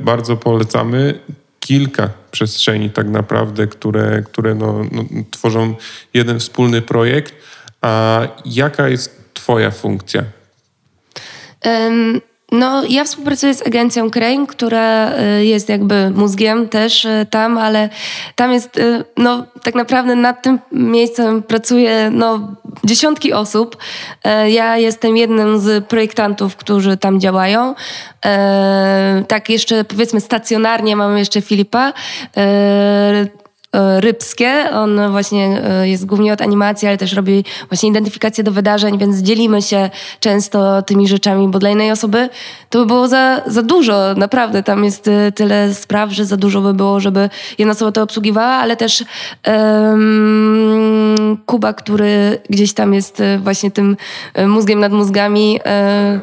Bardzo 0.00 0.36
polecamy 0.36 1.20
kilka 1.60 2.10
przestrzeni 2.30 2.90
tak 2.90 3.08
naprawdę, 3.08 3.66
które, 3.66 4.22
które 4.22 4.54
no, 4.54 4.84
no, 4.92 5.04
tworzą 5.30 5.74
jeden 6.14 6.38
wspólny 6.38 6.82
projekt. 6.82 7.34
A 7.80 8.22
jaka 8.44 8.88
jest 8.88 9.22
Twoja 9.34 9.70
funkcja? 9.70 10.24
Um 11.64 12.31
no, 12.52 12.82
ja 12.88 13.04
współpracuję 13.04 13.54
z 13.54 13.66
agencją 13.66 14.10
Crane, 14.10 14.46
która 14.46 15.12
y, 15.38 15.44
jest 15.44 15.68
jakby 15.68 16.10
mózgiem 16.10 16.68
też 16.68 17.04
y, 17.04 17.26
tam, 17.30 17.58
ale 17.58 17.88
tam 18.36 18.52
jest, 18.52 18.78
y, 18.78 19.04
no, 19.16 19.46
tak 19.62 19.74
naprawdę 19.74 20.16
nad 20.16 20.42
tym 20.42 20.58
miejscem 20.72 21.42
pracuje, 21.42 22.10
no, 22.12 22.48
dziesiątki 22.84 23.32
osób. 23.32 23.76
Ja 24.46 24.76
jestem 24.76 25.16
jednym 25.16 25.58
z 25.58 25.84
projektantów, 25.84 26.56
którzy 26.56 26.96
tam 26.96 27.20
działają. 27.20 27.74
Tak 29.28 29.48
jeszcze, 29.48 29.84
powiedzmy, 29.84 30.20
stacjonarnie 30.20 30.96
mamy 30.96 31.18
jeszcze 31.18 31.40
Filipa 31.40 31.92
rybskie. 34.00 34.70
On 34.72 35.10
właśnie 35.10 35.62
e, 35.64 35.88
jest 35.88 36.06
głównie 36.06 36.32
od 36.32 36.40
animacji, 36.40 36.88
ale 36.88 36.98
też 36.98 37.12
robi 37.12 37.44
właśnie 37.68 37.88
identyfikację 37.88 38.44
do 38.44 38.52
wydarzeń, 38.52 38.98
więc 38.98 39.18
dzielimy 39.18 39.62
się 39.62 39.90
często 40.20 40.82
tymi 40.82 41.08
rzeczami, 41.08 41.48
bo 41.48 41.58
dla 41.58 41.70
innej 41.70 41.90
osoby 41.90 42.28
to 42.70 42.78
by 42.78 42.86
było 42.86 43.08
za, 43.08 43.42
za 43.46 43.62
dużo. 43.62 44.14
Naprawdę 44.16 44.62
tam 44.62 44.84
jest 44.84 45.08
e, 45.08 45.32
tyle 45.32 45.74
spraw, 45.74 46.10
że 46.10 46.24
za 46.24 46.36
dużo 46.36 46.60
by 46.60 46.74
było, 46.74 47.00
żeby 47.00 47.30
jedna 47.58 47.72
osoba 47.72 47.92
to 47.92 48.02
obsługiwała, 48.02 48.52
ale 48.52 48.76
też 48.76 49.04
um, 49.46 51.38
Kuba, 51.46 51.72
który 51.72 52.38
gdzieś 52.50 52.72
tam 52.72 52.94
jest 52.94 53.22
właśnie 53.38 53.70
tym 53.70 53.96
mózgiem 54.46 54.80
nad 54.80 54.92
mózgami, 54.92 55.60
um, 55.64 56.20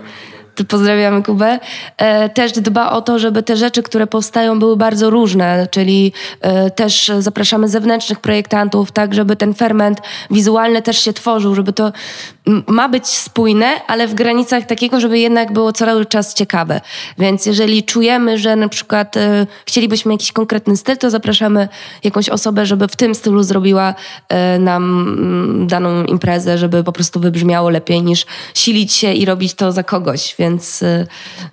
pozdrawiamy 0.65 1.23
Kubę, 1.23 1.59
e, 1.97 2.29
też 2.29 2.51
dba 2.51 2.91
o 2.91 3.01
to, 3.01 3.19
żeby 3.19 3.43
te 3.43 3.57
rzeczy, 3.57 3.83
które 3.83 4.07
powstają, 4.07 4.59
były 4.59 4.77
bardzo 4.77 5.09
różne, 5.09 5.67
czyli 5.71 6.13
e, 6.41 6.71
też 6.71 7.11
zapraszamy 7.19 7.69
zewnętrznych 7.69 8.19
projektantów, 8.19 8.91
tak, 8.91 9.13
żeby 9.13 9.35
ten 9.35 9.53
ferment 9.53 10.01
wizualny 10.31 10.81
też 10.81 11.03
się 11.03 11.13
tworzył, 11.13 11.55
żeby 11.55 11.73
to 11.73 11.91
ma 12.67 12.89
być 12.89 13.07
spójne, 13.07 13.67
ale 13.87 14.07
w 14.07 14.13
granicach 14.13 14.65
takiego, 14.65 14.99
żeby 14.99 15.19
jednak 15.19 15.53
było 15.53 15.73
cały 15.73 16.05
czas 16.05 16.33
ciekawe. 16.33 16.81
Więc 17.17 17.45
jeżeli 17.45 17.83
czujemy, 17.83 18.37
że 18.37 18.55
na 18.55 18.69
przykład 18.69 19.17
e, 19.17 19.47
chcielibyśmy 19.65 20.13
jakiś 20.13 20.31
konkretny 20.31 20.77
styl, 20.77 20.97
to 20.97 21.09
zapraszamy 21.09 21.67
jakąś 22.03 22.29
osobę, 22.29 22.65
żeby 22.65 22.87
w 22.87 22.95
tym 22.95 23.15
stylu 23.15 23.43
zrobiła 23.43 23.93
nam 24.59 25.65
daną 25.67 26.03
imprezę, 26.03 26.57
żeby 26.57 26.83
po 26.83 26.91
prostu 26.91 27.19
wybrzmiało 27.19 27.69
lepiej 27.69 28.03
niż 28.03 28.25
silić 28.53 28.93
się 28.93 29.13
i 29.13 29.25
robić 29.25 29.53
to 29.53 29.71
za 29.71 29.83
kogoś. 29.83 30.35
Więc 30.39 30.48
więc 30.49 30.81
y, 30.81 31.07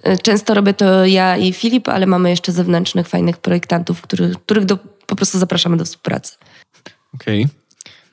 y, 0.09 0.19
często 0.19 0.55
robię 0.55 0.75
to 0.75 1.07
ja 1.07 1.37
i 1.37 1.53
Filip, 1.53 1.89
ale 1.89 2.07
mamy 2.07 2.31
jeszcze 2.31 2.53
zewnętrznych, 2.53 3.09
fajnych 3.09 3.37
projektantów, 3.37 4.03
których, 4.03 4.33
których 4.33 4.65
do, 4.65 4.79
po 5.07 5.17
prostu 5.17 5.39
zapraszamy 5.39 5.77
do 5.77 5.85
współpracy. 5.85 6.37
Okej. 7.15 7.45
Okay. 7.45 7.67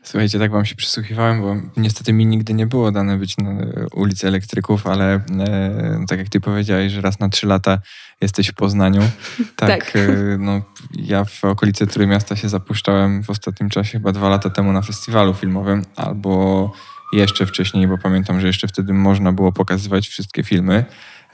Słuchajcie, 0.03 0.39
tak 0.39 0.51
wam 0.51 0.65
się 0.65 0.75
przysłuchiwałem, 0.75 1.41
bo 1.41 1.55
niestety 1.77 2.13
mi 2.13 2.25
nigdy 2.25 2.53
nie 2.53 2.67
było 2.67 2.91
dane 2.91 3.17
być 3.17 3.37
na 3.37 3.51
ulicy 3.95 4.27
Elektryków, 4.27 4.87
ale 4.87 5.13
e, 5.13 6.05
tak 6.07 6.19
jak 6.19 6.29
ty 6.29 6.39
powiedziałeś, 6.39 6.91
że 6.91 7.01
raz 7.01 7.19
na 7.19 7.29
trzy 7.29 7.47
lata 7.47 7.79
jesteś 8.21 8.47
w 8.47 8.53
Poznaniu. 8.53 9.01
Tak, 9.55 9.69
tak. 9.69 9.95
E, 9.95 10.37
no, 10.39 10.61
ja 10.95 11.25
w 11.25 11.43
okolicy 11.43 11.87
Trójmiasta 11.87 12.35
się 12.35 12.49
zapuszczałem 12.49 13.23
w 13.23 13.29
ostatnim 13.29 13.69
czasie, 13.69 13.91
chyba 13.91 14.11
dwa 14.11 14.29
lata 14.29 14.49
temu 14.49 14.71
na 14.71 14.81
festiwalu 14.81 15.33
filmowym, 15.33 15.85
albo 15.95 16.71
jeszcze 17.13 17.45
wcześniej, 17.45 17.87
bo 17.87 17.97
pamiętam, 17.97 18.41
że 18.41 18.47
jeszcze 18.47 18.67
wtedy 18.67 18.93
można 18.93 19.31
było 19.31 19.51
pokazywać 19.51 20.07
wszystkie 20.07 20.43
filmy. 20.43 20.85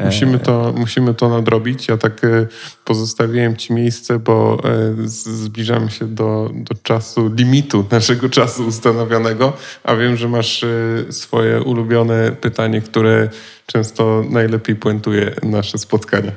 Musimy 0.06 0.40
to, 0.40 0.74
musimy 0.78 1.14
to 1.14 1.30
nadrobić. 1.30 1.88
Ja 1.88 1.98
tak 1.98 2.24
e, 2.24 2.48
pozostawiłem 2.86 3.56
Ci 3.56 3.74
miejsce, 3.74 4.20
bo 4.20 4.62
e, 4.64 5.08
zbliżamy 5.08 5.92
się 5.92 6.08
do, 6.08 6.50
do 6.54 6.76
czasu, 6.84 7.32
limitu 7.36 7.86
naszego 7.92 8.30
czasu 8.30 8.68
ustanowionego, 8.68 9.54
a 9.84 9.96
wiem, 9.96 10.18
że 10.18 10.28
masz 10.28 10.64
e, 10.64 10.68
swoje 11.10 11.62
ulubione 11.62 12.32
pytanie, 12.32 12.82
które 12.82 13.30
często 13.66 14.24
najlepiej 14.30 14.76
puentuje 14.76 15.36
nasze 15.44 15.78
spotkania. 15.78 16.32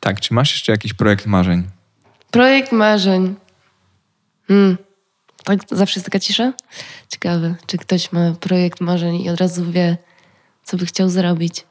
Tak, 0.00 0.20
czy 0.20 0.34
masz 0.34 0.52
jeszcze 0.52 0.72
jakiś 0.72 0.94
projekt 0.94 1.26
marzeń? 1.26 1.62
Projekt 2.30 2.72
marzeń. 2.72 3.34
Hmm. 4.48 4.76
Tak, 5.46 5.60
zawsze 5.70 6.00
jest 6.00 6.04
taka 6.06 6.18
cisza? 6.18 6.52
Ciekawe, 7.08 7.54
czy 7.66 7.78
ktoś 7.78 8.12
ma 8.12 8.34
projekt 8.40 8.80
marzeń 8.80 9.22
i 9.22 9.30
od 9.30 9.40
razu 9.40 9.72
wie, 9.72 9.96
co 10.64 10.76
by 10.76 10.86
chciał 10.86 11.08
zrobić. 11.08 11.64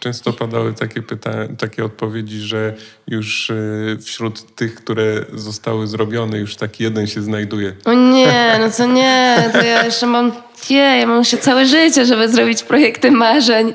Często 0.00 0.32
padały 0.32 0.74
takie 0.74 1.02
pytania, 1.02 1.48
takie 1.58 1.84
odpowiedzi, 1.84 2.40
że 2.40 2.74
już 3.06 3.50
y, 3.50 3.98
wśród 4.04 4.54
tych, 4.54 4.74
które 4.74 5.24
zostały 5.34 5.86
zrobione, 5.86 6.38
już 6.38 6.56
taki 6.56 6.84
jeden 6.84 7.06
się 7.06 7.22
znajduje. 7.22 7.72
O 7.84 7.92
nie, 7.92 8.56
no 8.60 8.70
to 8.70 8.86
nie, 8.86 9.50
to 9.52 9.62
ja 9.62 9.84
jeszcze 9.84 10.06
mam, 10.06 10.32
nie, 10.70 10.98
ja 11.00 11.06
mam 11.06 11.18
jeszcze 11.18 11.38
całe 11.38 11.66
życie, 11.66 12.06
żeby 12.06 12.28
zrobić 12.28 12.62
projekty 12.62 13.10
marzeń. 13.10 13.72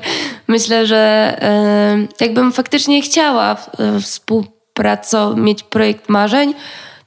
Myślę, 0.48 0.86
że 0.86 1.36
y, 2.20 2.24
jakbym 2.24 2.52
faktycznie 2.52 3.02
chciała 3.02 3.56
y, 3.96 4.00
współpracować, 4.00 5.36
mieć 5.36 5.62
projekt 5.62 6.08
marzeń, 6.08 6.54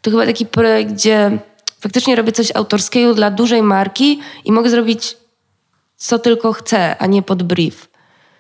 to 0.02 0.12
chyba 0.12 0.26
taki 0.26 0.46
projekt, 0.46 0.92
gdzie 0.92 1.40
faktycznie 1.80 2.16
robię 2.16 2.32
coś 2.32 2.52
autorskiego 2.56 3.14
dla 3.14 3.32
dużej 3.32 3.64
marki 3.64 4.20
i 4.46 4.52
mogę 4.52 4.70
zrobić 4.70 5.18
co 5.98 6.20
tylko 6.20 6.54
chcę, 6.54 6.98
a 6.98 7.06
nie 7.06 7.22
pod 7.22 7.44
brief. 7.44 7.88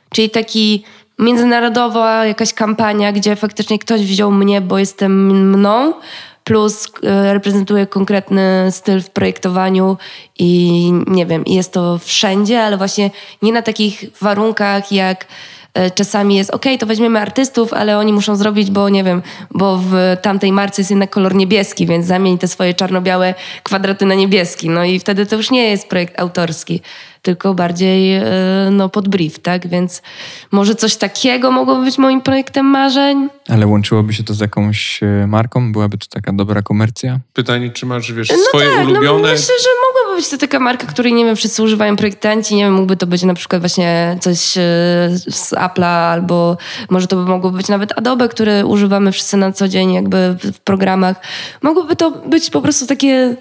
Czyli 0.09 0.29
taki 0.29 0.83
międzynarodowa 1.19 2.25
jakaś 2.25 2.53
kampania, 2.53 3.11
gdzie 3.11 3.35
faktycznie 3.35 3.79
ktoś 3.79 4.01
wziął 4.01 4.31
mnie, 4.31 4.61
bo 4.61 4.79
jestem 4.79 5.49
mną, 5.51 5.93
plus 6.43 6.87
e, 7.03 7.33
reprezentuję 7.33 7.87
konkretny 7.87 8.67
styl 8.71 9.01
w 9.01 9.09
projektowaniu 9.09 9.97
i 10.39 10.91
nie 11.07 11.25
wiem, 11.25 11.43
jest 11.47 11.73
to 11.73 11.99
wszędzie, 11.99 12.63
ale 12.63 12.77
właśnie 12.77 13.11
nie 13.41 13.53
na 13.53 13.61
takich 13.61 14.03
warunkach 14.21 14.91
jak 14.91 15.25
czasami 15.95 16.35
jest, 16.35 16.49
ok, 16.49 16.65
to 16.79 16.85
weźmiemy 16.85 17.19
artystów, 17.19 17.73
ale 17.73 17.97
oni 17.97 18.13
muszą 18.13 18.35
zrobić, 18.35 18.71
bo 18.71 18.89
nie 18.89 19.03
wiem, 19.03 19.21
bo 19.51 19.77
w 19.77 19.93
tamtej 20.21 20.51
marce 20.51 20.81
jest 20.81 20.91
jednak 20.91 21.09
kolor 21.09 21.35
niebieski, 21.35 21.85
więc 21.87 22.05
zamień 22.05 22.37
te 22.37 22.47
swoje 22.47 22.73
czarno-białe 22.73 23.33
kwadraty 23.63 24.05
na 24.05 24.15
niebieski. 24.15 24.69
No 24.69 24.85
i 24.85 24.99
wtedy 24.99 25.25
to 25.25 25.35
już 25.35 25.51
nie 25.51 25.69
jest 25.69 25.87
projekt 25.87 26.19
autorski 26.19 26.81
tylko 27.25 27.53
bardziej 27.53 28.15
e, 28.15 28.23
no, 28.71 28.89
pod 28.89 29.09
brief, 29.09 29.39
tak? 29.39 29.67
Więc 29.67 30.01
może 30.51 30.75
coś 30.75 30.95
takiego 30.95 31.51
mogłoby 31.51 31.85
być 31.85 31.97
moim 31.97 32.21
projektem 32.21 32.65
marzeń. 32.65 33.29
Ale 33.49 33.67
łączyłoby 33.67 34.13
się 34.13 34.23
to 34.23 34.33
z 34.33 34.39
jakąś 34.39 35.03
e, 35.03 35.27
marką? 35.27 35.71
Byłaby 35.71 35.97
to 35.97 36.07
taka 36.09 36.33
dobra 36.33 36.61
komercja? 36.61 37.19
Pytanie, 37.33 37.69
czy 37.69 37.85
masz, 37.85 38.13
wiesz, 38.13 38.29
no 38.29 38.35
swoje 38.37 38.69
tak, 38.69 38.87
ulubione... 38.87 39.27
No 39.27 39.33
myślę, 39.33 39.55
że 39.63 39.69
mogłaby 39.87 40.21
być 40.21 40.29
to 40.29 40.37
taka 40.37 40.59
marka, 40.59 40.87
której, 40.87 41.13
nie 41.13 41.25
wiem, 41.25 41.35
wszyscy 41.35 41.63
używają 41.63 41.95
projektanci, 41.95 42.55
nie 42.55 42.63
wiem, 42.63 42.73
mógłby 42.73 42.97
to 42.97 43.07
być 43.07 43.23
na 43.23 43.33
przykład 43.33 43.61
właśnie 43.61 44.17
coś 44.21 44.57
e, 44.57 44.61
z 45.29 45.51
Apple'a 45.51 46.11
albo 46.11 46.57
może 46.89 47.07
to 47.07 47.15
by 47.15 47.25
mogło 47.25 47.51
być 47.51 47.67
nawet 47.67 47.97
Adobe, 47.97 48.29
które 48.29 48.65
używamy 48.65 49.11
wszyscy 49.11 49.37
na 49.37 49.51
co 49.51 49.67
dzień 49.67 49.93
jakby 49.93 50.37
w 50.53 50.59
programach. 50.59 51.17
Mogłoby 51.61 51.95
to 51.95 52.11
być 52.11 52.49
po 52.49 52.61
prostu 52.61 52.87
takie 52.87 53.35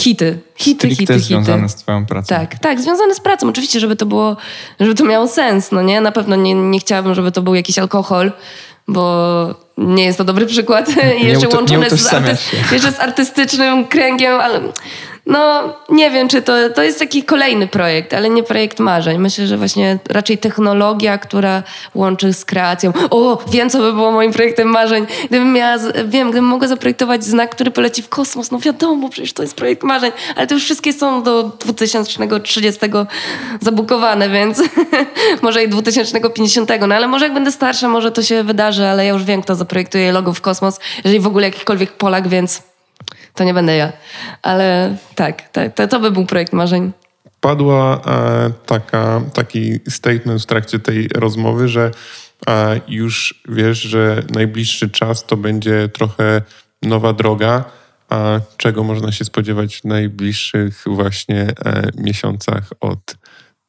Hity, 0.00 0.38
hity, 0.56 0.78
Stricte 0.78 0.96
hity, 1.00 1.12
hity. 1.14 1.24
związane 1.24 1.68
z 1.68 1.74
twoją 1.74 2.06
pracą. 2.06 2.26
Tak, 2.28 2.58
tak, 2.58 2.80
związane 2.80 3.14
z 3.14 3.20
pracą. 3.20 3.48
Oczywiście, 3.48 3.80
żeby 3.80 3.96
to 3.96 4.06
było, 4.06 4.36
żeby 4.80 4.94
to 4.94 5.04
miało 5.04 5.28
sens, 5.28 5.72
no 5.72 5.82
nie? 5.82 6.00
Na 6.00 6.12
pewno 6.12 6.36
nie, 6.36 6.54
nie 6.54 6.80
chciałabym, 6.80 7.14
żeby 7.14 7.32
to 7.32 7.42
był 7.42 7.54
jakiś 7.54 7.78
alkohol, 7.78 8.32
bo 8.88 9.54
nie 9.78 10.04
jest 10.04 10.18
to 10.18 10.24
dobry 10.24 10.46
przykład. 10.46 10.90
I 11.22 11.26
jeszcze 11.26 11.48
łączone 11.48 11.90
z, 11.90 12.12
arty- 12.12 12.72
jeszcze 12.72 12.92
z 12.92 13.00
artystycznym 13.00 13.86
kręgiem, 13.86 14.40
ale 14.40 14.60
no, 15.28 15.74
nie 15.88 16.10
wiem, 16.10 16.28
czy 16.28 16.42
to, 16.42 16.52
to 16.74 16.82
jest 16.82 16.98
taki 16.98 17.22
kolejny 17.22 17.66
projekt, 17.66 18.14
ale 18.14 18.30
nie 18.30 18.42
projekt 18.42 18.80
marzeń. 18.80 19.18
Myślę, 19.18 19.46
że 19.46 19.56
właśnie 19.56 19.98
raczej 20.08 20.38
technologia, 20.38 21.18
która 21.18 21.62
łączy 21.94 22.32
z 22.32 22.44
kreacją. 22.44 22.92
O, 23.10 23.38
wiem, 23.50 23.70
co 23.70 23.78
by 23.78 23.92
było 23.92 24.12
moim 24.12 24.32
projektem 24.32 24.68
marzeń. 24.68 25.06
Gdybym 25.28 25.52
miała, 25.52 25.76
wiem, 26.04 26.30
gdybym 26.30 26.44
mogła 26.44 26.68
zaprojektować 26.68 27.24
znak, 27.24 27.50
który 27.50 27.70
poleci 27.70 28.02
w 28.02 28.08
kosmos, 28.08 28.50
no 28.50 28.58
wiadomo, 28.58 29.08
przecież 29.08 29.32
to 29.32 29.42
jest 29.42 29.56
projekt 29.56 29.82
marzeń, 29.82 30.12
ale 30.36 30.46
to 30.46 30.54
już 30.54 30.64
wszystkie 30.64 30.92
są 30.92 31.22
do 31.22 31.42
2030 31.42 32.80
zabukowane, 33.60 34.28
więc 34.28 34.62
może 35.42 35.64
i 35.64 35.68
2050, 35.68 36.70
no 36.88 36.94
ale 36.94 37.08
może 37.08 37.24
jak 37.24 37.34
będę 37.34 37.52
starsza, 37.52 37.88
może 37.88 38.12
to 38.12 38.22
się 38.22 38.44
wydarzy, 38.44 38.86
ale 38.86 39.06
ja 39.06 39.12
już 39.12 39.24
wiem, 39.24 39.42
kto 39.42 39.54
zaprojektuje 39.54 40.12
logo 40.12 40.32
w 40.32 40.40
kosmos, 40.40 40.80
jeżeli 41.04 41.20
w 41.20 41.26
ogóle 41.26 41.46
jakikolwiek 41.46 41.92
Polak, 41.92 42.28
więc 42.28 42.67
to 43.38 43.44
nie 43.44 43.54
będę 43.54 43.76
ja. 43.76 43.92
Ale 44.42 44.96
tak, 45.14 45.48
tak 45.48 45.74
to, 45.74 45.88
to 45.88 46.00
by 46.00 46.10
był 46.10 46.26
projekt 46.26 46.52
marzeń. 46.52 46.92
Padła 47.40 48.00
e, 48.06 48.50
taka, 48.66 49.20
taki 49.34 49.80
statement 49.88 50.42
w 50.42 50.46
trakcie 50.46 50.78
tej 50.78 51.08
rozmowy, 51.08 51.68
że 51.68 51.90
e, 52.48 52.80
już 52.88 53.42
wiesz, 53.48 53.78
że 53.78 54.22
najbliższy 54.34 54.90
czas 54.90 55.26
to 55.26 55.36
będzie 55.36 55.88
trochę 55.88 56.42
nowa 56.82 57.12
droga. 57.12 57.64
A 58.10 58.40
czego 58.56 58.84
można 58.84 59.12
się 59.12 59.24
spodziewać 59.24 59.76
w 59.76 59.84
najbliższych 59.84 60.82
właśnie 60.86 61.46
e, 61.64 61.90
miesiącach 61.96 62.70
od 62.80 63.16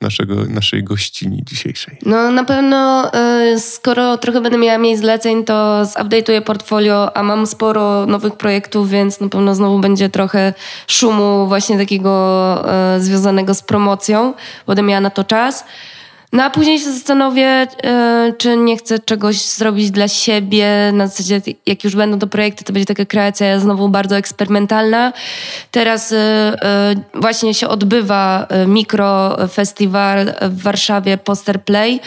naszego, 0.02 0.36
naszej 0.36 0.84
gościni 0.84 1.44
dzisiejszej? 1.44 1.98
No 2.06 2.32
na 2.32 2.44
pewno 2.44 3.12
y, 3.54 3.60
skoro 3.60 4.18
trochę 4.18 4.42
będę 4.42 4.58
miała 4.58 4.78
mniej 4.78 4.98
zleceń, 4.98 5.44
to 5.44 5.82
zupdate'uję 5.84 6.42
portfolio, 6.42 7.18
a 7.18 7.24
mam 7.24 7.48
sporo 7.48 8.06
nowych 8.06 8.36
projektów, 8.36 8.90
więc 8.90 9.20
na 9.20 9.30
pewno 9.30 9.56
znowu 9.56 9.80
będzie 9.80 10.10
trochę 10.10 10.54
szumu 10.88 11.48
właśnie 11.48 11.78
takiego 11.78 12.66
y, 12.98 13.02
związanego 13.02 13.54
z 13.54 13.62
promocją. 13.62 14.34
Będę 14.68 14.82
miała 14.82 15.02
na 15.02 15.10
to 15.10 15.24
czas. 15.24 15.66
No 16.34 16.44
a 16.44 16.50
później 16.50 16.80
się 16.80 16.92
zastanowię, 16.92 17.68
yy, 17.84 18.34
czy 18.34 18.58
nie 18.58 18.78
chcę 18.78 19.00
czegoś 19.00 19.42
zrobić 19.42 19.92
dla 19.92 20.08
siebie. 20.08 20.92
Na 20.94 21.08
zasadzie, 21.08 21.42
jak 21.66 21.84
już 21.84 21.96
będą 21.96 22.20
to 22.20 22.28
projekty, 22.28 22.64
to 22.64 22.74
będzie 22.74 22.86
taka 22.86 23.06
kreacja 23.06 23.60
znowu 23.60 23.90
bardzo 23.90 24.18
eksperymentalna. 24.18 25.14
Teraz 25.72 26.12
yy, 26.12 26.18
yy, 27.18 27.22
właśnie 27.22 27.54
się 27.54 27.68
odbywa 27.68 28.48
mikrofestiwal 28.68 30.34
w 30.42 30.62
Warszawie, 30.62 31.18
Poster 31.18 31.64
Play. 31.64 32.00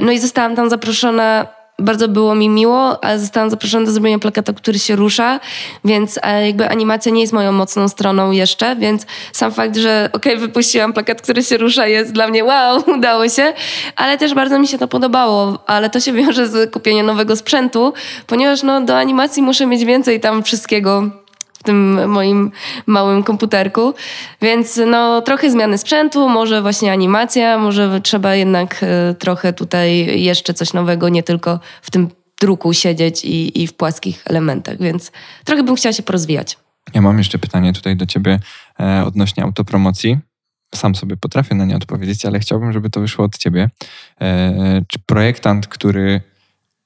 No 0.00 0.12
i 0.12 0.18
zostałam 0.18 0.56
tam 0.56 0.70
zaproszona 0.70 1.46
bardzo 1.78 2.08
było 2.08 2.34
mi 2.34 2.48
miło, 2.48 3.04
ale 3.04 3.18
zostałam 3.18 3.50
zaproszona 3.50 3.86
do 3.86 3.92
zrobienia 3.92 4.18
plakatu, 4.18 4.54
który 4.54 4.78
się 4.78 4.96
rusza, 4.96 5.40
więc 5.84 6.18
e, 6.22 6.46
jakby 6.46 6.68
animacja 6.68 7.12
nie 7.12 7.20
jest 7.20 7.32
moją 7.32 7.52
mocną 7.52 7.88
stroną 7.88 8.30
jeszcze, 8.30 8.76
więc 8.76 9.06
sam 9.32 9.52
fakt, 9.52 9.76
że 9.76 10.10
okej, 10.12 10.32
okay, 10.32 10.46
wypuściłam 10.46 10.92
plakat, 10.92 11.22
który 11.22 11.44
się 11.44 11.56
rusza 11.56 11.86
jest 11.86 12.12
dla 12.12 12.28
mnie 12.28 12.44
wow, 12.44 12.82
udało 12.98 13.28
się, 13.28 13.52
ale 13.96 14.18
też 14.18 14.34
bardzo 14.34 14.58
mi 14.58 14.68
się 14.68 14.78
to 14.78 14.88
podobało, 14.88 15.58
ale 15.66 15.90
to 15.90 16.00
się 16.00 16.12
wiąże 16.12 16.48
z 16.48 16.72
kupieniem 16.72 17.06
nowego 17.06 17.36
sprzętu, 17.36 17.92
ponieważ 18.26 18.62
no, 18.62 18.80
do 18.80 18.98
animacji 18.98 19.42
muszę 19.42 19.66
mieć 19.66 19.84
więcej 19.84 20.20
tam 20.20 20.42
wszystkiego 20.42 21.23
tym 21.64 22.10
moim 22.10 22.50
małym 22.86 23.22
komputerku. 23.22 23.94
Więc 24.42 24.80
no, 24.86 25.22
trochę 25.22 25.50
zmiany 25.50 25.78
sprzętu, 25.78 26.28
może 26.28 26.62
właśnie 26.62 26.92
animacja, 26.92 27.58
może 27.58 28.00
trzeba 28.00 28.34
jednak 28.34 28.80
e, 28.82 29.14
trochę 29.14 29.52
tutaj 29.52 30.20
jeszcze 30.22 30.54
coś 30.54 30.72
nowego, 30.72 31.08
nie 31.08 31.22
tylko 31.22 31.60
w 31.82 31.90
tym 31.90 32.08
druku 32.40 32.72
siedzieć 32.72 33.24
i, 33.24 33.62
i 33.62 33.66
w 33.66 33.72
płaskich 33.74 34.22
elementach, 34.26 34.78
więc 34.78 35.12
trochę 35.44 35.62
bym 35.62 35.76
chciała 35.76 35.92
się 35.92 36.02
porozwijać. 36.02 36.58
Ja 36.94 37.00
mam 37.00 37.18
jeszcze 37.18 37.38
pytanie 37.38 37.72
tutaj 37.72 37.96
do 37.96 38.06
ciebie 38.06 38.38
e, 38.80 39.04
odnośnie 39.06 39.42
autopromocji. 39.42 40.18
Sam 40.74 40.94
sobie 40.94 41.16
potrafię 41.16 41.54
na 41.54 41.64
nie 41.64 41.76
odpowiedzieć, 41.76 42.26
ale 42.26 42.40
chciałbym, 42.40 42.72
żeby 42.72 42.90
to 42.90 43.00
wyszło 43.00 43.24
od 43.24 43.38
ciebie. 43.38 43.70
E, 44.20 44.82
czy 44.88 44.98
projektant, 45.06 45.66
który 45.66 46.20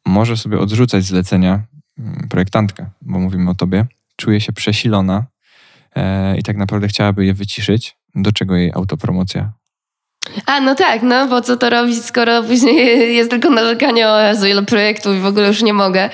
może 0.07 0.37
sobie 0.37 0.59
odrzucać 0.59 1.05
zlecenia, 1.05 1.63
mm, 1.99 2.29
projektantka, 2.29 2.91
bo 3.03 3.19
mówimy 3.19 3.51
o 3.51 3.55
tobie, 3.55 3.87
czuje 4.19 4.41
się 4.41 4.53
przesilona 4.53 5.27
e, 5.97 6.37
i 6.39 6.43
tak 6.43 6.57
naprawdę 6.57 6.89
chciałaby 6.89 7.27
je 7.27 7.35
wyciszyć, 7.35 7.97
do 8.15 8.33
czego 8.33 8.57
jej 8.57 8.73
autopromocja? 8.75 9.53
A, 10.47 10.61
no 10.61 10.75
tak, 10.75 11.03
no 11.03 11.29
bo 11.29 11.41
co 11.41 11.57
to 11.57 11.71
robić, 11.71 12.05
skoro 12.05 12.43
później 12.43 13.17
jest 13.17 13.31
tylko 13.31 13.51
narzekanie 13.51 14.09
o 14.09 14.21
Jezu, 14.21 14.47
ile 14.47 14.63
projektów 14.63 15.17
i 15.17 15.21
w 15.21 15.27
ogóle 15.27 15.49
już 15.49 15.63
nie 15.63 15.73
mogę. 15.73 16.11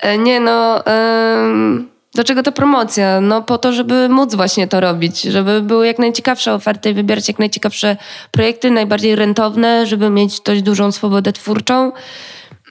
E, 0.00 0.18
nie 0.18 0.40
no... 0.40 0.84
Ym... 0.86 1.94
Do 2.14 2.24
czego 2.24 2.42
ta 2.42 2.52
promocja? 2.52 3.20
No 3.20 3.42
po 3.42 3.58
to, 3.58 3.72
żeby 3.72 4.08
móc 4.08 4.34
właśnie 4.34 4.68
to 4.68 4.80
robić, 4.80 5.22
żeby 5.22 5.62
były 5.62 5.86
jak 5.86 5.98
najciekawsze 5.98 6.54
oferty 6.54 6.90
i 6.90 6.94
wybierać 6.94 7.28
jak 7.28 7.38
najciekawsze 7.38 7.96
projekty, 8.30 8.70
najbardziej 8.70 9.16
rentowne, 9.16 9.86
żeby 9.86 10.10
mieć 10.10 10.40
dość 10.40 10.62
dużą 10.62 10.92
swobodę 10.92 11.32
twórczą. 11.32 11.92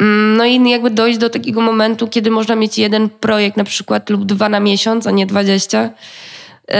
Mm, 0.03 0.37
no 0.37 0.45
i 0.45 0.69
jakby 0.69 0.89
dojść 0.89 1.19
do 1.19 1.29
takiego 1.29 1.61
momentu, 1.61 2.07
kiedy 2.07 2.31
można 2.31 2.55
mieć 2.55 2.77
jeden 2.77 3.09
projekt 3.09 3.57
na 3.57 3.63
przykład 3.63 4.09
lub 4.09 4.25
dwa 4.25 4.49
na 4.49 4.59
miesiąc, 4.59 5.07
a 5.07 5.11
nie 5.11 5.25
dwadzieścia. 5.25 5.89
Yy, 6.69 6.75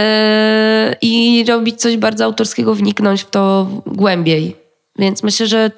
I 1.02 1.44
robić 1.48 1.80
coś 1.80 1.96
bardzo 1.96 2.24
autorskiego, 2.24 2.74
wniknąć 2.74 3.22
w 3.22 3.30
to 3.30 3.66
głębiej. 3.86 4.56
Więc 4.98 5.22
myślę, 5.22 5.46
że 5.46 5.70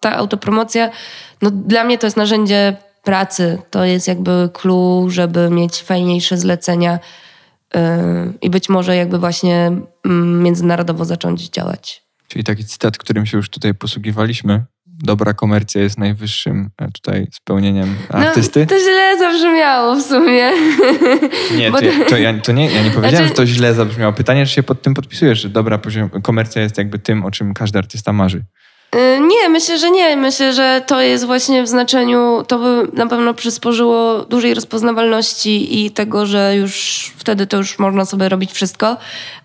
ta 0.00 0.16
autopromocja, 0.16 0.90
no 1.42 1.50
dla 1.50 1.84
mnie 1.84 1.98
to 1.98 2.06
jest 2.06 2.16
narzędzie 2.16 2.76
pracy. 3.04 3.58
To 3.70 3.84
jest 3.84 4.08
jakby 4.08 4.50
clue, 4.52 5.06
żeby 5.08 5.50
mieć 5.50 5.82
fajniejsze 5.82 6.38
zlecenia 6.38 6.98
yy, 7.74 7.80
i 8.42 8.50
być 8.50 8.68
może 8.68 8.96
jakby 8.96 9.18
właśnie 9.18 9.72
mm, 10.04 10.42
międzynarodowo 10.42 11.04
zacząć 11.04 11.48
działać. 11.48 12.06
Czyli 12.28 12.44
taki 12.44 12.64
cytat, 12.64 12.98
którym 12.98 13.26
się 13.26 13.36
już 13.36 13.50
tutaj 13.50 13.74
posługiwaliśmy, 13.74 14.64
dobra 15.02 15.34
komercja 15.34 15.82
jest 15.82 15.98
najwyższym 15.98 16.70
e, 16.78 16.90
tutaj 16.92 17.26
spełnieniem 17.32 17.96
no, 18.12 18.18
artysty? 18.18 18.60
No, 18.60 18.66
to 18.66 18.78
źle 18.78 19.18
zabrzmiało 19.18 19.96
w 19.96 20.02
sumie. 20.02 20.52
Nie, 21.58 21.72
to, 21.72 21.84
ja, 21.84 21.92
to, 22.08 22.16
ja, 22.16 22.38
to 22.40 22.52
nie, 22.52 22.70
ja 22.70 22.82
nie 22.82 22.90
powiedziałem, 22.90 23.26
znaczy... 23.26 23.28
że 23.28 23.34
to 23.34 23.46
źle 23.46 23.74
zabrzmiało. 23.74 24.12
Pytanie, 24.12 24.46
czy 24.46 24.52
się 24.52 24.62
pod 24.62 24.82
tym 24.82 24.94
podpisujesz, 24.94 25.42
że 25.42 25.48
dobra 25.48 25.78
komercja 26.22 26.62
jest 26.62 26.78
jakby 26.78 26.98
tym, 26.98 27.24
o 27.24 27.30
czym 27.30 27.54
każdy 27.54 27.78
artysta 27.78 28.12
marzy. 28.12 28.42
Y, 28.94 29.20
Nie, 29.20 29.48
myślę, 29.48 29.78
że 29.78 29.90
nie. 29.90 30.16
Myślę, 30.16 30.52
że 30.52 30.82
to 30.86 31.00
jest 31.00 31.26
właśnie 31.26 31.62
w 31.62 31.68
znaczeniu, 31.68 32.42
to 32.48 32.58
by 32.58 32.88
na 32.92 33.06
pewno 33.06 33.34
przysporzyło 33.34 34.24
dużej 34.24 34.54
rozpoznawalności 34.54 35.84
i 35.84 35.90
tego, 35.90 36.26
że 36.26 36.56
już 36.56 37.12
wtedy 37.16 37.46
to 37.46 37.56
już 37.56 37.78
można 37.78 38.04
sobie 38.04 38.28
robić 38.28 38.52
wszystko. 38.52 38.96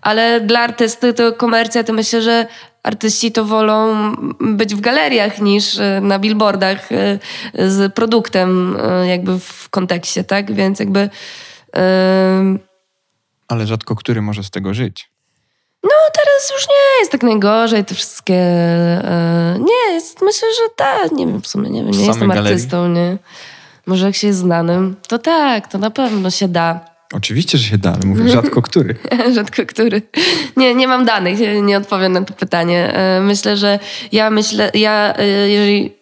Ale 0.02 0.40
dla 0.40 0.60
artysty 0.60 1.14
to 1.14 1.32
komercja, 1.32 1.84
to 1.84 1.92
myślę, 1.92 2.22
że 2.22 2.46
artyści 2.82 3.32
to 3.32 3.44
wolą 3.44 3.94
być 4.40 4.74
w 4.74 4.80
galeriach 4.80 5.38
niż 5.38 5.78
y, 5.78 6.00
na 6.02 6.18
billboardach 6.18 6.92
y, 6.92 7.18
z 7.54 7.94
produktem 7.94 8.76
y, 8.76 9.06
jakby 9.08 9.38
w 9.38 9.68
kontekście, 9.70 10.24
tak? 10.24 10.52
Więc 10.52 10.80
jakby... 10.80 11.10
Ale 13.48 13.66
rzadko 13.66 13.96
który 13.96 14.22
może 14.22 14.42
z 14.42 14.50
tego 14.50 14.74
żyć. 14.74 15.10
no 15.82 15.90
teraz 15.90 16.50
już 16.52 16.68
nie 16.68 17.00
jest 17.00 17.12
tak 17.12 17.22
najgorzej, 17.22 17.84
te 17.84 17.94
wszystkie... 17.94 18.34
e, 18.34 19.56
nie, 19.60 19.94
jest, 19.94 20.22
myślę, 20.22 20.48
że 20.54 20.68
tak, 20.76 21.12
nie 21.12 21.26
wiem, 21.26 21.42
w 21.42 21.46
sumie 21.46 21.70
nie 21.70 21.84
wiem, 21.84 21.90
nie 21.90 22.06
jestem 22.06 22.28
galerii? 22.28 22.52
artystą, 22.52 22.88
nie. 22.88 23.16
Może 23.86 24.06
jak 24.06 24.14
się 24.14 24.26
jest 24.26 24.38
znanym, 24.38 24.96
to 25.08 25.18
tak, 25.18 25.68
to 25.68 25.78
na 25.78 25.90
pewno 25.90 26.30
się 26.30 26.48
da. 26.48 26.91
Oczywiście, 27.12 27.58
że 27.58 27.64
się 27.64 27.78
da, 27.78 27.92
ale 27.92 28.04
mówię 28.04 28.28
rzadko 28.28 28.62
który. 28.68 28.94
Rzadko 29.34 29.66
który. 29.66 30.02
Nie, 30.56 30.74
nie 30.74 30.88
mam 30.88 31.04
danych, 31.04 31.38
nie 31.62 31.76
odpowiem 31.76 32.12
na 32.12 32.24
to 32.24 32.34
pytanie. 32.34 32.94
E, 32.94 33.20
Myślę, 33.20 33.56
że 33.56 33.78
ja 34.12 34.30
myślę, 34.30 34.70
ja 34.74 35.14
e, 35.16 35.26
jeżeli 35.50 35.92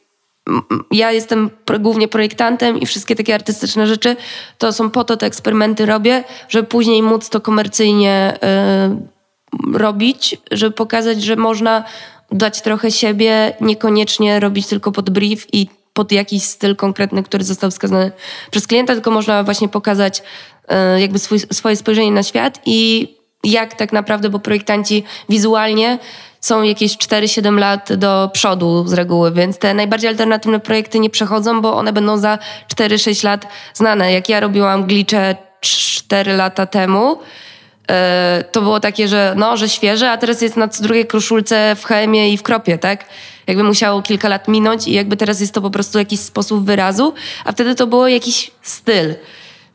ja 0.91 1.13
jestem 1.13 1.51
głównie 1.81 2.09
projektantem 2.09 2.81
i 2.81 2.87
wszystkie 2.87 3.17
takie 3.17 3.35
artystyczne 3.35 3.87
rzeczy 3.87 4.17
to 4.59 4.73
są 4.73 4.91
po 4.91 5.05
to, 5.05 5.17
te 5.17 5.27
eksperymenty 5.27 5.87
robię, 5.87 6.25
żeby 6.49 6.69
później 6.69 7.03
móc 7.03 7.29
to 7.29 7.41
komercyjnie 7.41 8.39
e, 8.43 8.97
robić, 9.73 10.37
żeby 10.51 10.75
pokazać, 10.75 11.23
że 11.23 11.37
można 11.37 11.85
dać 12.33 12.63
trochę 12.63 12.91
siebie, 12.91 13.53
niekoniecznie 13.61 14.41
robić 14.41 14.67
tylko 14.67 14.93
pod 14.93 15.11
brief 15.11 15.55
i 15.55 15.69
pod 15.93 16.13
jakiś 16.13 16.43
styl 16.43 16.77
konkretny, 16.77 17.23
który 17.23 17.45
został 17.45 17.71
wskazany 17.71 18.13
przez 18.51 18.67
klienta, 18.67 18.95
tylko 18.95 19.11
można 19.11 19.45
właśnie 19.45 19.69
pokazać 19.69 20.23
jakby 20.99 21.19
swój, 21.19 21.39
swoje 21.39 21.77
spojrzenie 21.77 22.13
na 22.13 22.23
świat 22.23 22.61
i 22.67 23.09
jak 23.45 23.75
tak 23.75 23.93
naprawdę, 23.93 24.31
bo 24.31 24.39
projektanci 24.39 25.05
wizualnie 25.29 25.99
są 26.41 26.63
jakieś 26.63 26.97
4-7 26.97 27.59
lat 27.59 27.95
do 27.95 28.31
przodu 28.33 28.85
z 28.87 28.93
reguły, 28.93 29.33
więc 29.33 29.59
te 29.59 29.75
najbardziej 29.75 30.09
alternatywne 30.09 30.61
projekty 30.61 30.99
nie 30.99 31.11
przechodzą, 31.11 31.61
bo 31.61 31.77
one 31.77 31.93
będą 31.93 32.19
za 32.19 32.39
4-6 32.77 33.25
lat 33.25 33.47
znane. 33.75 34.13
Jak 34.13 34.29
ja 34.29 34.41
robiłam 34.41 34.87
glicze 34.87 35.37
4 35.61 36.33
lata 36.33 36.67
temu, 36.67 37.19
e, 37.91 38.45
to 38.53 38.63
było 38.63 38.81
takie, 38.81 39.09
że 39.09 39.35
no, 39.37 39.57
że 39.57 39.69
świeże, 39.69 40.11
a 40.11 40.17
teraz 40.17 40.43
jest 40.43 40.57
na 40.57 40.67
drugiej 40.67 41.07
koszulce 41.07 41.77
w 41.79 41.85
chemie 41.85 42.33
i 42.33 42.39
w 42.39 42.43
kropie, 42.43 42.79
tak? 42.79 43.05
Jakby 43.47 43.65
musiało 43.65 44.03
kilka 44.03 44.29
lat 44.29 44.49
minąć 44.49 44.89
i 44.89 44.93
jakby 44.93 45.17
teraz 45.17 45.41
jest 45.41 45.55
to 45.55 45.61
po 45.61 45.71
prostu 45.71 45.99
jakiś 45.99 46.21
sposób 46.21 46.65
wyrazu, 46.65 47.15
a 47.45 47.53
wtedy 47.53 47.75
to 47.75 47.87
było 47.87 48.09
jakiś 48.09 48.51
styl. 48.63 49.15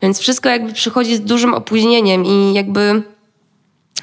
Więc 0.02 0.18
wszystko 0.18 0.48
jakby 0.48 0.72
przychodzi 0.72 1.16
z 1.16 1.20
dużym 1.20 1.54
opóźnieniem 1.54 2.24
i 2.24 2.54
jakby 2.54 3.02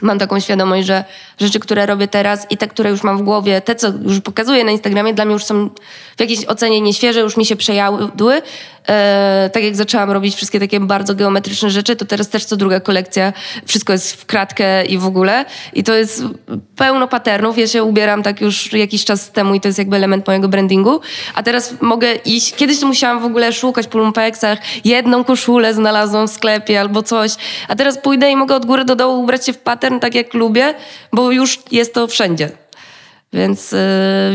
mam 0.01 0.19
taką 0.19 0.39
świadomość, 0.39 0.87
że 0.87 1.03
rzeczy, 1.39 1.59
które 1.59 1.85
robię 1.85 2.07
teraz 2.07 2.47
i 2.49 2.57
te, 2.57 2.67
które 2.67 2.89
już 2.89 3.03
mam 3.03 3.17
w 3.17 3.21
głowie, 3.21 3.61
te, 3.61 3.75
co 3.75 3.87
już 4.03 4.19
pokazuję 4.19 4.63
na 4.63 4.71
Instagramie, 4.71 5.13
dla 5.13 5.25
mnie 5.25 5.33
już 5.33 5.43
są 5.43 5.69
w 6.17 6.19
jakiejś 6.19 6.45
ocenie 6.45 6.81
nieświeże, 6.81 7.19
już 7.19 7.37
mi 7.37 7.45
się 7.45 7.55
przejadły. 7.55 8.41
E, 8.89 9.49
tak 9.53 9.63
jak 9.63 9.75
zaczęłam 9.75 10.11
robić 10.11 10.35
wszystkie 10.35 10.59
takie 10.59 10.79
bardzo 10.79 11.15
geometryczne 11.15 11.69
rzeczy, 11.69 11.95
to 11.95 12.05
teraz 12.05 12.29
też 12.29 12.45
co 12.45 12.57
druga 12.57 12.79
kolekcja, 12.79 13.33
wszystko 13.65 13.93
jest 13.93 14.13
w 14.13 14.25
kratkę 14.25 14.85
i 14.85 14.97
w 14.97 15.05
ogóle. 15.05 15.45
I 15.73 15.83
to 15.83 15.93
jest 15.93 16.23
pełno 16.75 17.07
patternów. 17.07 17.57
Ja 17.57 17.67
się 17.67 17.83
ubieram 17.83 18.23
tak 18.23 18.41
już 18.41 18.73
jakiś 18.73 19.05
czas 19.05 19.31
temu 19.31 19.55
i 19.55 19.61
to 19.61 19.67
jest 19.67 19.79
jakby 19.79 19.95
element 19.95 20.27
mojego 20.27 20.47
brandingu. 20.47 20.99
A 21.35 21.43
teraz 21.43 21.73
mogę 21.81 22.13
iść, 22.13 22.55
kiedyś 22.55 22.79
to 22.79 22.87
musiałam 22.87 23.19
w 23.19 23.25
ogóle 23.25 23.53
szukać 23.53 23.87
po 23.87 23.97
lumpeksach, 23.97 24.59
jedną 24.85 25.23
koszulę 25.23 25.73
znalazłam 25.73 26.27
w 26.27 26.31
sklepie 26.31 26.79
albo 26.79 27.03
coś, 27.03 27.31
a 27.67 27.75
teraz 27.75 27.97
pójdę 27.97 28.31
i 28.31 28.35
mogę 28.35 28.55
od 28.55 28.65
góry 28.65 28.85
do 28.85 28.95
dołu 28.95 29.23
ubrać 29.23 29.45
się 29.45 29.53
w 29.53 29.57
pattern 29.57 29.99
tak 29.99 30.15
jak 30.15 30.33
lubię, 30.33 30.73
bo 31.13 31.31
już 31.31 31.59
jest 31.71 31.93
to 31.93 32.07
wszędzie. 32.07 32.62
Więc 33.33 33.73
y, 33.73 33.77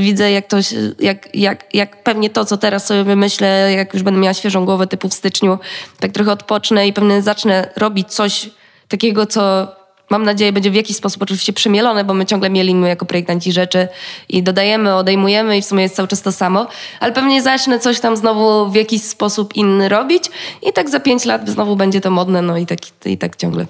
widzę, 0.01 0.30
jak 0.30 0.46
to, 0.46 0.57
jak, 1.01 1.34
jak, 1.34 1.74
jak 1.74 2.03
pewnie 2.03 2.30
to, 2.30 2.44
co 2.44 2.57
teraz 2.57 2.86
sobie 2.86 3.05
wymyślę, 3.05 3.72
jak 3.76 3.94
już 3.94 4.03
będę 4.03 4.20
miała 4.20 4.34
świeżą 4.34 4.64
głowę 4.64 4.86
typu 4.86 5.09
w 5.09 5.14
styczniu, 5.14 5.59
tak 6.01 6.12
trochę 6.12 6.32
odpocznę 6.32 6.88
i 6.88 6.92
pewnie 6.92 7.22
zacznę 7.22 7.70
robić 7.76 8.09
coś 8.09 8.51
takiego, 8.88 9.26
co 9.26 9.68
mam 10.11 10.24
nadzieję 10.24 10.53
będzie 10.53 10.70
w 10.70 10.74
jakiś 10.74 10.96
sposób 10.96 11.22
oczywiście 11.22 11.53
przemielone, 11.53 12.05
bo 12.05 12.14
my 12.14 12.26
ciągle 12.26 12.51
mielimy 12.51 12.88
jako 12.88 13.07
projektanci 13.07 13.53
rzeczy 13.53 13.88
i 14.28 14.42
dodajemy, 14.42 14.94
odejmujemy 14.94 15.59
i 15.59 15.62
w 15.62 15.64
sumie 15.64 15.82
jest 15.82 15.96
cały 15.96 16.09
czas 16.09 16.22
to 16.22 16.32
samo, 16.32 16.66
ale 17.01 17.12
pewnie 17.12 17.42
zacznę 17.42 17.78
coś 17.78 18.01
tam 18.01 18.16
znowu 18.16 18.70
w 18.70 18.74
jakiś 18.74 19.03
sposób 19.03 19.57
inny 19.57 19.88
robić 19.88 20.24
i 20.68 20.72
tak 20.72 20.90
za 20.90 21.01
pięć 21.01 21.24
lat 21.24 21.49
znowu 21.49 21.76
będzie 21.76 22.01
to 22.01 22.11
modne, 22.11 22.42
no 22.42 22.57
i 22.57 22.66
tak, 22.66 22.78
i 23.05 23.18
tak 23.18 23.36
ciągle. 23.36 23.66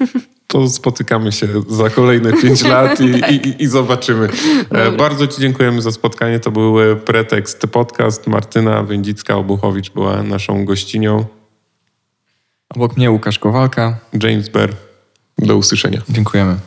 To 0.50 0.68
spotykamy 0.68 1.32
się 1.32 1.48
za 1.68 1.90
kolejne 1.90 2.32
pięć 2.32 2.64
lat 2.72 3.00
i, 3.00 3.34
i, 3.34 3.62
i 3.62 3.66
zobaczymy. 3.66 4.28
E, 4.70 4.92
bardzo 4.92 5.26
Ci 5.26 5.40
dziękujemy 5.40 5.82
za 5.82 5.92
spotkanie. 5.92 6.40
To 6.40 6.50
był 6.50 6.80
e, 6.80 6.96
Pretekst 6.96 7.62
Podcast. 7.72 8.26
Martyna 8.26 8.84
Wędzicka-Obuchowicz 8.84 9.90
była 9.94 10.22
naszą 10.22 10.64
gościnią. 10.64 11.24
Obok 12.74 12.96
mnie 12.96 13.10
Łukasz 13.10 13.38
Kowalka. 13.38 13.98
James 14.22 14.48
Bear. 14.48 14.70
Do 15.38 15.56
usłyszenia. 15.56 16.02
Dziękujemy. 16.08 16.56